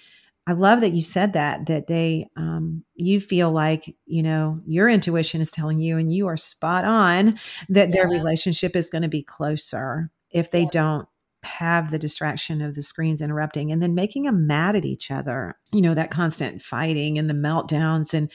I 0.47 0.53
love 0.53 0.81
that 0.81 0.93
you 0.93 1.03
said 1.03 1.33
that, 1.33 1.67
that 1.67 1.89
they, 1.89 2.29
um, 2.37 2.85
you 2.95 3.21
feel 3.21 3.51
like, 3.51 3.97
you 4.07 4.23
know, 4.23 4.61
your 4.67 4.89
intuition 4.89 5.41
is 5.41 5.51
telling 5.51 5.81
you 5.81 5.99
and 5.99 6.13
you 6.13 6.29
are 6.29 6.37
spot 6.37 6.85
on 6.85 7.39
that 7.69 7.89
yeah. 7.89 7.95
their 7.95 8.09
relationship 8.09 8.77
is 8.77 8.89
going 8.89 9.03
to 9.03 9.09
be 9.09 9.23
closer 9.23 10.11
if 10.31 10.53
they 10.53 10.63
yeah. 10.63 10.71
don't 10.71 11.09
have 11.43 11.91
the 11.91 11.99
distraction 11.99 12.61
of 12.63 12.75
the 12.75 12.83
screens 12.83 13.21
interrupting 13.21 13.73
and 13.73 13.83
then 13.83 13.95
making 13.95 14.25
them 14.25 14.47
mad 14.47 14.77
at 14.77 14.85
each 14.85 15.11
other, 15.11 15.57
you 15.73 15.81
know, 15.81 15.95
that 15.95 16.11
constant 16.11 16.63
fighting 16.63 17.19
and 17.19 17.29
the 17.29 17.35
meltdowns 17.35 18.15
and 18.15 18.31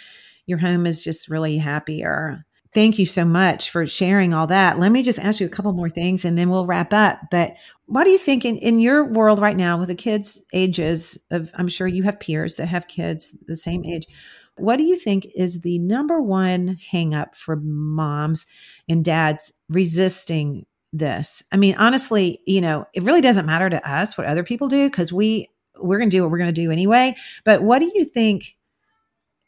your 0.46 0.58
home 0.58 0.86
is 0.86 1.04
just 1.04 1.30
really 1.30 1.58
happier. 1.58 2.46
Thank 2.74 2.98
you 2.98 3.06
so 3.06 3.26
much 3.26 3.70
for 3.70 3.86
sharing 3.86 4.34
all 4.34 4.48
that. 4.48 4.80
Let 4.80 4.92
me 4.92 5.04
just 5.04 5.20
ask 5.20 5.40
you 5.40 5.46
a 5.46 5.50
couple 5.50 5.74
more 5.74 5.90
things 5.90 6.24
and 6.24 6.38
then 6.38 6.50
we'll 6.50 6.66
wrap 6.66 6.94
up. 6.94 7.20
But 7.30 7.56
what 7.92 8.06
do 8.06 8.10
you 8.10 8.18
think 8.18 8.46
in, 8.46 8.56
in 8.56 8.80
your 8.80 9.04
world 9.04 9.40
right 9.40 9.58
now 9.58 9.78
with 9.78 9.90
the 9.90 9.96
kids' 9.96 10.42
ages 10.54 11.18
of, 11.30 11.52
I'm 11.56 11.68
sure 11.68 11.88
you 11.88 12.04
have 12.04 12.22
peers 12.22 12.56
that 12.56 12.68
have 12.68 12.88
kids 12.88 13.38
the 13.48 13.58
same 13.58 13.84
age. 13.84 14.08
What 14.56 14.78
do 14.78 14.84
you 14.84 14.96
think 14.96 15.28
is 15.36 15.60
the 15.60 15.78
number 15.80 16.22
one 16.22 16.80
hangup 16.94 17.36
for 17.36 17.58
moms 17.58 18.46
and 18.88 19.04
dads 19.04 19.52
resisting 19.68 20.66
this? 20.94 21.44
I 21.52 21.58
mean, 21.58 21.76
honestly, 21.78 22.40
you 22.46 22.62
know, 22.62 22.86
it 22.94 23.04
really 23.04 23.20
doesn't 23.20 23.46
matter 23.46 23.70
to 23.70 23.90
us 23.90 24.18
what 24.18 24.26
other 24.28 24.46
people 24.46 24.70
do 24.70 24.90
because 24.90 25.12
we 25.12 25.50
we're 25.78 25.98
going 25.98 26.10
to 26.10 26.16
do 26.16 26.22
what 26.22 26.32
we're 26.32 26.38
going 26.38 26.54
to 26.54 26.62
do 26.62 26.72
anyway. 26.72 27.18
But 27.44 27.62
what 27.62 27.80
do 27.80 27.92
you 27.94 28.06
think 28.06 28.56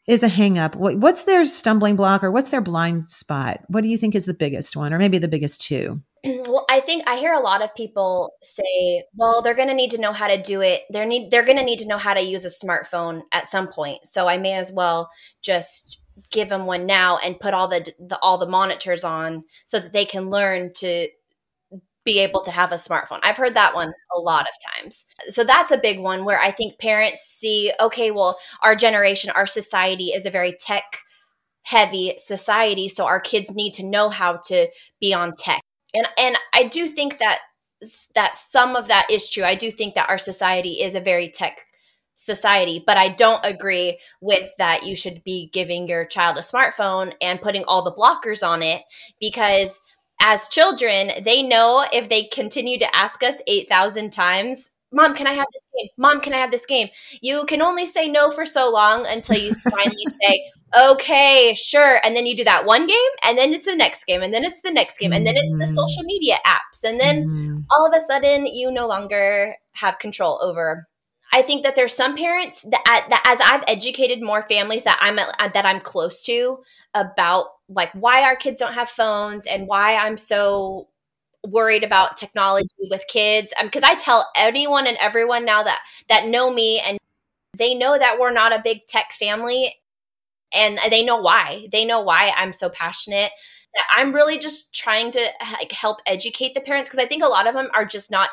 is 0.06 0.22
a 0.22 0.28
hangup? 0.28 0.74
What, 0.74 0.98
what's 0.98 1.22
their 1.22 1.46
stumbling 1.46 1.96
block 1.96 2.22
or 2.22 2.30
what's 2.30 2.50
their 2.50 2.60
blind 2.60 3.08
spot? 3.08 3.60
What 3.68 3.82
do 3.82 3.88
you 3.88 3.96
think 3.96 4.14
is 4.14 4.26
the 4.26 4.34
biggest 4.34 4.76
one, 4.76 4.92
or 4.92 4.98
maybe 4.98 5.16
the 5.16 5.28
biggest 5.28 5.62
two? 5.62 6.02
well 6.46 6.64
i 6.70 6.80
think 6.80 7.04
i 7.06 7.16
hear 7.16 7.34
a 7.34 7.40
lot 7.40 7.62
of 7.62 7.74
people 7.74 8.32
say 8.42 9.04
well 9.14 9.42
they're 9.42 9.54
going 9.54 9.68
to 9.68 9.74
need 9.74 9.90
to 9.90 9.98
know 9.98 10.12
how 10.12 10.26
to 10.26 10.42
do 10.42 10.60
it 10.60 10.82
they're 10.90 11.06
need 11.06 11.30
they're 11.30 11.44
going 11.44 11.58
to 11.58 11.64
need 11.64 11.78
to 11.78 11.86
know 11.86 11.98
how 11.98 12.14
to 12.14 12.20
use 12.20 12.44
a 12.44 12.64
smartphone 12.64 13.22
at 13.32 13.50
some 13.50 13.68
point 13.68 14.00
so 14.04 14.26
i 14.26 14.38
may 14.38 14.54
as 14.54 14.72
well 14.72 15.10
just 15.42 15.98
give 16.30 16.48
them 16.48 16.66
one 16.66 16.86
now 16.86 17.18
and 17.18 17.40
put 17.40 17.54
all 17.54 17.68
the, 17.68 17.92
the 18.08 18.18
all 18.20 18.38
the 18.38 18.48
monitors 18.48 19.04
on 19.04 19.44
so 19.66 19.80
that 19.80 19.92
they 19.92 20.04
can 20.04 20.30
learn 20.30 20.72
to 20.72 21.08
be 22.04 22.20
able 22.20 22.44
to 22.44 22.50
have 22.50 22.70
a 22.70 22.76
smartphone. 22.76 23.18
I've 23.22 23.36
heard 23.36 23.56
that 23.56 23.74
one 23.74 23.92
a 24.14 24.20
lot 24.20 24.42
of 24.42 24.82
times. 24.82 25.04
So 25.30 25.42
that's 25.42 25.72
a 25.72 25.78
big 25.78 25.98
one 26.00 26.24
where 26.24 26.38
I 26.38 26.52
think 26.52 26.78
parents 26.78 27.22
see, 27.38 27.72
okay, 27.80 28.10
well, 28.10 28.38
our 28.62 28.76
generation, 28.76 29.30
our 29.30 29.46
society 29.46 30.08
is 30.08 30.26
a 30.26 30.30
very 30.30 30.56
tech 30.60 30.84
heavy 31.62 32.18
society. 32.22 32.90
So 32.90 33.06
our 33.06 33.20
kids 33.20 33.50
need 33.50 33.72
to 33.74 33.84
know 33.84 34.10
how 34.10 34.36
to 34.48 34.68
be 35.00 35.14
on 35.14 35.34
tech 35.38 35.62
and 35.94 36.06
and 36.18 36.36
I 36.52 36.68
do 36.68 36.88
think 36.88 37.18
that 37.18 37.40
that 38.14 38.38
some 38.50 38.76
of 38.76 38.88
that 38.88 39.06
is 39.10 39.28
true. 39.28 39.44
I 39.44 39.54
do 39.54 39.70
think 39.70 39.94
that 39.94 40.08
our 40.08 40.18
society 40.18 40.82
is 40.82 40.94
a 40.94 41.00
very 41.00 41.30
tech 41.30 41.58
society, 42.16 42.82
but 42.86 42.96
I 42.96 43.14
don't 43.14 43.44
agree 43.44 43.98
with 44.20 44.50
that 44.58 44.84
you 44.84 44.96
should 44.96 45.22
be 45.24 45.50
giving 45.52 45.86
your 45.86 46.06
child 46.06 46.38
a 46.38 46.40
smartphone 46.40 47.12
and 47.20 47.40
putting 47.40 47.64
all 47.64 47.84
the 47.84 47.92
blockers 47.92 48.46
on 48.46 48.62
it 48.62 48.82
because 49.20 49.70
as 50.22 50.48
children, 50.48 51.22
they 51.24 51.42
know 51.42 51.84
if 51.92 52.08
they 52.08 52.24
continue 52.24 52.78
to 52.78 52.96
ask 52.96 53.22
us 53.22 53.36
8,000 53.46 54.10
times, 54.10 54.70
Mom, 54.94 55.14
can 55.14 55.26
I 55.26 55.32
have 55.32 55.46
this 55.52 55.62
game? 55.76 55.88
Mom, 55.98 56.20
can 56.20 56.32
I 56.32 56.38
have 56.38 56.52
this 56.52 56.64
game? 56.66 56.88
You 57.20 57.44
can 57.48 57.60
only 57.60 57.86
say 57.86 58.08
no 58.08 58.30
for 58.30 58.46
so 58.46 58.70
long 58.70 59.04
until 59.06 59.36
you 59.36 59.52
finally 59.54 60.06
say, 60.22 60.40
okay, 60.82 61.56
sure. 61.58 61.98
And 62.04 62.14
then 62.14 62.26
you 62.26 62.36
do 62.36 62.44
that 62.44 62.64
one 62.64 62.86
game, 62.86 63.10
and 63.24 63.36
then 63.36 63.52
it's 63.52 63.64
the 63.64 63.74
next 63.74 64.06
game, 64.06 64.22
and 64.22 64.32
then 64.32 64.44
it's 64.44 64.62
the 64.62 64.70
next 64.70 64.98
game, 64.98 65.12
and 65.12 65.26
then 65.26 65.34
it's 65.36 65.50
the 65.50 65.64
mm-hmm. 65.64 65.74
social 65.74 66.02
media 66.04 66.36
apps. 66.46 66.84
And 66.84 66.98
then 66.98 67.26
mm. 67.26 67.64
all 67.70 67.86
of 67.86 67.92
a 67.92 68.06
sudden, 68.06 68.46
you 68.46 68.70
no 68.70 68.86
longer 68.86 69.56
have 69.72 69.98
control 69.98 70.38
over. 70.40 70.86
I 71.32 71.42
think 71.42 71.64
that 71.64 71.74
there's 71.74 71.94
some 71.94 72.16
parents 72.16 72.60
that, 72.62 73.06
that 73.08 73.22
as 73.26 73.40
I've 73.42 73.64
educated 73.66 74.22
more 74.22 74.46
families 74.48 74.84
that 74.84 74.98
I'm 75.00 75.16
that 75.16 75.66
I'm 75.66 75.80
close 75.80 76.22
to 76.26 76.58
about 76.94 77.46
like 77.68 77.90
why 77.92 78.22
our 78.22 78.36
kids 78.36 78.60
don't 78.60 78.74
have 78.74 78.88
phones 78.88 79.44
and 79.44 79.66
why 79.66 79.96
I'm 79.96 80.16
so 80.16 80.86
worried 81.44 81.84
about 81.84 82.16
technology 82.16 82.68
with 82.90 83.02
kids 83.08 83.52
because 83.62 83.82
um, 83.82 83.90
I 83.90 83.96
tell 83.96 84.30
anyone 84.36 84.86
and 84.86 84.96
everyone 84.98 85.44
now 85.44 85.62
that 85.62 85.80
that 86.08 86.26
know 86.26 86.50
me 86.50 86.80
and 86.80 86.98
they 87.56 87.74
know 87.74 87.96
that 87.98 88.18
we're 88.18 88.32
not 88.32 88.52
a 88.52 88.62
big 88.64 88.86
tech 88.88 89.12
family 89.18 89.74
and 90.52 90.78
they 90.90 91.04
know 91.04 91.20
why. 91.20 91.68
They 91.72 91.84
know 91.84 92.00
why 92.00 92.32
I'm 92.36 92.52
so 92.52 92.70
passionate. 92.70 93.32
I'm 93.96 94.14
really 94.14 94.38
just 94.38 94.72
trying 94.72 95.10
to 95.12 95.26
like 95.52 95.72
help 95.72 95.98
educate 96.06 96.54
the 96.54 96.60
parents 96.60 96.88
because 96.88 97.04
I 97.04 97.08
think 97.08 97.22
a 97.22 97.28
lot 97.28 97.46
of 97.46 97.54
them 97.54 97.68
are 97.74 97.84
just 97.84 98.10
not 98.10 98.30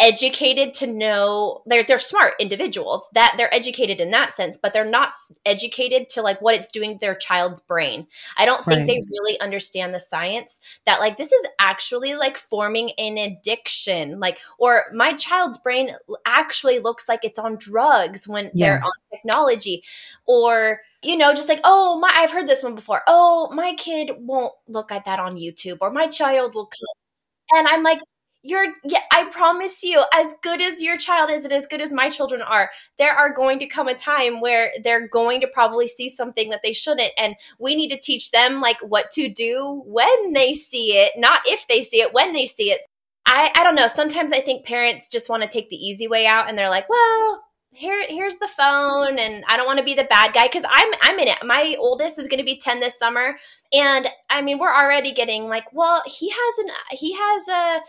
educated 0.00 0.74
to 0.74 0.88
know 0.88 1.62
they're 1.66 1.84
they're 1.86 2.00
smart 2.00 2.34
individuals 2.40 3.06
that 3.14 3.34
they're 3.36 3.54
educated 3.54 4.00
in 4.00 4.10
that 4.10 4.34
sense 4.34 4.58
but 4.60 4.72
they're 4.72 4.84
not 4.84 5.12
educated 5.46 6.08
to 6.08 6.20
like 6.20 6.42
what 6.42 6.56
it's 6.56 6.72
doing 6.72 6.94
to 6.94 6.98
their 6.98 7.14
child's 7.14 7.60
brain. 7.60 8.06
I 8.36 8.44
don't 8.44 8.64
think 8.64 8.88
they 8.88 9.04
really 9.08 9.38
understand 9.38 9.94
the 9.94 10.00
science 10.00 10.58
that 10.84 10.98
like 10.98 11.16
this 11.16 11.30
is 11.30 11.46
actually 11.60 12.14
like 12.14 12.36
forming 12.36 12.90
an 12.98 13.18
addiction 13.18 14.18
like 14.18 14.38
or 14.58 14.82
my 14.92 15.14
child's 15.14 15.58
brain 15.58 15.90
actually 16.26 16.80
looks 16.80 17.08
like 17.08 17.20
it's 17.22 17.38
on 17.38 17.56
drugs 17.56 18.26
when 18.26 18.50
yeah. 18.52 18.66
they're 18.66 18.84
on 18.84 18.92
technology. 19.12 19.84
Or 20.26 20.80
you 21.02 21.16
know 21.16 21.34
just 21.34 21.48
like 21.48 21.60
oh 21.64 22.00
my 22.00 22.10
i've 22.16 22.30
heard 22.30 22.48
this 22.48 22.64
one 22.64 22.74
before. 22.74 23.02
Oh 23.06 23.48
my 23.52 23.74
kid 23.76 24.10
won't 24.18 24.54
look 24.66 24.90
at 24.90 25.04
that 25.04 25.20
on 25.20 25.36
youtube 25.36 25.78
or 25.80 25.90
my 25.90 26.08
child 26.08 26.54
will 26.54 26.66
come 26.66 27.58
and 27.58 27.68
i'm 27.68 27.82
like 27.82 28.00
you're 28.44 28.66
yeah, 28.84 29.00
I 29.10 29.30
promise 29.32 29.82
you, 29.82 30.04
as 30.12 30.34
good 30.42 30.60
as 30.60 30.82
your 30.82 30.98
child 30.98 31.30
is 31.30 31.44
and 31.44 31.52
as 31.52 31.66
good 31.66 31.80
as 31.80 31.90
my 31.90 32.10
children 32.10 32.42
are, 32.42 32.70
there 32.98 33.12
are 33.12 33.32
going 33.32 33.58
to 33.60 33.66
come 33.66 33.88
a 33.88 33.94
time 33.94 34.42
where 34.42 34.70
they're 34.84 35.08
going 35.08 35.40
to 35.40 35.46
probably 35.46 35.88
see 35.88 36.10
something 36.10 36.50
that 36.50 36.60
they 36.62 36.74
shouldn't. 36.74 37.12
And 37.16 37.34
we 37.58 37.74
need 37.74 37.88
to 37.88 38.00
teach 38.00 38.30
them 38.30 38.60
like 38.60 38.76
what 38.86 39.10
to 39.12 39.30
do 39.30 39.82
when 39.86 40.34
they 40.34 40.56
see 40.56 40.92
it, 40.92 41.12
not 41.16 41.40
if 41.46 41.66
they 41.70 41.84
see 41.84 42.02
it, 42.02 42.12
when 42.12 42.34
they 42.34 42.46
see 42.46 42.70
it. 42.70 42.82
I, 43.26 43.50
I 43.56 43.64
don't 43.64 43.76
know. 43.76 43.88
Sometimes 43.94 44.30
I 44.30 44.42
think 44.42 44.66
parents 44.66 45.08
just 45.10 45.30
want 45.30 45.42
to 45.42 45.48
take 45.48 45.70
the 45.70 45.76
easy 45.76 46.06
way 46.06 46.26
out 46.26 46.46
and 46.46 46.58
they're 46.58 46.68
like, 46.68 46.90
well, 46.90 47.42
here 47.70 48.04
here's 48.06 48.36
the 48.36 48.48
phone 48.56 49.18
and 49.18 49.42
I 49.48 49.56
don't 49.56 49.66
want 49.66 49.78
to 49.80 49.84
be 49.84 49.96
the 49.96 50.04
bad 50.04 50.32
guy 50.32 50.46
cuz 50.48 50.62
I'm 50.68 50.92
I'm 51.00 51.18
in 51.18 51.28
it. 51.28 51.38
My 51.42 51.76
oldest 51.78 52.18
is 52.18 52.28
going 52.28 52.38
to 52.38 52.44
be 52.44 52.60
10 52.60 52.78
this 52.78 52.96
summer 52.98 53.36
and 53.72 54.06
I 54.30 54.42
mean, 54.42 54.58
we're 54.58 54.72
already 54.72 55.12
getting 55.12 55.48
like, 55.48 55.72
well, 55.72 56.02
he 56.06 56.30
has 56.30 56.58
an 56.58 56.70
he 56.92 57.14
has 57.14 57.48
a 57.48 57.80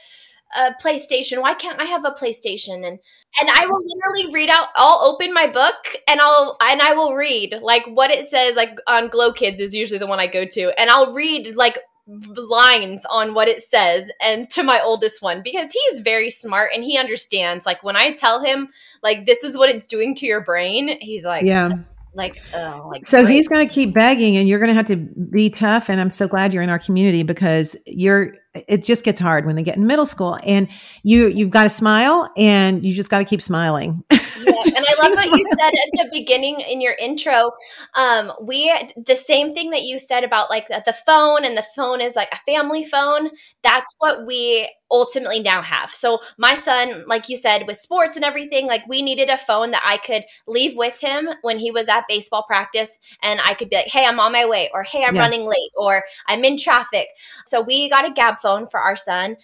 a 0.56 0.74
PlayStation. 0.84 1.42
Why 1.42 1.54
can't 1.54 1.80
I 1.80 1.86
have 1.86 2.06
a 2.06 2.12
PlayStation? 2.12 2.86
And 2.86 3.00
and 3.40 3.50
I 3.54 3.66
will 3.66 3.84
literally 3.86 4.34
read 4.34 4.50
out. 4.50 4.70
I'll 4.76 5.02
open 5.02 5.34
my 5.34 5.48
book 5.48 5.76
and 6.08 6.22
I'll 6.22 6.58
and 6.62 6.82
I 6.82 6.94
will 6.94 7.16
read 7.16 7.56
like 7.62 7.84
what 7.88 8.12
it 8.12 8.28
says. 8.30 8.56
Like 8.56 8.78
on 8.88 9.10
Glow 9.10 9.34
Kids 9.34 9.60
is 9.60 9.74
usually 9.74 10.00
the 10.00 10.08
one 10.08 10.20
I 10.20 10.28
go 10.28 10.46
to, 10.46 10.80
and 10.80 10.90
I'll 10.90 11.14
read 11.14 11.56
like 11.56 11.78
lines 12.08 13.02
on 13.10 13.34
what 13.34 13.48
it 13.48 13.68
says 13.68 14.08
and 14.22 14.48
to 14.52 14.62
my 14.62 14.80
oldest 14.80 15.24
one 15.24 15.42
because 15.44 15.72
he's 15.72 16.02
very 16.02 16.30
smart 16.30 16.70
and 16.72 16.84
he 16.84 17.00
understands 17.00 17.66
like 17.66 17.82
when 17.82 17.96
i 17.96 18.14
tell 18.14 18.44
him 18.44 18.70
like 19.02 19.26
this 19.26 19.44
is 19.44 19.58
what 19.58 19.70
it's 19.70 19.88
doing 19.88 20.14
to 20.14 20.28
your 20.28 20.42
brain 20.42 21.00
he's 21.02 21.24
like 21.24 21.44
yeah 21.44 21.72
like, 22.14 22.42
uh, 22.54 22.80
like 22.88 23.06
so 23.06 23.24
great. 23.24 23.34
he's 23.34 23.48
going 23.48 23.68
to 23.68 23.74
keep 23.74 23.94
begging 23.94 24.38
and 24.38 24.48
you're 24.48 24.60
going 24.60 24.70
to 24.70 24.74
have 24.76 24.88
to 24.88 24.96
be 24.96 25.50
tough 25.50 25.90
and 25.90 26.00
i'm 26.00 26.12
so 26.12 26.28
glad 26.28 26.54
you're 26.54 26.62
in 26.64 26.70
our 26.70 26.80
community 26.80 27.24
because 27.24 27.76
you're 27.88 28.36
it 28.68 28.84
just 28.84 29.04
gets 29.04 29.20
hard 29.20 29.46
when 29.46 29.56
they 29.56 29.64
get 29.64 29.78
in 29.78 29.86
middle 29.86 30.06
school 30.06 30.40
and 30.44 30.68
you 31.04 31.28
you've 31.28 31.50
got 31.50 31.64
to 31.64 31.70
smile 31.70 32.32
and 32.38 32.84
you 32.86 32.94
just 32.94 33.10
got 33.10 33.20
to 33.20 33.26
keep 33.26 33.42
smiling. 33.42 34.04
Yeah, 34.38 34.52
and 34.76 34.86
i 34.90 35.08
love 35.08 35.16
what 35.16 35.40
you 35.40 35.46
said 35.50 35.68
at 35.68 35.92
the 35.94 36.10
beginning 36.12 36.60
in 36.60 36.82
your 36.82 36.94
intro 36.94 37.52
um 37.96 38.32
we 38.42 38.72
the 39.08 39.16
same 39.16 39.54
thing 39.54 39.72
that 39.72 39.84
you 39.84 39.98
said 39.98 40.24
about 40.24 40.50
like 40.50 40.68
the 40.68 40.96
phone 41.06 41.46
and 41.46 41.58
the 41.58 41.66
phone 41.76 42.02
is 42.02 42.16
like 42.16 42.28
a 42.32 42.52
family 42.52 42.86
phone 42.86 43.30
that's 43.64 43.88
what 44.00 44.28
we 44.28 44.70
ultimately 44.92 45.40
now 45.40 45.62
have. 45.62 45.92
So 45.94 46.20
my 46.38 46.56
son 46.62 47.06
like 47.08 47.28
you 47.30 47.38
said 47.38 47.64
with 47.68 47.80
sports 47.80 48.16
and 48.16 48.26
everything 48.26 48.68
like 48.68 48.82
we 48.88 49.02
needed 49.02 49.30
a 49.30 49.38
phone 49.38 49.72
that 49.72 49.82
i 49.86 49.98
could 49.98 50.24
leave 50.48 50.78
with 50.78 50.98
him 51.00 51.28
when 51.42 51.58
he 51.58 51.72
was 51.72 51.88
at 51.88 52.06
baseball 52.08 52.44
practice 52.48 52.92
and 53.22 53.40
i 53.46 53.54
could 53.54 53.70
be 53.70 53.76
like 53.76 53.88
hey 53.88 54.06
i'm 54.06 54.20
on 54.20 54.32
my 54.32 54.48
way 54.48 54.70
or 54.74 54.84
hey 54.84 55.04
i'm 55.04 55.16
yeah. 55.16 55.22
running 55.22 55.42
late 55.42 55.72
or 55.76 56.04
i'm 56.28 56.44
in 56.44 56.58
traffic. 56.58 57.08
So 57.48 57.62
we 57.62 57.90
got 57.90 58.08
a 58.08 58.14
Gabb 58.14 58.42
phone 58.46 58.68
for 58.70 58.80
our 58.80 58.96
son. 58.96 59.36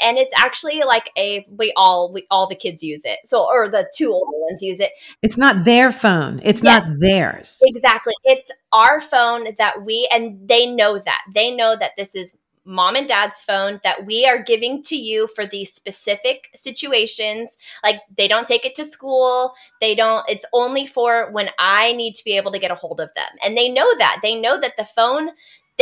And 0.00 0.18
it's 0.18 0.32
actually 0.36 0.80
like 0.84 1.10
a 1.16 1.46
we 1.48 1.72
all 1.76 2.12
we 2.12 2.26
all 2.28 2.48
the 2.48 2.56
kids 2.56 2.82
use 2.82 3.02
it. 3.04 3.20
So 3.24 3.46
or 3.48 3.70
the 3.70 3.88
two 3.96 4.10
older 4.10 4.36
ones 4.48 4.60
use 4.60 4.80
it. 4.80 4.90
It's 5.22 5.38
not 5.38 5.64
their 5.64 5.92
phone. 5.92 6.40
It's 6.42 6.62
yes, 6.64 6.82
not 6.82 6.98
theirs. 6.98 7.60
Exactly. 7.62 8.14
It's 8.24 8.48
our 8.72 9.00
phone 9.00 9.54
that 9.58 9.84
we 9.84 10.08
and 10.12 10.48
they 10.48 10.66
know 10.66 10.98
that. 10.98 11.22
They 11.34 11.54
know 11.54 11.76
that 11.78 11.92
this 11.96 12.16
is 12.16 12.36
mom 12.64 12.96
and 12.96 13.08
dad's 13.08 13.40
phone 13.40 13.80
that 13.82 14.06
we 14.06 14.26
are 14.26 14.42
giving 14.42 14.82
to 14.84 14.96
you 14.96 15.28
for 15.34 15.46
these 15.46 15.72
specific 15.72 16.48
situations. 16.54 17.56
Like 17.82 18.00
they 18.16 18.28
don't 18.28 18.46
take 18.46 18.64
it 18.64 18.74
to 18.76 18.84
school. 18.84 19.52
They 19.80 19.94
don't 19.94 20.24
it's 20.28 20.44
only 20.52 20.86
for 20.86 21.30
when 21.32 21.48
i 21.58 21.92
need 21.92 22.14
to 22.14 22.24
be 22.24 22.36
able 22.36 22.52
to 22.52 22.58
get 22.58 22.70
a 22.70 22.76
hold 22.76 23.00
of 23.00 23.10
them. 23.14 23.28
And 23.44 23.56
they 23.56 23.68
know 23.68 23.96
that. 23.98 24.18
They 24.22 24.40
know 24.40 24.60
that 24.60 24.74
the 24.76 24.88
phone 24.96 25.30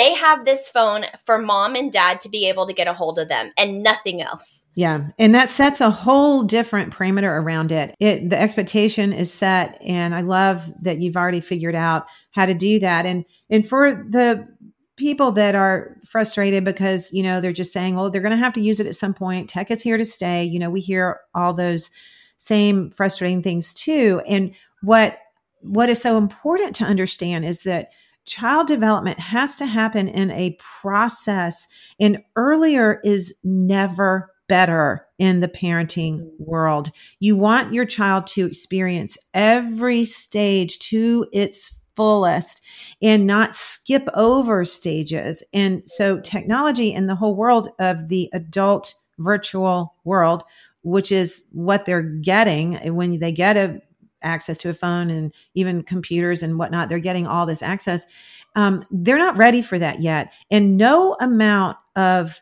they 0.01 0.14
have 0.14 0.46
this 0.46 0.66
phone 0.70 1.05
for 1.26 1.36
mom 1.36 1.74
and 1.74 1.92
dad 1.92 2.20
to 2.22 2.30
be 2.30 2.48
able 2.48 2.66
to 2.66 2.72
get 2.72 2.88
a 2.88 2.94
hold 2.94 3.18
of 3.18 3.28
them 3.28 3.53
and 3.59 3.82
nothing 3.82 4.22
else. 4.22 4.42
Yeah, 4.74 5.09
and 5.18 5.34
that 5.34 5.51
sets 5.51 5.82
a 5.82 5.90
whole 5.90 6.42
different 6.42 6.94
parameter 6.94 7.24
around 7.24 7.70
it. 7.70 7.94
It 8.01 8.30
the 8.30 8.40
expectation 8.40 9.12
is 9.12 9.32
set 9.32 9.76
and 9.82 10.14
I 10.14 10.22
love 10.22 10.72
that 10.82 11.01
you've 11.01 11.16
already 11.16 11.40
figured 11.40 11.74
out 11.74 12.07
how 12.30 12.46
to 12.46 12.55
do 12.55 12.78
that. 12.78 13.05
And 13.05 13.26
and 13.51 13.68
for 13.68 14.07
the 14.09 14.48
people 14.96 15.32
that 15.32 15.55
are 15.55 15.96
frustrated 16.07 16.64
because, 16.64 17.12
you 17.12 17.22
know, 17.22 17.40
they're 17.40 17.53
just 17.53 17.72
saying, 17.72 17.96
well, 17.96 18.11
they're 18.11 18.20
going 18.22 18.30
to 18.30 18.36
have 18.36 18.53
to 18.53 18.61
use 18.61 18.80
it 18.80 18.86
at 18.86 18.94
some 18.94 19.14
point. 19.14 19.48
Tech 19.48 19.70
is 19.70 19.82
here 19.82 19.98
to 19.98 20.05
stay." 20.05 20.44
You 20.44 20.59
know, 20.59 20.70
we 20.70 20.80
hear 20.80 21.20
all 21.34 21.53
those 21.53 21.90
same 22.38 22.90
frustrating 22.90 23.42
things 23.42 23.74
too. 23.74 24.22
And 24.26 24.55
what 24.82 25.18
what 25.61 25.90
is 25.90 26.01
so 26.01 26.16
important 26.16 26.74
to 26.76 26.84
understand 26.84 27.44
is 27.44 27.64
that 27.64 27.90
child 28.27 28.66
development 28.66 29.18
has 29.18 29.57
to 29.57 29.66
happen 29.66 30.09
in 30.09 30.31
a 30.31 30.57
process, 30.81 31.66
and 31.99 32.23
earlier 32.37 33.01
is 33.05 33.35
never 33.43 34.33
better 34.49 35.07
in 35.18 35.41
the 35.41 35.49
parenting 35.49 36.29
world. 36.39 36.91
You 37.21 37.37
want 37.37 37.73
your 37.73 37.85
child 37.85 38.27
to 38.29 38.47
experience 38.47 39.16
every 39.33 40.05
stage 40.05 40.79
to 40.81 41.27
its 41.33 41.81
fullest 41.95 42.62
and 43.01 43.27
not 43.27 43.55
skip 43.55 44.09
over 44.14 44.64
stages. 44.64 45.45
And 45.53 45.83
so, 45.87 46.18
technology 46.18 46.93
in 46.93 47.07
the 47.07 47.14
whole 47.14 47.37
world 47.37 47.68
of 47.79 48.09
the 48.09 48.29
adult 48.33 48.95
virtual 49.18 49.95
world, 50.05 50.43
which 50.83 51.12
is 51.12 51.45
what 51.53 51.87
they're 51.87 52.03
getting 52.03 52.75
when 52.95 53.18
they 53.18 53.33
get 53.33 53.57
a 53.57 53.81
access 54.23 54.57
to 54.59 54.71
a 54.71 54.75
phone 54.75 55.11
and 55.11 55.33
even 55.55 55.83
computers 55.83 56.43
and 56.43 56.59
whatnot. 56.59 56.89
They're 56.89 56.99
getting 56.99 57.27
all 57.27 57.47
this 57.47 57.62
access. 57.62 58.07
Um, 58.57 58.83
they're 58.91 59.18
not 59.18 59.37
ready 59.37 59.62
for 59.62 59.79
that 59.79 60.01
yet. 60.01 60.33
And 60.51 60.77
no 60.77 61.16
amount 61.21 61.77
of 61.97 62.41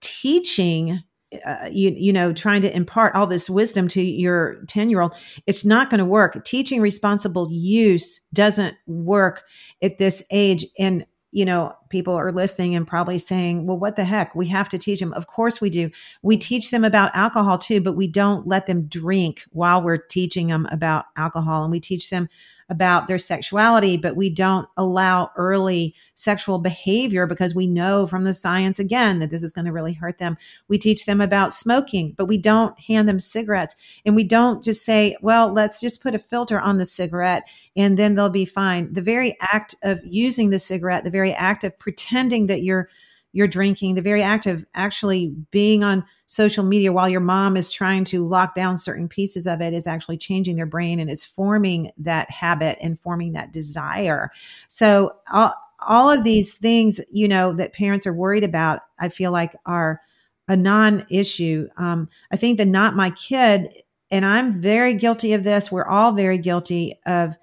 teaching 0.00 1.02
uh, 1.44 1.68
you, 1.70 1.90
you 1.90 2.12
know 2.12 2.32
trying 2.32 2.62
to 2.62 2.74
impart 2.74 3.14
all 3.14 3.26
this 3.26 3.50
wisdom 3.50 3.88
to 3.88 4.00
your 4.00 4.62
10 4.68 4.88
year 4.88 5.00
old 5.00 5.12
it's 5.46 5.64
not 5.64 5.90
going 5.90 5.98
to 5.98 6.04
work 6.04 6.44
teaching 6.44 6.80
responsible 6.80 7.50
use 7.50 8.20
doesn't 8.32 8.76
work 8.86 9.42
at 9.82 9.98
this 9.98 10.22
age 10.30 10.64
and 10.78 11.04
you 11.36 11.44
know, 11.44 11.76
people 11.90 12.14
are 12.14 12.32
listening 12.32 12.74
and 12.74 12.88
probably 12.88 13.18
saying, 13.18 13.66
well, 13.66 13.78
what 13.78 13.96
the 13.96 14.06
heck? 14.06 14.34
We 14.34 14.46
have 14.46 14.70
to 14.70 14.78
teach 14.78 15.00
them. 15.00 15.12
Of 15.12 15.26
course 15.26 15.60
we 15.60 15.68
do. 15.68 15.90
We 16.22 16.38
teach 16.38 16.70
them 16.70 16.82
about 16.82 17.14
alcohol 17.14 17.58
too, 17.58 17.82
but 17.82 17.92
we 17.92 18.08
don't 18.08 18.46
let 18.46 18.64
them 18.64 18.86
drink 18.86 19.42
while 19.52 19.82
we're 19.82 19.98
teaching 19.98 20.46
them 20.46 20.66
about 20.72 21.04
alcohol. 21.14 21.62
And 21.62 21.70
we 21.70 21.78
teach 21.78 22.08
them 22.08 22.30
about 22.68 23.06
their 23.06 23.18
sexuality, 23.18 23.96
but 23.96 24.16
we 24.16 24.28
don't 24.28 24.68
allow 24.76 25.30
early 25.36 25.94
sexual 26.14 26.58
behavior 26.58 27.26
because 27.26 27.54
we 27.54 27.66
know 27.66 28.06
from 28.06 28.24
the 28.24 28.32
science 28.32 28.78
again 28.78 29.20
that 29.20 29.30
this 29.30 29.42
is 29.42 29.52
going 29.52 29.64
to 29.64 29.72
really 29.72 29.92
hurt 29.92 30.18
them. 30.18 30.36
We 30.68 30.78
teach 30.78 31.06
them 31.06 31.20
about 31.20 31.54
smoking, 31.54 32.14
but 32.16 32.26
we 32.26 32.38
don't 32.38 32.78
hand 32.80 33.08
them 33.08 33.20
cigarettes. 33.20 33.76
And 34.04 34.16
we 34.16 34.24
don't 34.24 34.64
just 34.64 34.84
say, 34.84 35.16
well, 35.20 35.52
let's 35.52 35.80
just 35.80 36.02
put 36.02 36.14
a 36.14 36.18
filter 36.18 36.60
on 36.60 36.78
the 36.78 36.86
cigarette 36.86 37.44
and 37.76 37.96
then 37.96 38.14
they'll 38.14 38.30
be 38.30 38.44
fine. 38.44 38.92
The 38.92 39.02
very 39.02 39.36
act 39.40 39.76
of 39.82 40.00
using 40.04 40.50
the 40.50 40.58
cigarette, 40.58 41.04
the 41.04 41.10
very 41.10 41.32
act 41.32 41.62
of 41.62 41.78
pretending 41.78 42.46
that 42.48 42.62
you're 42.62 42.88
you're 43.36 43.46
drinking, 43.46 43.94
the 43.94 44.00
very 44.00 44.22
act 44.22 44.46
of 44.46 44.64
actually 44.74 45.34
being 45.50 45.84
on 45.84 46.02
social 46.26 46.64
media 46.64 46.90
while 46.90 47.06
your 47.06 47.20
mom 47.20 47.54
is 47.54 47.70
trying 47.70 48.02
to 48.02 48.24
lock 48.24 48.54
down 48.54 48.78
certain 48.78 49.08
pieces 49.08 49.46
of 49.46 49.60
it 49.60 49.74
is 49.74 49.86
actually 49.86 50.16
changing 50.16 50.56
their 50.56 50.64
brain 50.64 50.98
and 50.98 51.10
it's 51.10 51.26
forming 51.26 51.90
that 51.98 52.30
habit 52.30 52.78
and 52.80 52.98
forming 52.98 53.34
that 53.34 53.52
desire. 53.52 54.32
So 54.68 55.16
all, 55.30 55.52
all 55.80 56.08
of 56.08 56.24
these 56.24 56.54
things, 56.54 56.98
you 57.12 57.28
know, 57.28 57.52
that 57.52 57.74
parents 57.74 58.06
are 58.06 58.14
worried 58.14 58.42
about, 58.42 58.80
I 58.98 59.10
feel 59.10 59.32
like 59.32 59.54
are 59.66 60.00
a 60.48 60.56
non-issue. 60.56 61.68
Um, 61.76 62.08
I 62.30 62.36
think 62.36 62.56
the 62.56 62.64
not 62.64 62.96
my 62.96 63.10
kid 63.10 63.68
and 64.10 64.24
I'm 64.24 64.62
very 64.62 64.94
guilty 64.94 65.34
of 65.34 65.44
this. 65.44 65.70
We're 65.70 65.84
all 65.84 66.12
very 66.12 66.38
guilty 66.38 66.98
of 67.04 67.34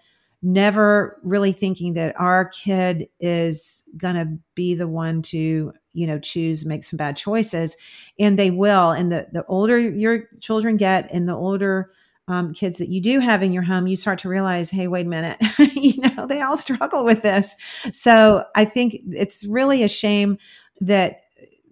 never 0.41 1.19
really 1.23 1.51
thinking 1.51 1.93
that 1.93 2.19
our 2.19 2.45
kid 2.45 3.07
is 3.19 3.83
going 3.95 4.15
to 4.15 4.39
be 4.55 4.73
the 4.73 4.87
one 4.87 5.21
to 5.21 5.71
you 5.93 6.07
know 6.07 6.19
choose 6.19 6.65
make 6.65 6.83
some 6.83 6.97
bad 6.97 7.15
choices 7.15 7.77
and 8.19 8.37
they 8.37 8.51
will 8.51 8.91
and 8.91 9.11
the 9.11 9.27
the 9.31 9.45
older 9.45 9.77
your 9.79 10.23
children 10.41 10.77
get 10.77 11.11
and 11.11 11.27
the 11.27 11.33
older 11.33 11.91
um, 12.29 12.53
kids 12.53 12.77
that 12.77 12.87
you 12.87 13.01
do 13.01 13.19
have 13.19 13.43
in 13.43 13.51
your 13.51 13.63
home 13.63 13.85
you 13.87 13.95
start 13.95 14.19
to 14.19 14.29
realize 14.29 14.69
hey 14.69 14.87
wait 14.87 15.05
a 15.05 15.09
minute 15.09 15.37
you 15.73 16.01
know 16.01 16.25
they 16.25 16.41
all 16.41 16.57
struggle 16.57 17.05
with 17.05 17.21
this. 17.21 17.55
So 17.91 18.45
i 18.55 18.65
think 18.65 18.97
it's 19.09 19.45
really 19.45 19.83
a 19.83 19.89
shame 19.89 20.37
that 20.81 21.21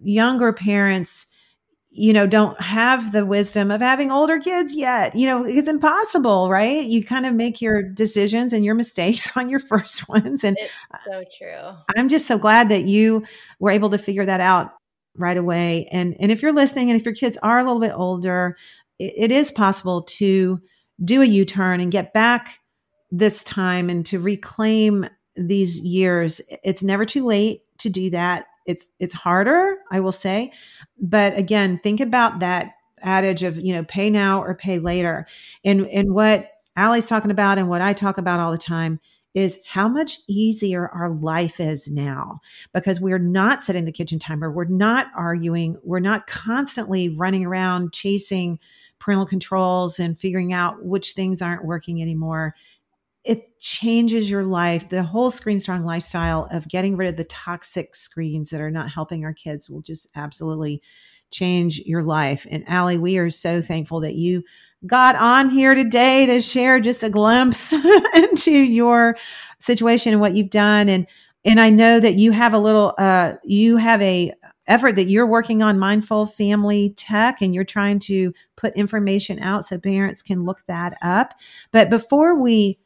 younger 0.02 0.52
parents 0.52 1.26
you 1.94 2.14
know, 2.14 2.26
don't 2.26 2.58
have 2.58 3.12
the 3.12 3.26
wisdom 3.26 3.70
of 3.70 3.82
having 3.82 4.10
older 4.10 4.38
kids 4.38 4.74
yet. 4.74 5.14
You 5.14 5.26
know, 5.26 5.44
it's 5.44 5.68
impossible, 5.68 6.48
right? 6.48 6.84
You 6.84 7.04
kind 7.04 7.26
of 7.26 7.34
make 7.34 7.60
your 7.60 7.82
decisions 7.82 8.54
and 8.54 8.64
your 8.64 8.74
mistakes 8.74 9.30
on 9.36 9.50
your 9.50 9.58
first 9.58 10.08
ones. 10.08 10.42
And 10.42 10.56
it's 10.58 11.04
so 11.04 11.24
true. 11.38 11.76
I'm 11.96 12.08
just 12.08 12.26
so 12.26 12.38
glad 12.38 12.70
that 12.70 12.84
you 12.84 13.24
were 13.60 13.70
able 13.70 13.90
to 13.90 13.98
figure 13.98 14.24
that 14.24 14.40
out 14.40 14.72
right 15.18 15.36
away. 15.36 15.86
And 15.92 16.16
and 16.18 16.32
if 16.32 16.40
you're 16.40 16.54
listening 16.54 16.90
and 16.90 16.98
if 16.98 17.04
your 17.04 17.14
kids 17.14 17.36
are 17.42 17.58
a 17.58 17.64
little 17.64 17.80
bit 17.80 17.92
older, 17.94 18.56
it, 18.98 19.12
it 19.16 19.32
is 19.32 19.50
possible 19.50 20.02
to 20.02 20.60
do 21.04 21.20
a 21.20 21.26
U-turn 21.26 21.80
and 21.80 21.92
get 21.92 22.14
back 22.14 22.58
this 23.10 23.44
time 23.44 23.90
and 23.90 24.06
to 24.06 24.18
reclaim 24.18 25.06
these 25.36 25.78
years. 25.78 26.40
It's 26.64 26.82
never 26.82 27.04
too 27.04 27.26
late 27.26 27.62
to 27.78 27.90
do 27.90 28.08
that. 28.10 28.46
It's 28.66 28.88
it's 28.98 29.14
harder, 29.14 29.76
I 29.90 30.00
will 30.00 30.12
say, 30.12 30.52
but 31.00 31.36
again, 31.36 31.78
think 31.82 32.00
about 32.00 32.40
that 32.40 32.72
adage 33.00 33.42
of, 33.42 33.58
you 33.58 33.72
know, 33.72 33.84
pay 33.84 34.10
now 34.10 34.42
or 34.42 34.54
pay 34.54 34.78
later. 34.78 35.26
And 35.64 35.86
and 35.88 36.14
what 36.14 36.48
Allie's 36.76 37.06
talking 37.06 37.30
about 37.30 37.58
and 37.58 37.68
what 37.68 37.82
I 37.82 37.92
talk 37.92 38.18
about 38.18 38.40
all 38.40 38.52
the 38.52 38.58
time 38.58 39.00
is 39.34 39.58
how 39.66 39.88
much 39.88 40.18
easier 40.28 40.88
our 40.88 41.10
life 41.10 41.58
is 41.58 41.90
now 41.90 42.40
because 42.74 43.00
we're 43.00 43.18
not 43.18 43.64
setting 43.64 43.86
the 43.86 43.92
kitchen 43.92 44.18
timer. 44.18 44.50
We're 44.50 44.64
not 44.64 45.06
arguing. 45.16 45.78
We're 45.82 46.00
not 46.00 46.26
constantly 46.26 47.08
running 47.08 47.44
around 47.44 47.92
chasing 47.92 48.58
parental 48.98 49.26
controls 49.26 49.98
and 49.98 50.18
figuring 50.18 50.52
out 50.52 50.84
which 50.84 51.12
things 51.12 51.42
aren't 51.42 51.64
working 51.64 52.00
anymore. 52.02 52.54
It 53.24 53.58
changes 53.60 54.28
your 54.28 54.44
life. 54.44 54.88
The 54.88 55.02
whole 55.02 55.30
Screen 55.30 55.60
Strong 55.60 55.84
lifestyle 55.84 56.48
of 56.50 56.68
getting 56.68 56.96
rid 56.96 57.08
of 57.08 57.16
the 57.16 57.24
toxic 57.24 57.94
screens 57.94 58.50
that 58.50 58.60
are 58.60 58.70
not 58.70 58.90
helping 58.90 59.24
our 59.24 59.32
kids 59.32 59.70
will 59.70 59.82
just 59.82 60.08
absolutely 60.16 60.82
change 61.30 61.80
your 61.80 62.02
life. 62.02 62.46
And 62.50 62.68
Allie, 62.68 62.98
we 62.98 63.18
are 63.18 63.30
so 63.30 63.62
thankful 63.62 64.00
that 64.00 64.14
you 64.14 64.42
got 64.86 65.16
on 65.16 65.48
here 65.48 65.74
today 65.74 66.26
to 66.26 66.40
share 66.40 66.80
just 66.80 67.02
a 67.02 67.10
glimpse 67.10 67.72
into 68.14 68.52
your 68.52 69.16
situation 69.58 70.12
and 70.12 70.20
what 70.20 70.34
you've 70.34 70.50
done. 70.50 70.88
And 70.88 71.06
and 71.44 71.60
I 71.60 71.70
know 71.70 71.98
that 71.98 72.14
you 72.14 72.30
have 72.32 72.54
a 72.54 72.58
little 72.58 72.94
uh 72.98 73.34
you 73.44 73.76
have 73.76 74.00
a 74.02 74.32
effort 74.68 74.94
that 74.96 75.08
you're 75.08 75.26
working 75.26 75.62
on 75.62 75.78
mindful 75.78 76.26
family 76.26 76.94
tech 76.96 77.42
and 77.42 77.52
you're 77.54 77.64
trying 77.64 77.98
to 77.98 78.32
put 78.56 78.76
information 78.76 79.40
out 79.40 79.64
so 79.64 79.78
parents 79.78 80.22
can 80.22 80.44
look 80.44 80.62
that 80.66 80.96
up. 81.02 81.34
But 81.72 81.90
before 81.90 82.40
we 82.40 82.78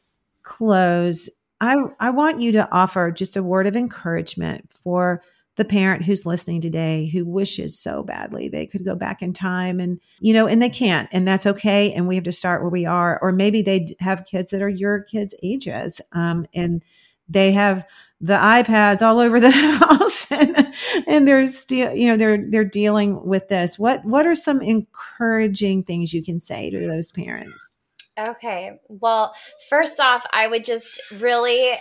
close, 0.47 1.29
I, 1.61 1.77
I 2.01 2.11
want 2.11 2.41
you 2.41 2.53
to 2.53 2.71
offer 2.71 3.11
just 3.11 3.37
a 3.37 3.43
word 3.43 3.67
of 3.67 3.77
encouragement 3.77 4.71
for 4.83 5.23
the 5.57 5.65
parent 5.65 6.05
who's 6.05 6.25
listening 6.25 6.61
today 6.61 7.09
who 7.09 7.25
wishes 7.25 7.79
so 7.79 8.03
badly 8.03 8.47
they 8.47 8.67
could 8.67 8.85
go 8.85 8.95
back 8.95 9.23
in 9.23 9.33
time 9.33 9.81
and 9.81 9.99
you 10.21 10.35
know 10.35 10.47
and 10.47 10.61
they 10.61 10.69
can't 10.69 11.09
and 11.13 11.27
that's 11.27 11.47
okay 11.47 11.95
and 11.95 12.07
we 12.07 12.15
have 12.15 12.25
to 12.25 12.33
start 12.33 12.61
where 12.63 12.71
we 12.71 12.87
are. 12.87 13.19
Or 13.21 13.33
maybe 13.33 13.63
they 13.63 13.97
have 14.01 14.27
kids 14.27 14.51
that 14.53 14.63
are 14.63 14.69
your 14.69 15.01
kids 15.01 15.35
ages 15.43 16.01
um, 16.13 16.47
and 16.55 16.83
they 17.29 17.53
have 17.53 17.85
the 18.21 18.35
ipads 18.37 19.03
all 19.03 19.19
over 19.19 19.41
the 19.41 19.51
house 19.51 20.31
and, 20.31 20.75
and 21.07 21.27
they're 21.27 21.47
still 21.47 21.93
you 21.95 22.07
know 22.07 22.17
they're 22.19 22.45
they're 22.51 22.65
dealing 22.65 23.27
with 23.27 23.49
this. 23.49 23.79
What 23.79 24.05
what 24.05 24.27
are 24.27 24.35
some 24.35 24.61
encouraging 24.61 25.85
things 25.85 26.13
you 26.13 26.23
can 26.23 26.39
say 26.39 26.71
to 26.71 26.87
those 26.87 27.11
parents 27.11 27.73
Okay. 28.19 28.79
Well, 28.89 29.35
first 29.69 30.01
off, 30.01 30.25
I 30.33 30.49
would 30.49 30.65
just 30.65 31.03
really 31.21 31.73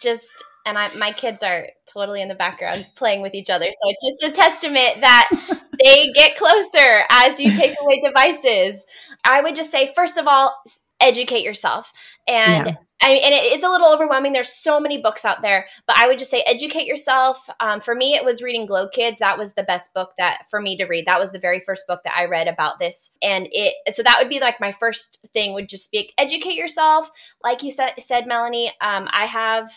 just 0.00 0.26
and 0.64 0.76
I 0.76 0.94
my 0.94 1.12
kids 1.12 1.42
are 1.42 1.68
totally 1.86 2.22
in 2.22 2.28
the 2.28 2.34
background 2.34 2.86
playing 2.96 3.22
with 3.22 3.34
each 3.34 3.50
other. 3.50 3.66
So 3.66 3.88
it's 3.88 4.20
just 4.20 4.32
a 4.32 4.42
testament 4.42 5.00
that 5.00 5.30
they 5.84 6.12
get 6.12 6.36
closer 6.36 7.04
as 7.10 7.40
you 7.40 7.56
take 7.56 7.76
away 7.80 8.02
devices. 8.04 8.84
I 9.24 9.42
would 9.42 9.56
just 9.56 9.70
say 9.70 9.92
first 9.94 10.18
of 10.18 10.26
all, 10.26 10.54
educate 11.00 11.42
yourself. 11.42 11.92
And 12.26 12.66
yeah. 12.66 12.74
I, 13.02 13.10
and 13.10 13.34
it's 13.34 13.62
a 13.64 13.68
little 13.68 13.92
overwhelming. 13.92 14.32
There's 14.32 14.52
so 14.52 14.80
many 14.80 15.00
books 15.00 15.24
out 15.24 15.42
there, 15.42 15.66
but 15.86 15.98
I 15.98 16.06
would 16.06 16.18
just 16.18 16.30
say 16.30 16.42
educate 16.46 16.86
yourself. 16.86 17.38
Um, 17.60 17.80
for 17.80 17.94
me, 17.94 18.14
it 18.14 18.24
was 18.24 18.42
reading 18.42 18.66
Glow 18.66 18.88
Kids. 18.88 19.18
That 19.18 19.38
was 19.38 19.52
the 19.52 19.62
best 19.62 19.92
book 19.94 20.12
that 20.18 20.46
for 20.50 20.60
me 20.60 20.78
to 20.78 20.86
read. 20.86 21.06
That 21.06 21.20
was 21.20 21.30
the 21.30 21.38
very 21.38 21.62
first 21.66 21.86
book 21.86 22.00
that 22.04 22.16
I 22.16 22.24
read 22.26 22.48
about 22.48 22.78
this, 22.78 23.10
and 23.22 23.48
it. 23.52 23.74
So 23.94 24.02
that 24.02 24.18
would 24.18 24.30
be 24.30 24.40
like 24.40 24.60
my 24.60 24.72
first 24.72 25.18
thing 25.34 25.54
would 25.54 25.68
just 25.68 25.90
be 25.92 26.12
educate 26.16 26.54
yourself. 26.54 27.10
Like 27.44 27.62
you 27.62 27.70
said, 27.70 27.92
said 28.06 28.26
Melanie, 28.26 28.72
um, 28.80 29.08
I 29.12 29.26
have 29.26 29.70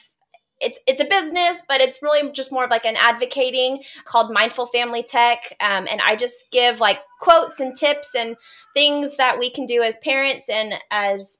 it's 0.61 0.79
it's 0.87 1.01
a 1.01 1.05
business, 1.05 1.61
but 1.67 1.81
it's 1.81 2.01
really 2.01 2.31
just 2.31 2.51
more 2.51 2.63
of 2.63 2.69
like 2.69 2.85
an 2.85 2.95
advocating 2.97 3.83
called 4.05 4.31
Mindful 4.31 4.67
Family 4.67 5.03
Tech, 5.03 5.55
um, 5.59 5.87
and 5.89 6.01
I 6.01 6.15
just 6.15 6.51
give 6.51 6.79
like 6.79 6.99
quotes 7.19 7.59
and 7.59 7.75
tips 7.75 8.09
and 8.15 8.35
things 8.73 9.17
that 9.17 9.39
we 9.39 9.51
can 9.51 9.65
do 9.65 9.81
as 9.81 9.97
parents 9.97 10.47
and 10.49 10.73
as 10.91 11.38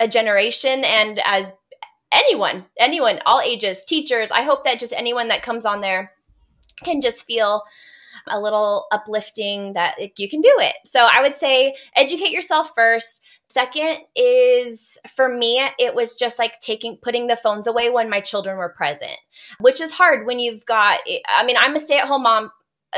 a 0.00 0.08
generation 0.08 0.82
and 0.82 1.20
as 1.24 1.52
anyone, 2.12 2.64
anyone, 2.78 3.20
all 3.26 3.40
ages, 3.40 3.82
teachers. 3.86 4.30
I 4.30 4.42
hope 4.42 4.64
that 4.64 4.80
just 4.80 4.92
anyone 4.92 5.28
that 5.28 5.42
comes 5.42 5.64
on 5.64 5.80
there 5.80 6.12
can 6.82 7.00
just 7.00 7.24
feel 7.24 7.62
a 8.26 8.40
little 8.40 8.86
uplifting 8.90 9.74
that 9.74 9.96
you 10.18 10.28
can 10.28 10.40
do 10.40 10.54
it. 10.58 10.74
So 10.90 11.00
I 11.00 11.22
would 11.22 11.38
say 11.38 11.76
educate 11.94 12.32
yourself 12.32 12.72
first. 12.74 13.22
Second 13.50 13.98
is 14.14 14.98
for 15.16 15.28
me, 15.28 15.60
it 15.78 15.94
was 15.94 16.16
just 16.16 16.38
like 16.38 16.52
taking, 16.60 16.98
putting 17.02 17.26
the 17.26 17.36
phones 17.36 17.66
away 17.66 17.90
when 17.90 18.08
my 18.08 18.20
children 18.20 18.56
were 18.56 18.74
present, 18.76 19.16
which 19.60 19.80
is 19.80 19.90
hard 19.90 20.26
when 20.26 20.38
you've 20.38 20.64
got, 20.66 21.00
I 21.28 21.44
mean, 21.44 21.56
I'm 21.58 21.76
a 21.76 21.80
stay 21.80 21.98
at 21.98 22.06
home 22.06 22.22
mom, 22.22 22.50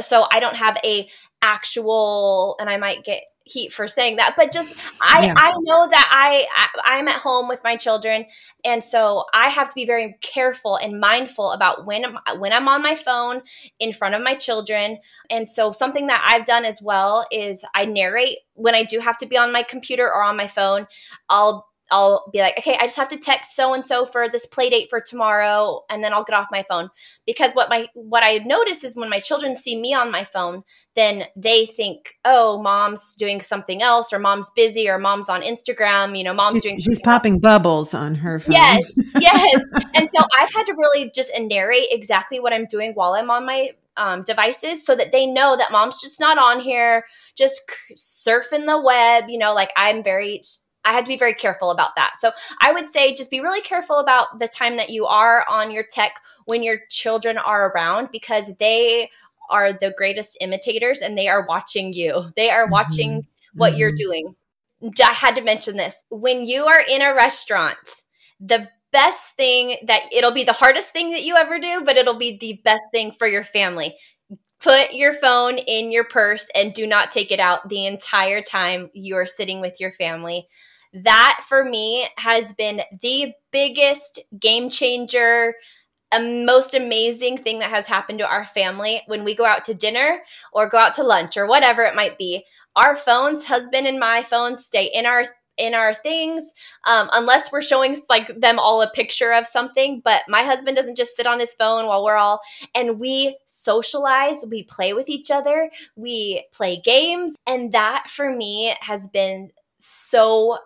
so 0.03 0.25
I 0.31 0.41
don't 0.41 0.57
have 0.57 0.77
a 0.85 1.09
actual, 1.43 2.57
and 2.61 2.69
I 2.69 2.77
might 2.77 3.05
get 3.05 3.23
heat 3.45 3.72
for 3.72 3.88
saying 3.88 4.16
that 4.16 4.34
but 4.36 4.53
just 4.53 4.76
i 5.01 5.26
yeah. 5.26 5.34
i 5.36 5.51
know 5.62 5.88
that 5.88 6.09
I, 6.11 6.47
I 6.57 6.97
i'm 6.99 7.09
at 7.09 7.20
home 7.20 7.49
with 7.49 7.61
my 7.64 7.76
children 7.76 8.26
and 8.64 8.82
so 8.82 9.24
i 9.34 9.49
have 9.49 9.68
to 9.68 9.74
be 9.74 9.86
very 9.86 10.16
careful 10.20 10.76
and 10.76 11.01
mindful 11.01 11.51
about 11.53 11.84
when 11.84 12.05
I'm, 12.05 12.40
when 12.40 12.53
i'm 12.53 12.68
on 12.68 12.82
my 12.82 12.97
phone 12.97 13.43
in 13.80 13.93
front 13.93 14.14
of 14.14 14.22
my 14.22 14.36
children 14.36 14.99
and 15.30 15.49
so 15.49 15.72
something 15.72 16.07
that 16.07 16.24
i've 16.28 16.47
done 16.47 16.64
as 16.64 16.80
well 16.80 17.26
is 17.30 17.62
i 17.74 17.84
narrate 17.84 18.38
when 18.55 18.74
i 18.74 18.84
do 18.84 19.01
have 19.01 19.18
to 19.18 19.26
be 19.26 19.36
on 19.36 19.53
my 19.53 19.62
computer 19.62 20.05
or 20.05 20.22
on 20.22 20.36
my 20.36 20.49
phone 20.49 20.86
i'll 21.28 21.66
I'll 21.93 22.24
be 22.32 22.38
like, 22.38 22.57
okay, 22.59 22.76
I 22.80 22.84
just 22.84 22.97
have 22.97 23.11
to 23.11 23.18
text 23.18 23.55
so 23.55 23.74
and 23.74 23.86
so 23.86 24.07
for 24.07 24.28
this 24.30 24.47
play 24.47 24.70
date 24.70 24.88
for 24.88 24.99
tomorrow, 24.99 25.82
and 25.90 26.03
then 26.03 26.14
I'll 26.14 26.24
get 26.24 26.34
off 26.34 26.49
my 26.51 26.64
phone. 26.68 26.88
Because 27.26 27.53
what 27.53 27.68
my 27.68 27.86
what 27.93 28.24
I 28.24 28.38
notice 28.38 28.82
is 28.82 28.97
when 28.97 29.11
my 29.11 29.20
children 29.20 29.55
see 29.55 29.78
me 29.78 29.93
on 29.93 30.11
my 30.11 30.24
phone, 30.24 30.64
then 30.97 31.24
they 31.36 31.66
think, 31.66 32.14
oh, 32.24 32.62
mom's 32.62 33.14
doing 33.16 33.43
something 33.43 33.82
else, 33.82 34.11
or 34.11 34.18
mom's 34.18 34.51
busy, 34.57 34.88
or 34.88 34.99
mom's 34.99 35.28
on 35.28 35.43
Instagram. 35.43 36.16
You 36.16 36.24
know, 36.24 36.32
mom's 36.32 36.55
she's, 36.55 36.62
doing. 36.62 36.80
She's 36.80 37.01
popping 37.01 37.34
else. 37.34 37.43
bubbles 37.43 37.95
on 37.95 38.14
her 38.14 38.40
phone. 38.40 38.55
Yes, 38.55 38.93
yes. 39.20 39.62
and 39.95 40.09
so 40.16 40.24
I've 40.40 40.53
had 40.53 40.64
to 40.64 40.72
really 40.72 41.12
just 41.14 41.30
narrate 41.38 41.88
exactly 41.90 42.40
what 42.40 42.55
I'm 42.55 42.64
doing 42.64 42.93
while 42.95 43.12
I'm 43.12 43.30
on 43.30 43.45
my 43.45 43.72
um, 43.99 44.22
devices 44.22 44.84
so 44.84 44.97
that 44.97 45.12
they 45.12 45.26
know 45.26 45.59
that 45.59 45.70
mom's 45.70 46.01
just 46.01 46.18
not 46.18 46.38
on 46.38 46.61
here 46.61 47.05
just 47.36 47.61
surfing 47.95 48.66
the 48.66 48.80
web 48.82 49.24
you 49.28 49.38
know 49.38 49.53
like 49.53 49.68
i'm 49.76 50.03
very 50.03 50.40
I 50.85 50.93
had 50.93 51.05
to 51.05 51.09
be 51.09 51.18
very 51.18 51.35
careful 51.35 51.70
about 51.70 51.95
that. 51.97 52.14
So 52.18 52.33
I 52.61 52.72
would 52.72 52.91
say 52.91 53.14
just 53.14 53.30
be 53.30 53.41
really 53.41 53.61
careful 53.61 53.99
about 53.99 54.39
the 54.39 54.49
time 54.49 54.76
that 54.76 54.91
you 54.91 55.07
are 55.07 55.45
on 55.49 55.70
your 55.70 55.85
tech 55.85 56.12
when 56.47 56.62
your 56.62 56.78
children 56.91 57.39
are 57.39 57.70
around 57.70 58.09
because 58.11 58.51
they 58.59 59.09
are 59.51 59.72
the 59.72 59.95
greatest 59.97 60.37
imitators 60.41 61.01
and 61.01 61.16
they 61.16 61.28
are 61.28 61.47
watching 61.47 61.93
you. 61.93 62.24
They 62.37 62.51
are 62.51 62.64
mm-hmm. 62.64 62.72
watching 62.72 63.11
mm-hmm. 63.11 63.59
what 63.59 63.72
mm-hmm. 63.72 63.80
you're 63.80 63.97
doing. 63.97 64.35
I 64.83 65.12
had 65.12 65.37
to 65.37 65.43
mention 65.43 65.76
this. 65.76 65.95
When 66.11 66.45
you 66.45 66.64
are 66.64 66.80
in 66.80 67.03
a 67.03 67.14
restaurant, 67.14 67.78
the 68.41 68.66
best 68.93 69.20
thing 69.37 69.76
that 69.87 70.03
it'll 70.11 70.35
be 70.35 70.45
the 70.45 70.53
hardest 70.53 70.91
thing 70.91 71.12
that 71.12 71.22
you 71.22 71.37
ever 71.37 71.61
do, 71.61 71.83
but 71.85 71.97
it'll 71.97 72.18
be 72.18 72.39
the 72.39 72.61
best 72.64 72.83
thing 72.91 73.12
for 73.18 73.28
your 73.28 73.45
family. 73.45 73.97
Put 74.61 74.93
your 74.93 75.14
phone 75.14 75.59
in 75.59 75.93
your 75.93 76.05
purse 76.05 76.47
and 76.55 76.74
do 76.74 76.87
not 76.87 77.12
take 77.12 77.30
it 77.30 77.41
out 77.41 77.68
the 77.68 77.87
entire 77.87 78.43
time 78.43 78.91
you 78.93 79.16
are 79.16 79.26
sitting 79.26 79.61
with 79.61 79.80
your 79.80 79.93
family 79.93 80.49
that 80.93 81.45
for 81.49 81.64
me 81.64 82.07
has 82.16 82.53
been 82.55 82.80
the 83.01 83.32
biggest 83.51 84.20
game 84.38 84.68
changer 84.70 85.55
a 86.12 86.20
most 86.45 86.74
amazing 86.74 87.38
thing 87.43 87.59
that 87.59 87.70
has 87.70 87.86
happened 87.86 88.18
to 88.18 88.26
our 88.26 88.47
family. 88.49 89.03
When 89.07 89.24
we 89.24 89.34
go 89.34 89.47
out 89.47 89.64
to 89.64 89.74
dinner 89.74 90.20
or 90.53 90.68
go 90.68 90.78
out 90.78 90.95
to 90.97 91.03
lunch 91.03 91.36
or 91.36 91.47
whatever 91.47 91.84
it 91.84 91.95
might 91.95 92.18
be 92.18 92.45
our 92.76 92.97
phones, 92.97 93.45
husband 93.45 93.86
and 93.86 93.99
my 93.99 94.22
phones, 94.22 94.64
stay 94.64 94.90
in 94.93 95.07
our 95.07 95.24
in 95.59 95.74
our 95.74 95.95
things 96.03 96.45
um, 96.84 97.11
unless 97.12 97.53
we're 97.53 97.61
showing 97.62 98.01
like 98.09 98.28
them 98.40 98.59
all 98.59 98.80
a 98.82 98.90
picture 98.90 99.32
of 99.32 99.47
something. 99.47 100.01
But 100.05 100.22
my 100.28 100.43
husband 100.43 100.76
doesn't 100.76 100.97
just 100.97 101.16
sit 101.16 101.26
on 101.26 101.40
his 101.40 101.53
phone 101.55 101.86
while 101.86 102.05
we're 102.05 102.16
all 102.16 102.40
and 102.74 102.99
we 102.99 103.38
socialize 103.47 104.38
we 104.51 104.64
play 104.64 104.93
with 104.93 105.09
each 105.09 105.30
other 105.30 105.70
we 105.97 106.47
play 106.53 106.80
games. 106.80 107.34
And 107.47 107.72
that 107.72 108.09
for 108.14 108.34
me 108.34 108.74
has 108.80 109.07
been 109.09 109.51
so 110.11 110.59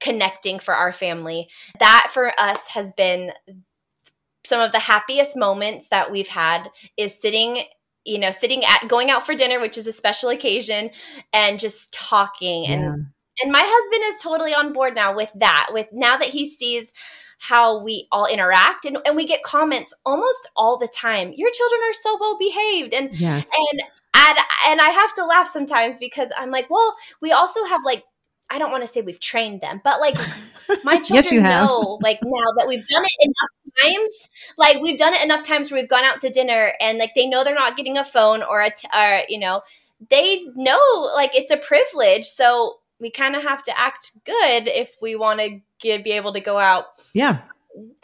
connecting 0.00 0.58
for 0.58 0.74
our 0.74 0.92
family 0.92 1.48
that 1.80 2.10
for 2.12 2.32
us 2.38 2.58
has 2.68 2.92
been 2.92 3.32
some 4.44 4.60
of 4.60 4.72
the 4.72 4.78
happiest 4.78 5.36
moments 5.36 5.86
that 5.90 6.10
we've 6.10 6.28
had 6.28 6.68
is 6.96 7.12
sitting 7.22 7.62
you 8.04 8.18
know 8.18 8.32
sitting 8.40 8.64
at 8.64 8.88
going 8.88 9.10
out 9.10 9.24
for 9.24 9.34
dinner 9.34 9.60
which 9.60 9.78
is 9.78 9.86
a 9.86 9.92
special 9.92 10.28
occasion 10.30 10.90
and 11.32 11.58
just 11.58 11.92
talking 11.92 12.64
yeah. 12.64 12.72
and 12.72 13.06
and 13.40 13.50
my 13.50 13.62
husband 13.64 14.14
is 14.14 14.22
totally 14.22 14.54
on 14.54 14.72
board 14.72 14.94
now 14.94 15.16
with 15.16 15.30
that 15.36 15.68
with 15.72 15.86
now 15.92 16.18
that 16.18 16.28
he 16.28 16.54
sees 16.54 16.92
how 17.38 17.82
we 17.82 18.08
all 18.10 18.26
interact 18.26 18.84
and, 18.84 18.96
and 19.04 19.16
we 19.16 19.26
get 19.26 19.42
comments 19.42 19.92
almost 20.06 20.50
all 20.56 20.78
the 20.78 20.88
time 20.88 21.32
your 21.34 21.50
children 21.52 21.80
are 21.88 21.94
so 21.94 22.16
well 22.20 22.38
behaved 22.38 22.92
and 22.92 23.18
yes. 23.18 23.50
and 23.56 23.80
and 24.14 24.38
and 24.66 24.80
I 24.80 24.90
have 24.90 25.14
to 25.16 25.26
laugh 25.26 25.50
sometimes 25.52 25.98
because 25.98 26.30
I'm 26.36 26.50
like, 26.50 26.70
well, 26.70 26.96
we 27.20 27.32
also 27.32 27.64
have 27.64 27.80
like 27.84 28.04
I 28.54 28.58
don't 28.58 28.70
want 28.70 28.86
to 28.86 28.88
say 28.88 29.00
we've 29.00 29.18
trained 29.18 29.60
them, 29.60 29.80
but 29.82 30.00
like 30.00 30.14
my 30.84 31.00
children 31.00 31.42
yes, 31.42 31.68
know 31.68 31.98
like 32.00 32.20
now 32.22 32.52
that 32.56 32.68
we've 32.68 32.86
done 32.86 33.02
it 33.04 33.26
enough 33.26 33.82
times, 33.82 34.14
like 34.56 34.80
we've 34.80 34.98
done 34.98 35.12
it 35.12 35.24
enough 35.24 35.44
times 35.44 35.72
where 35.72 35.80
we've 35.80 35.90
gone 35.90 36.04
out 36.04 36.20
to 36.20 36.30
dinner 36.30 36.72
and 36.78 36.98
like 36.98 37.10
they 37.16 37.26
know 37.26 37.42
they're 37.42 37.56
not 37.56 37.76
getting 37.76 37.98
a 37.98 38.04
phone 38.04 38.44
or 38.44 38.62
a 38.62 38.70
t- 38.70 38.88
or 38.94 39.22
you 39.28 39.40
know 39.40 39.60
they 40.08 40.44
know 40.54 41.10
like 41.16 41.34
it's 41.34 41.50
a 41.50 41.56
privilege. 41.56 42.26
So 42.26 42.76
we 43.00 43.10
kind 43.10 43.34
of 43.34 43.42
have 43.42 43.64
to 43.64 43.76
act 43.76 44.12
good 44.24 44.68
if 44.68 44.90
we 45.02 45.16
want 45.16 45.40
to 45.40 45.58
be 45.80 46.12
able 46.12 46.32
to 46.34 46.40
go 46.40 46.56
out. 46.56 46.84
Yeah. 47.12 47.40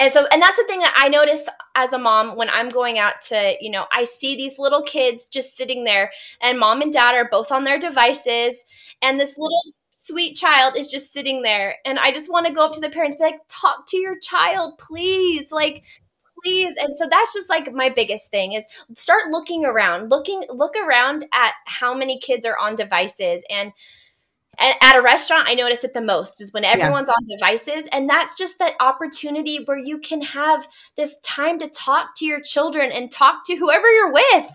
And 0.01 0.13
so, 0.13 0.27
and 0.27 0.43
that's 0.43 0.57
the 0.57 0.65
thing 0.67 0.81
that 0.81 0.95
I 0.97 1.09
notice 1.09 1.43
as 1.77 1.93
a 1.93 1.99
mom 1.99 2.37
when 2.37 2.51
I'm 2.51 2.71
going 2.71 2.99
out 2.99 3.23
to, 3.29 3.55
you 3.61 3.71
know, 3.71 3.87
I 3.93 4.03
see 4.03 4.35
these 4.35 4.59
little 4.59 4.83
kids 4.83 5.27
just 5.31 5.57
sitting 5.57 5.85
there, 5.85 6.11
and 6.43 6.59
mom 6.59 6.83
and 6.83 6.93
dad 6.93 7.15
are 7.15 7.29
both 7.31 7.53
on 7.53 7.63
their 7.63 7.79
devices, 7.79 8.57
and 9.01 9.21
this 9.21 9.39
little 9.39 9.63
sweet 10.03 10.35
child 10.37 10.77
is 10.77 10.91
just 10.91 11.13
sitting 11.13 11.43
there. 11.43 11.77
And 11.85 11.99
I 11.99 12.13
just 12.13 12.31
want 12.31 12.47
to 12.47 12.53
go 12.53 12.65
up 12.65 12.75
to 12.75 12.81
the 12.81 12.91
parents, 12.91 13.19
be 13.19 13.25
like, 13.25 13.41
talk 13.49 13.87
to 13.89 13.97
your 13.97 14.19
child, 14.19 14.79
please. 14.79 15.53
Like, 15.53 15.83
please 16.43 16.75
and 16.79 16.97
so 16.97 17.07
that's 17.11 17.35
just 17.35 17.49
like 17.49 17.73
my 17.73 17.91
biggest 17.91 18.31
thing 18.31 18.55
is 18.55 18.65
start 18.95 19.31
looking 19.31 19.65
around 19.65 20.09
looking 20.09 20.43
look 20.49 20.75
around 20.75 21.27
at 21.35 21.53
how 21.67 21.93
many 21.95 22.19
kids 22.19 22.47
are 22.47 22.57
on 22.57 22.77
devices 22.77 23.43
and 23.51 23.73
and 24.59 24.75
at 24.81 24.97
a 24.97 25.03
restaurant 25.03 25.49
i 25.49 25.55
notice 25.55 25.85
it 25.85 25.93
the 25.93 26.01
most 26.01 26.41
is 26.41 26.53
when 26.53 26.65
everyone's 26.65 27.09
yeah. 27.09 27.15
on 27.15 27.39
devices 27.39 27.87
and 27.93 28.09
that's 28.09 28.39
just 28.39 28.59
that 28.59 28.73
opportunity 28.81 29.63
where 29.65 29.77
you 29.77 29.99
can 29.99 30.23
have 30.23 30.67
this 30.97 31.15
time 31.23 31.59
to 31.59 31.69
talk 31.69 32.17
to 32.17 32.25
your 32.25 32.41
children 32.41 32.91
and 32.91 33.11
talk 33.11 33.45
to 33.45 33.55
whoever 33.57 33.89
you're 33.91 34.13
with 34.13 34.51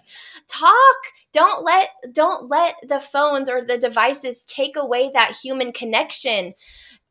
talk. 0.49 0.97
Don't 1.33 1.63
let 1.63 1.89
don't 2.13 2.49
let 2.49 2.75
the 2.87 3.01
phones 3.01 3.49
or 3.49 3.65
the 3.65 3.77
devices 3.77 4.43
take 4.47 4.75
away 4.75 5.11
that 5.13 5.35
human 5.41 5.73
connection. 5.73 6.53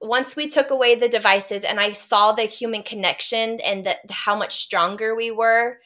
Once 0.01 0.37
we 0.37 0.49
took 0.49 0.71
away 0.71 0.99
the 0.99 1.09
devices 1.09 1.65
and 1.65 1.81
i 1.81 1.93
saw 1.95 2.33
the 2.33 2.43
human 2.43 2.83
connection 2.83 3.59
and 3.61 3.87
the, 3.87 3.95
how 4.11 4.37
much 4.37 4.57
stronger 4.57 5.15
we 5.15 5.31
were 5.31 5.79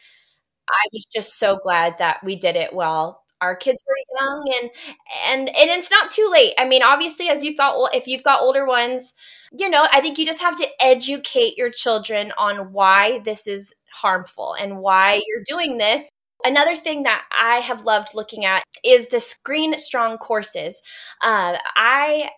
i 0.68 0.88
was 0.92 1.06
just 1.14 1.38
so 1.38 1.58
glad 1.62 1.94
that 1.98 2.18
we 2.24 2.38
did 2.38 2.56
it 2.56 2.74
well 2.74 3.22
our 3.40 3.54
kids 3.56 3.82
were 3.86 4.18
young 4.20 4.52
and 4.60 4.70
and 5.26 5.48
and 5.48 5.70
it's 5.78 5.90
not 5.90 6.10
too 6.10 6.28
late. 6.32 6.54
I 6.58 6.66
mean 6.66 6.82
obviously 6.82 7.28
as 7.28 7.42
you've 7.42 7.56
got 7.56 7.94
if 7.94 8.06
you've 8.06 8.24
got 8.24 8.40
older 8.42 8.66
ones 8.66 9.14
you 9.52 9.68
know 9.70 9.86
i 9.92 10.00
think 10.00 10.18
you 10.18 10.26
just 10.26 10.40
have 10.40 10.56
to 10.56 10.66
educate 10.80 11.56
your 11.56 11.70
children 11.70 12.32
on 12.36 12.72
why 12.72 13.20
this 13.24 13.46
is 13.46 13.72
harmful 13.92 14.54
and 14.54 14.78
why 14.78 15.22
you're 15.26 15.44
doing 15.46 15.78
this 15.78 16.08
Another 16.44 16.76
thing 16.76 17.02
that 17.02 17.24
I 17.36 17.58
have 17.58 17.82
loved 17.82 18.10
looking 18.14 18.44
at 18.44 18.62
is 18.84 19.08
the 19.08 19.20
Screen 19.20 19.78
Strong 19.78 20.18
courses. 20.18 20.76
Uh, 21.20 21.56
I 21.76 22.30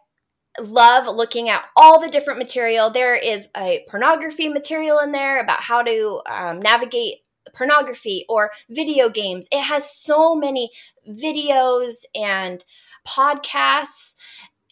love 0.59 1.15
looking 1.15 1.49
at 1.49 1.65
all 1.77 2.01
the 2.01 2.09
different 2.09 2.39
material. 2.39 2.91
There 2.91 3.15
is 3.15 3.47
a 3.57 3.85
pornography 3.89 4.49
material 4.49 5.01
in 5.01 5.13
there 5.13 5.41
about 5.41 5.61
how 5.61 5.83
to 5.83 6.23
um, 6.27 6.61
navigate 6.61 7.19
pornography 7.55 8.25
or 8.29 8.51
video 8.71 9.11
games. 9.11 9.47
It 9.51 9.63
has 9.63 9.91
so 9.91 10.35
many 10.35 10.71
videos 11.09 11.97
and 12.15 12.65
podcasts. 13.07 14.15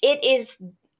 It 0.02 0.24
is 0.24 0.50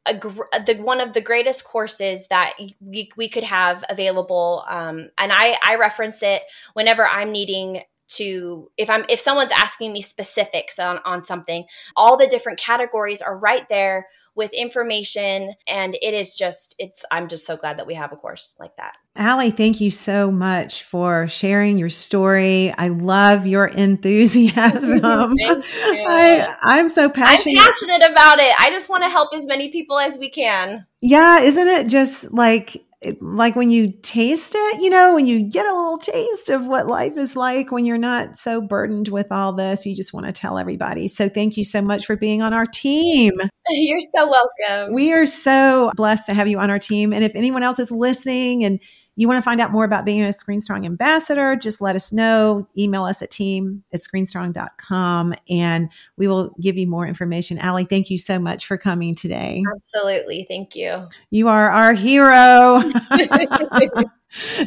a, 0.06 0.14
the 0.14 0.80
one 0.82 1.00
of 1.00 1.12
the 1.12 1.20
greatest 1.20 1.64
courses 1.64 2.24
that 2.30 2.54
we, 2.80 3.10
we 3.16 3.28
could 3.28 3.44
have 3.44 3.84
available. 3.88 4.64
Um, 4.68 5.10
and 5.18 5.32
I, 5.32 5.56
I 5.62 5.76
reference 5.76 6.18
it 6.22 6.42
whenever 6.74 7.06
I'm 7.06 7.32
needing 7.32 7.82
to 8.08 8.70
if 8.76 8.88
i'm 8.90 9.04
if 9.08 9.20
someone's 9.20 9.52
asking 9.52 9.92
me 9.92 10.02
specifics 10.02 10.78
on 10.78 10.98
on 11.04 11.24
something 11.24 11.64
all 11.96 12.16
the 12.16 12.26
different 12.26 12.58
categories 12.58 13.20
are 13.22 13.38
right 13.38 13.68
there 13.68 14.06
with 14.34 14.52
information 14.52 15.52
and 15.66 15.96
it 16.00 16.14
is 16.14 16.34
just 16.34 16.74
it's 16.78 17.04
i'm 17.10 17.28
just 17.28 17.46
so 17.46 17.56
glad 17.56 17.78
that 17.78 17.86
we 17.86 17.94
have 17.94 18.12
a 18.12 18.16
course 18.16 18.54
like 18.58 18.74
that 18.76 18.94
Allie, 19.18 19.50
thank 19.50 19.80
you 19.80 19.90
so 19.90 20.30
much 20.30 20.84
for 20.84 21.26
sharing 21.26 21.76
your 21.76 21.90
story. 21.90 22.72
I 22.78 22.86
love 22.86 23.48
your 23.48 23.66
enthusiasm. 23.66 25.00
I, 25.04 26.54
I'm 26.62 26.88
so 26.88 27.10
passionate. 27.10 27.60
I'm 27.60 27.66
passionate 27.66 28.12
about 28.12 28.38
it. 28.38 28.54
I 28.56 28.70
just 28.70 28.88
want 28.88 29.02
to 29.02 29.08
help 29.08 29.30
as 29.34 29.44
many 29.44 29.72
people 29.72 29.98
as 29.98 30.16
we 30.18 30.30
can. 30.30 30.86
Yeah, 31.00 31.40
isn't 31.40 31.66
it 31.66 31.88
just 31.88 32.32
like 32.32 32.84
like 33.20 33.54
when 33.54 33.70
you 33.70 33.92
taste 34.02 34.54
it, 34.56 34.82
you 34.82 34.90
know, 34.90 35.14
when 35.14 35.26
you 35.26 35.48
get 35.48 35.66
a 35.66 35.74
little 35.74 35.98
taste 35.98 36.48
of 36.48 36.66
what 36.66 36.88
life 36.88 37.16
is 37.16 37.36
like 37.36 37.70
when 37.70 37.84
you're 37.84 37.96
not 37.96 38.36
so 38.36 38.60
burdened 38.60 39.08
with 39.08 39.30
all 39.30 39.52
this, 39.52 39.86
you 39.86 39.94
just 39.94 40.12
want 40.12 40.26
to 40.26 40.32
tell 40.32 40.58
everybody. 40.58 41.06
So 41.06 41.28
thank 41.28 41.56
you 41.56 41.64
so 41.64 41.80
much 41.80 42.06
for 42.06 42.16
being 42.16 42.42
on 42.42 42.52
our 42.52 42.66
team. 42.66 43.34
You're 43.70 44.00
so 44.14 44.28
welcome. 44.28 44.94
We 44.94 45.12
are 45.12 45.26
so 45.26 45.92
blessed 45.94 46.26
to 46.26 46.34
have 46.34 46.48
you 46.48 46.58
on 46.58 46.70
our 46.70 46.78
team. 46.78 47.12
And 47.12 47.22
if 47.22 47.32
anyone 47.34 47.62
else 47.62 47.78
is 47.78 47.90
listening 47.90 48.64
and 48.64 48.80
you 49.18 49.26
want 49.26 49.36
to 49.36 49.42
find 49.42 49.60
out 49.60 49.72
more 49.72 49.82
about 49.82 50.04
being 50.04 50.22
a 50.22 50.28
ScreenStrong 50.28 50.86
ambassador, 50.86 51.56
just 51.56 51.80
let 51.80 51.96
us 51.96 52.12
know. 52.12 52.68
Email 52.78 53.02
us 53.04 53.20
at 53.20 53.32
team 53.32 53.82
at 53.92 54.00
screenstrong.com 54.02 55.34
and 55.50 55.88
we 56.16 56.28
will 56.28 56.54
give 56.60 56.76
you 56.76 56.86
more 56.86 57.04
information. 57.04 57.58
Allie, 57.58 57.84
thank 57.84 58.10
you 58.10 58.18
so 58.18 58.38
much 58.38 58.66
for 58.66 58.78
coming 58.78 59.16
today. 59.16 59.64
Absolutely. 59.74 60.46
Thank 60.48 60.76
you. 60.76 61.08
You 61.30 61.48
are 61.48 61.68
our 61.68 61.94
hero. 61.94 62.80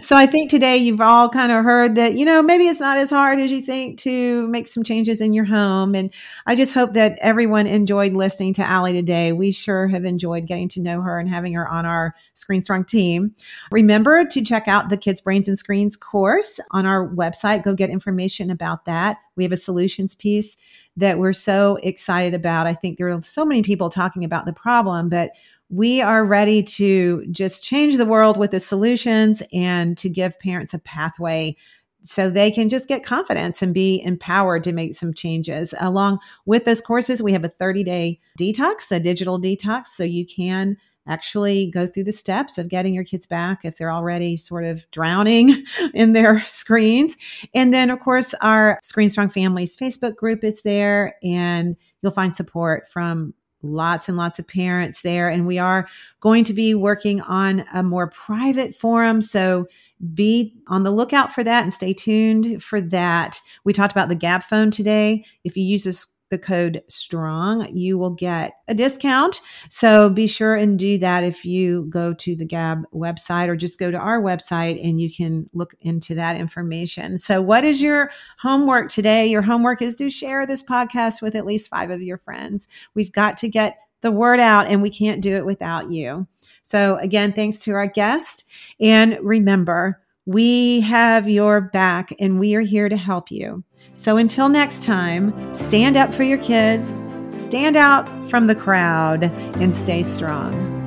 so 0.02 0.16
I 0.16 0.26
think 0.26 0.50
today 0.50 0.78
you've 0.78 1.02
all 1.02 1.30
kind 1.30 1.52
of 1.52 1.64
heard 1.64 1.96
that, 1.96 2.16
you 2.16 2.26
know, 2.26 2.42
maybe 2.42 2.68
it's 2.68 2.80
not 2.80 2.98
as 2.98 3.12
hard 3.12 3.40
as 3.40 3.52
you 3.52 3.62
think 3.62 4.00
to 4.00 4.48
make 4.48 4.68
some 4.68 4.84
changes 4.84 5.22
in 5.22 5.34
your 5.34 5.46
home. 5.46 5.94
And 5.94 6.12
I 6.48 6.56
just 6.56 6.74
hope 6.74 6.94
that 6.94 7.20
everyone 7.22 7.68
enjoyed 7.68 8.14
listening 8.14 8.54
to 8.56 8.64
Allie 8.64 8.94
today. 8.94 9.34
We 9.34 9.52
sure 9.52 9.88
have 9.88 10.04
enjoyed 10.04 10.48
getting 10.48 10.68
to 10.70 10.82
know 10.82 11.02
her 11.02 11.20
and 11.20 11.30
having 11.30 11.54
her 11.54 11.68
on 11.68 11.86
our 11.86 12.16
Screen 12.34 12.62
Strong 12.62 12.86
team. 12.86 13.36
Remember 13.72 14.26
to 14.26 14.44
check 14.44 14.68
out 14.68 14.90
the 14.90 14.98
Kids 14.98 15.22
Brains 15.22 15.48
and 15.48 15.60
Screens 15.60 15.96
course 15.96 16.60
on 16.72 16.88
our 16.88 17.08
website. 17.08 17.64
Go 17.64 17.76
get 17.76 17.92
information 17.92 18.50
about 18.50 18.86
that. 18.86 19.18
We 19.36 19.44
have 19.44 19.52
a 19.52 19.58
solutions 19.58 20.16
piece 20.16 20.58
that 20.98 21.20
we're 21.20 21.34
so 21.34 21.78
excited 21.84 22.34
about. 22.34 22.68
I 22.68 22.74
think 22.74 22.98
there 22.98 23.10
are 23.10 23.24
so 23.24 23.46
many 23.46 23.62
people 23.62 23.90
talking 23.90 24.24
about 24.24 24.46
the 24.46 24.54
problem, 24.54 25.08
but 25.08 25.32
we 25.72 26.02
are 26.02 26.26
ready 26.26 26.62
to 26.62 27.26
just 27.32 27.64
change 27.64 27.96
the 27.96 28.06
world 28.06 28.36
with 28.36 28.52
the 28.52 28.60
solutions 28.60 29.42
and 29.54 29.98
to 29.98 30.10
give 30.10 30.38
parents 30.40 30.74
a 30.74 30.80
pathway 30.80 31.56
so 32.04 32.30
they 32.30 32.52
can 32.52 32.68
just 32.68 32.90
get 32.90 33.06
confidence 33.06 33.62
and 33.62 33.74
be 33.74 34.02
empowered 34.04 34.66
to 34.66 34.74
make 34.74 34.94
some 34.94 35.14
changes. 35.14 35.74
Along 35.80 36.20
with 36.46 36.66
those 36.66 36.82
courses, 36.82 37.24
we 37.24 37.32
have 37.32 37.46
a 37.46 37.50
30 37.50 37.86
day 37.86 38.20
detox, 38.38 38.92
a 38.92 39.00
digital 39.00 39.40
detox, 39.40 39.88
so 39.96 40.04
you 40.04 40.26
can 40.26 40.76
actually 41.08 41.72
go 41.72 41.88
through 41.88 42.04
the 42.04 42.12
steps 42.12 42.58
of 42.58 42.68
getting 42.68 42.94
your 42.94 43.04
kids 43.04 43.26
back 43.26 43.64
if 43.64 43.78
they're 43.78 43.92
already 43.92 44.36
sort 44.36 44.66
of 44.66 44.86
drowning 44.92 45.64
in 45.94 46.12
their 46.12 46.40
screens. 46.42 47.16
And 47.56 47.74
then, 47.74 47.90
of 47.90 48.00
course, 48.02 48.34
our 48.42 48.78
Screen 48.84 49.10
Strong 49.10 49.30
Families 49.30 49.78
Facebook 49.78 50.16
group 50.16 50.44
is 50.44 50.64
there, 50.64 51.16
and 51.24 51.78
you'll 52.02 52.12
find 52.12 52.34
support 52.34 52.90
from 52.90 53.34
lots 53.64 54.08
and 54.08 54.18
lots 54.18 54.40
of 54.40 54.48
parents 54.48 55.02
there. 55.02 55.30
And 55.30 55.48
we 55.48 55.58
are 55.58 55.88
going 56.20 56.44
to 56.46 56.54
be 56.54 56.74
working 56.74 57.22
on 57.22 57.66
a 57.74 57.84
more 57.84 58.08
private 58.08 58.76
forum. 58.76 59.22
So 59.22 59.68
be 60.14 60.56
on 60.68 60.84
the 60.84 60.92
lookout 60.92 61.32
for 61.32 61.44
that 61.44 61.64
and 61.64 61.74
stay 61.74 61.94
tuned 61.94 62.64
for 62.64 62.82
that. 62.82 63.40
We 63.64 63.74
talked 63.74 63.92
about 63.92 64.10
the 64.10 64.16
Gabb 64.16 64.44
phone 64.44 64.72
today. 64.72 65.26
If 65.44 65.56
you 65.56 65.64
use 65.64 65.84
this 65.84 66.08
the 66.32 66.40
code 66.40 66.82
STRONG, 66.88 67.78
you 67.78 67.98
will 67.98 68.10
get 68.10 68.54
a 68.68 68.74
discount. 68.74 69.42
So 69.70 70.10
be 70.10 70.26
sure 70.26 70.56
and 70.56 70.80
do 70.80 70.98
that 70.98 71.24
if 71.24 71.46
you 71.46 71.86
go 71.90 72.14
to 72.16 72.36
the 72.36 72.48
Gabb 72.48 72.86
website 72.94 73.50
or 73.50 73.56
just 73.56 73.78
go 73.78 73.92
to 73.92 73.98
our 73.98 74.20
website 74.20 74.84
and 74.84 75.00
you 75.00 75.14
can 75.14 75.48
look 75.54 75.76
into 75.82 76.16
that 76.16 76.38
information. 76.38 77.18
So, 77.20 77.42
what 77.42 77.64
is 77.64 77.82
your 77.82 78.10
homework 78.40 78.90
today? 78.90 79.28
Your 79.28 79.44
homework 79.44 79.82
is 79.82 79.96
to 79.96 80.10
share 80.10 80.48
this 80.48 80.64
podcast 80.64 81.22
with 81.22 81.36
at 81.36 81.46
least 81.46 81.70
five 81.70 81.92
of 81.92 82.02
your 82.02 82.18
friends. 82.18 82.68
We've 82.96 83.12
got 83.12 83.38
to 83.38 83.50
get 83.50 83.78
the 84.02 84.12
word 84.12 84.40
out 84.40 84.68
and 84.68 84.82
we 84.82 84.90
can't 84.90 85.22
do 85.22 85.36
it 85.36 85.46
without 85.46 85.92
you. 85.92 86.28
So, 86.64 86.98
again, 86.98 87.34
thanks 87.34 87.58
to 87.60 87.74
our 87.74 87.88
guest. 87.88 88.46
And 88.80 89.20
remember, 89.22 90.02
we 90.26 90.82
have 90.82 91.30
your 91.30 91.62
back 91.62 92.14
and 92.20 92.40
we 92.40 92.56
are 92.56 92.62
here 92.62 92.90
to 92.90 92.98
help 92.98 93.32
you. 93.32 93.64
So 93.94 94.18
until 94.18 94.50
next 94.50 94.84
time, 94.84 95.54
stand 95.54 95.98
up 95.98 96.14
for 96.14 96.24
your 96.24 96.38
kids, 96.38 96.94
stand 97.30 97.76
out 97.76 98.08
from 98.30 98.48
the 98.48 98.56
crowd, 98.56 99.24
and 99.24 99.76
stay 99.76 100.04
strong. 100.04 100.81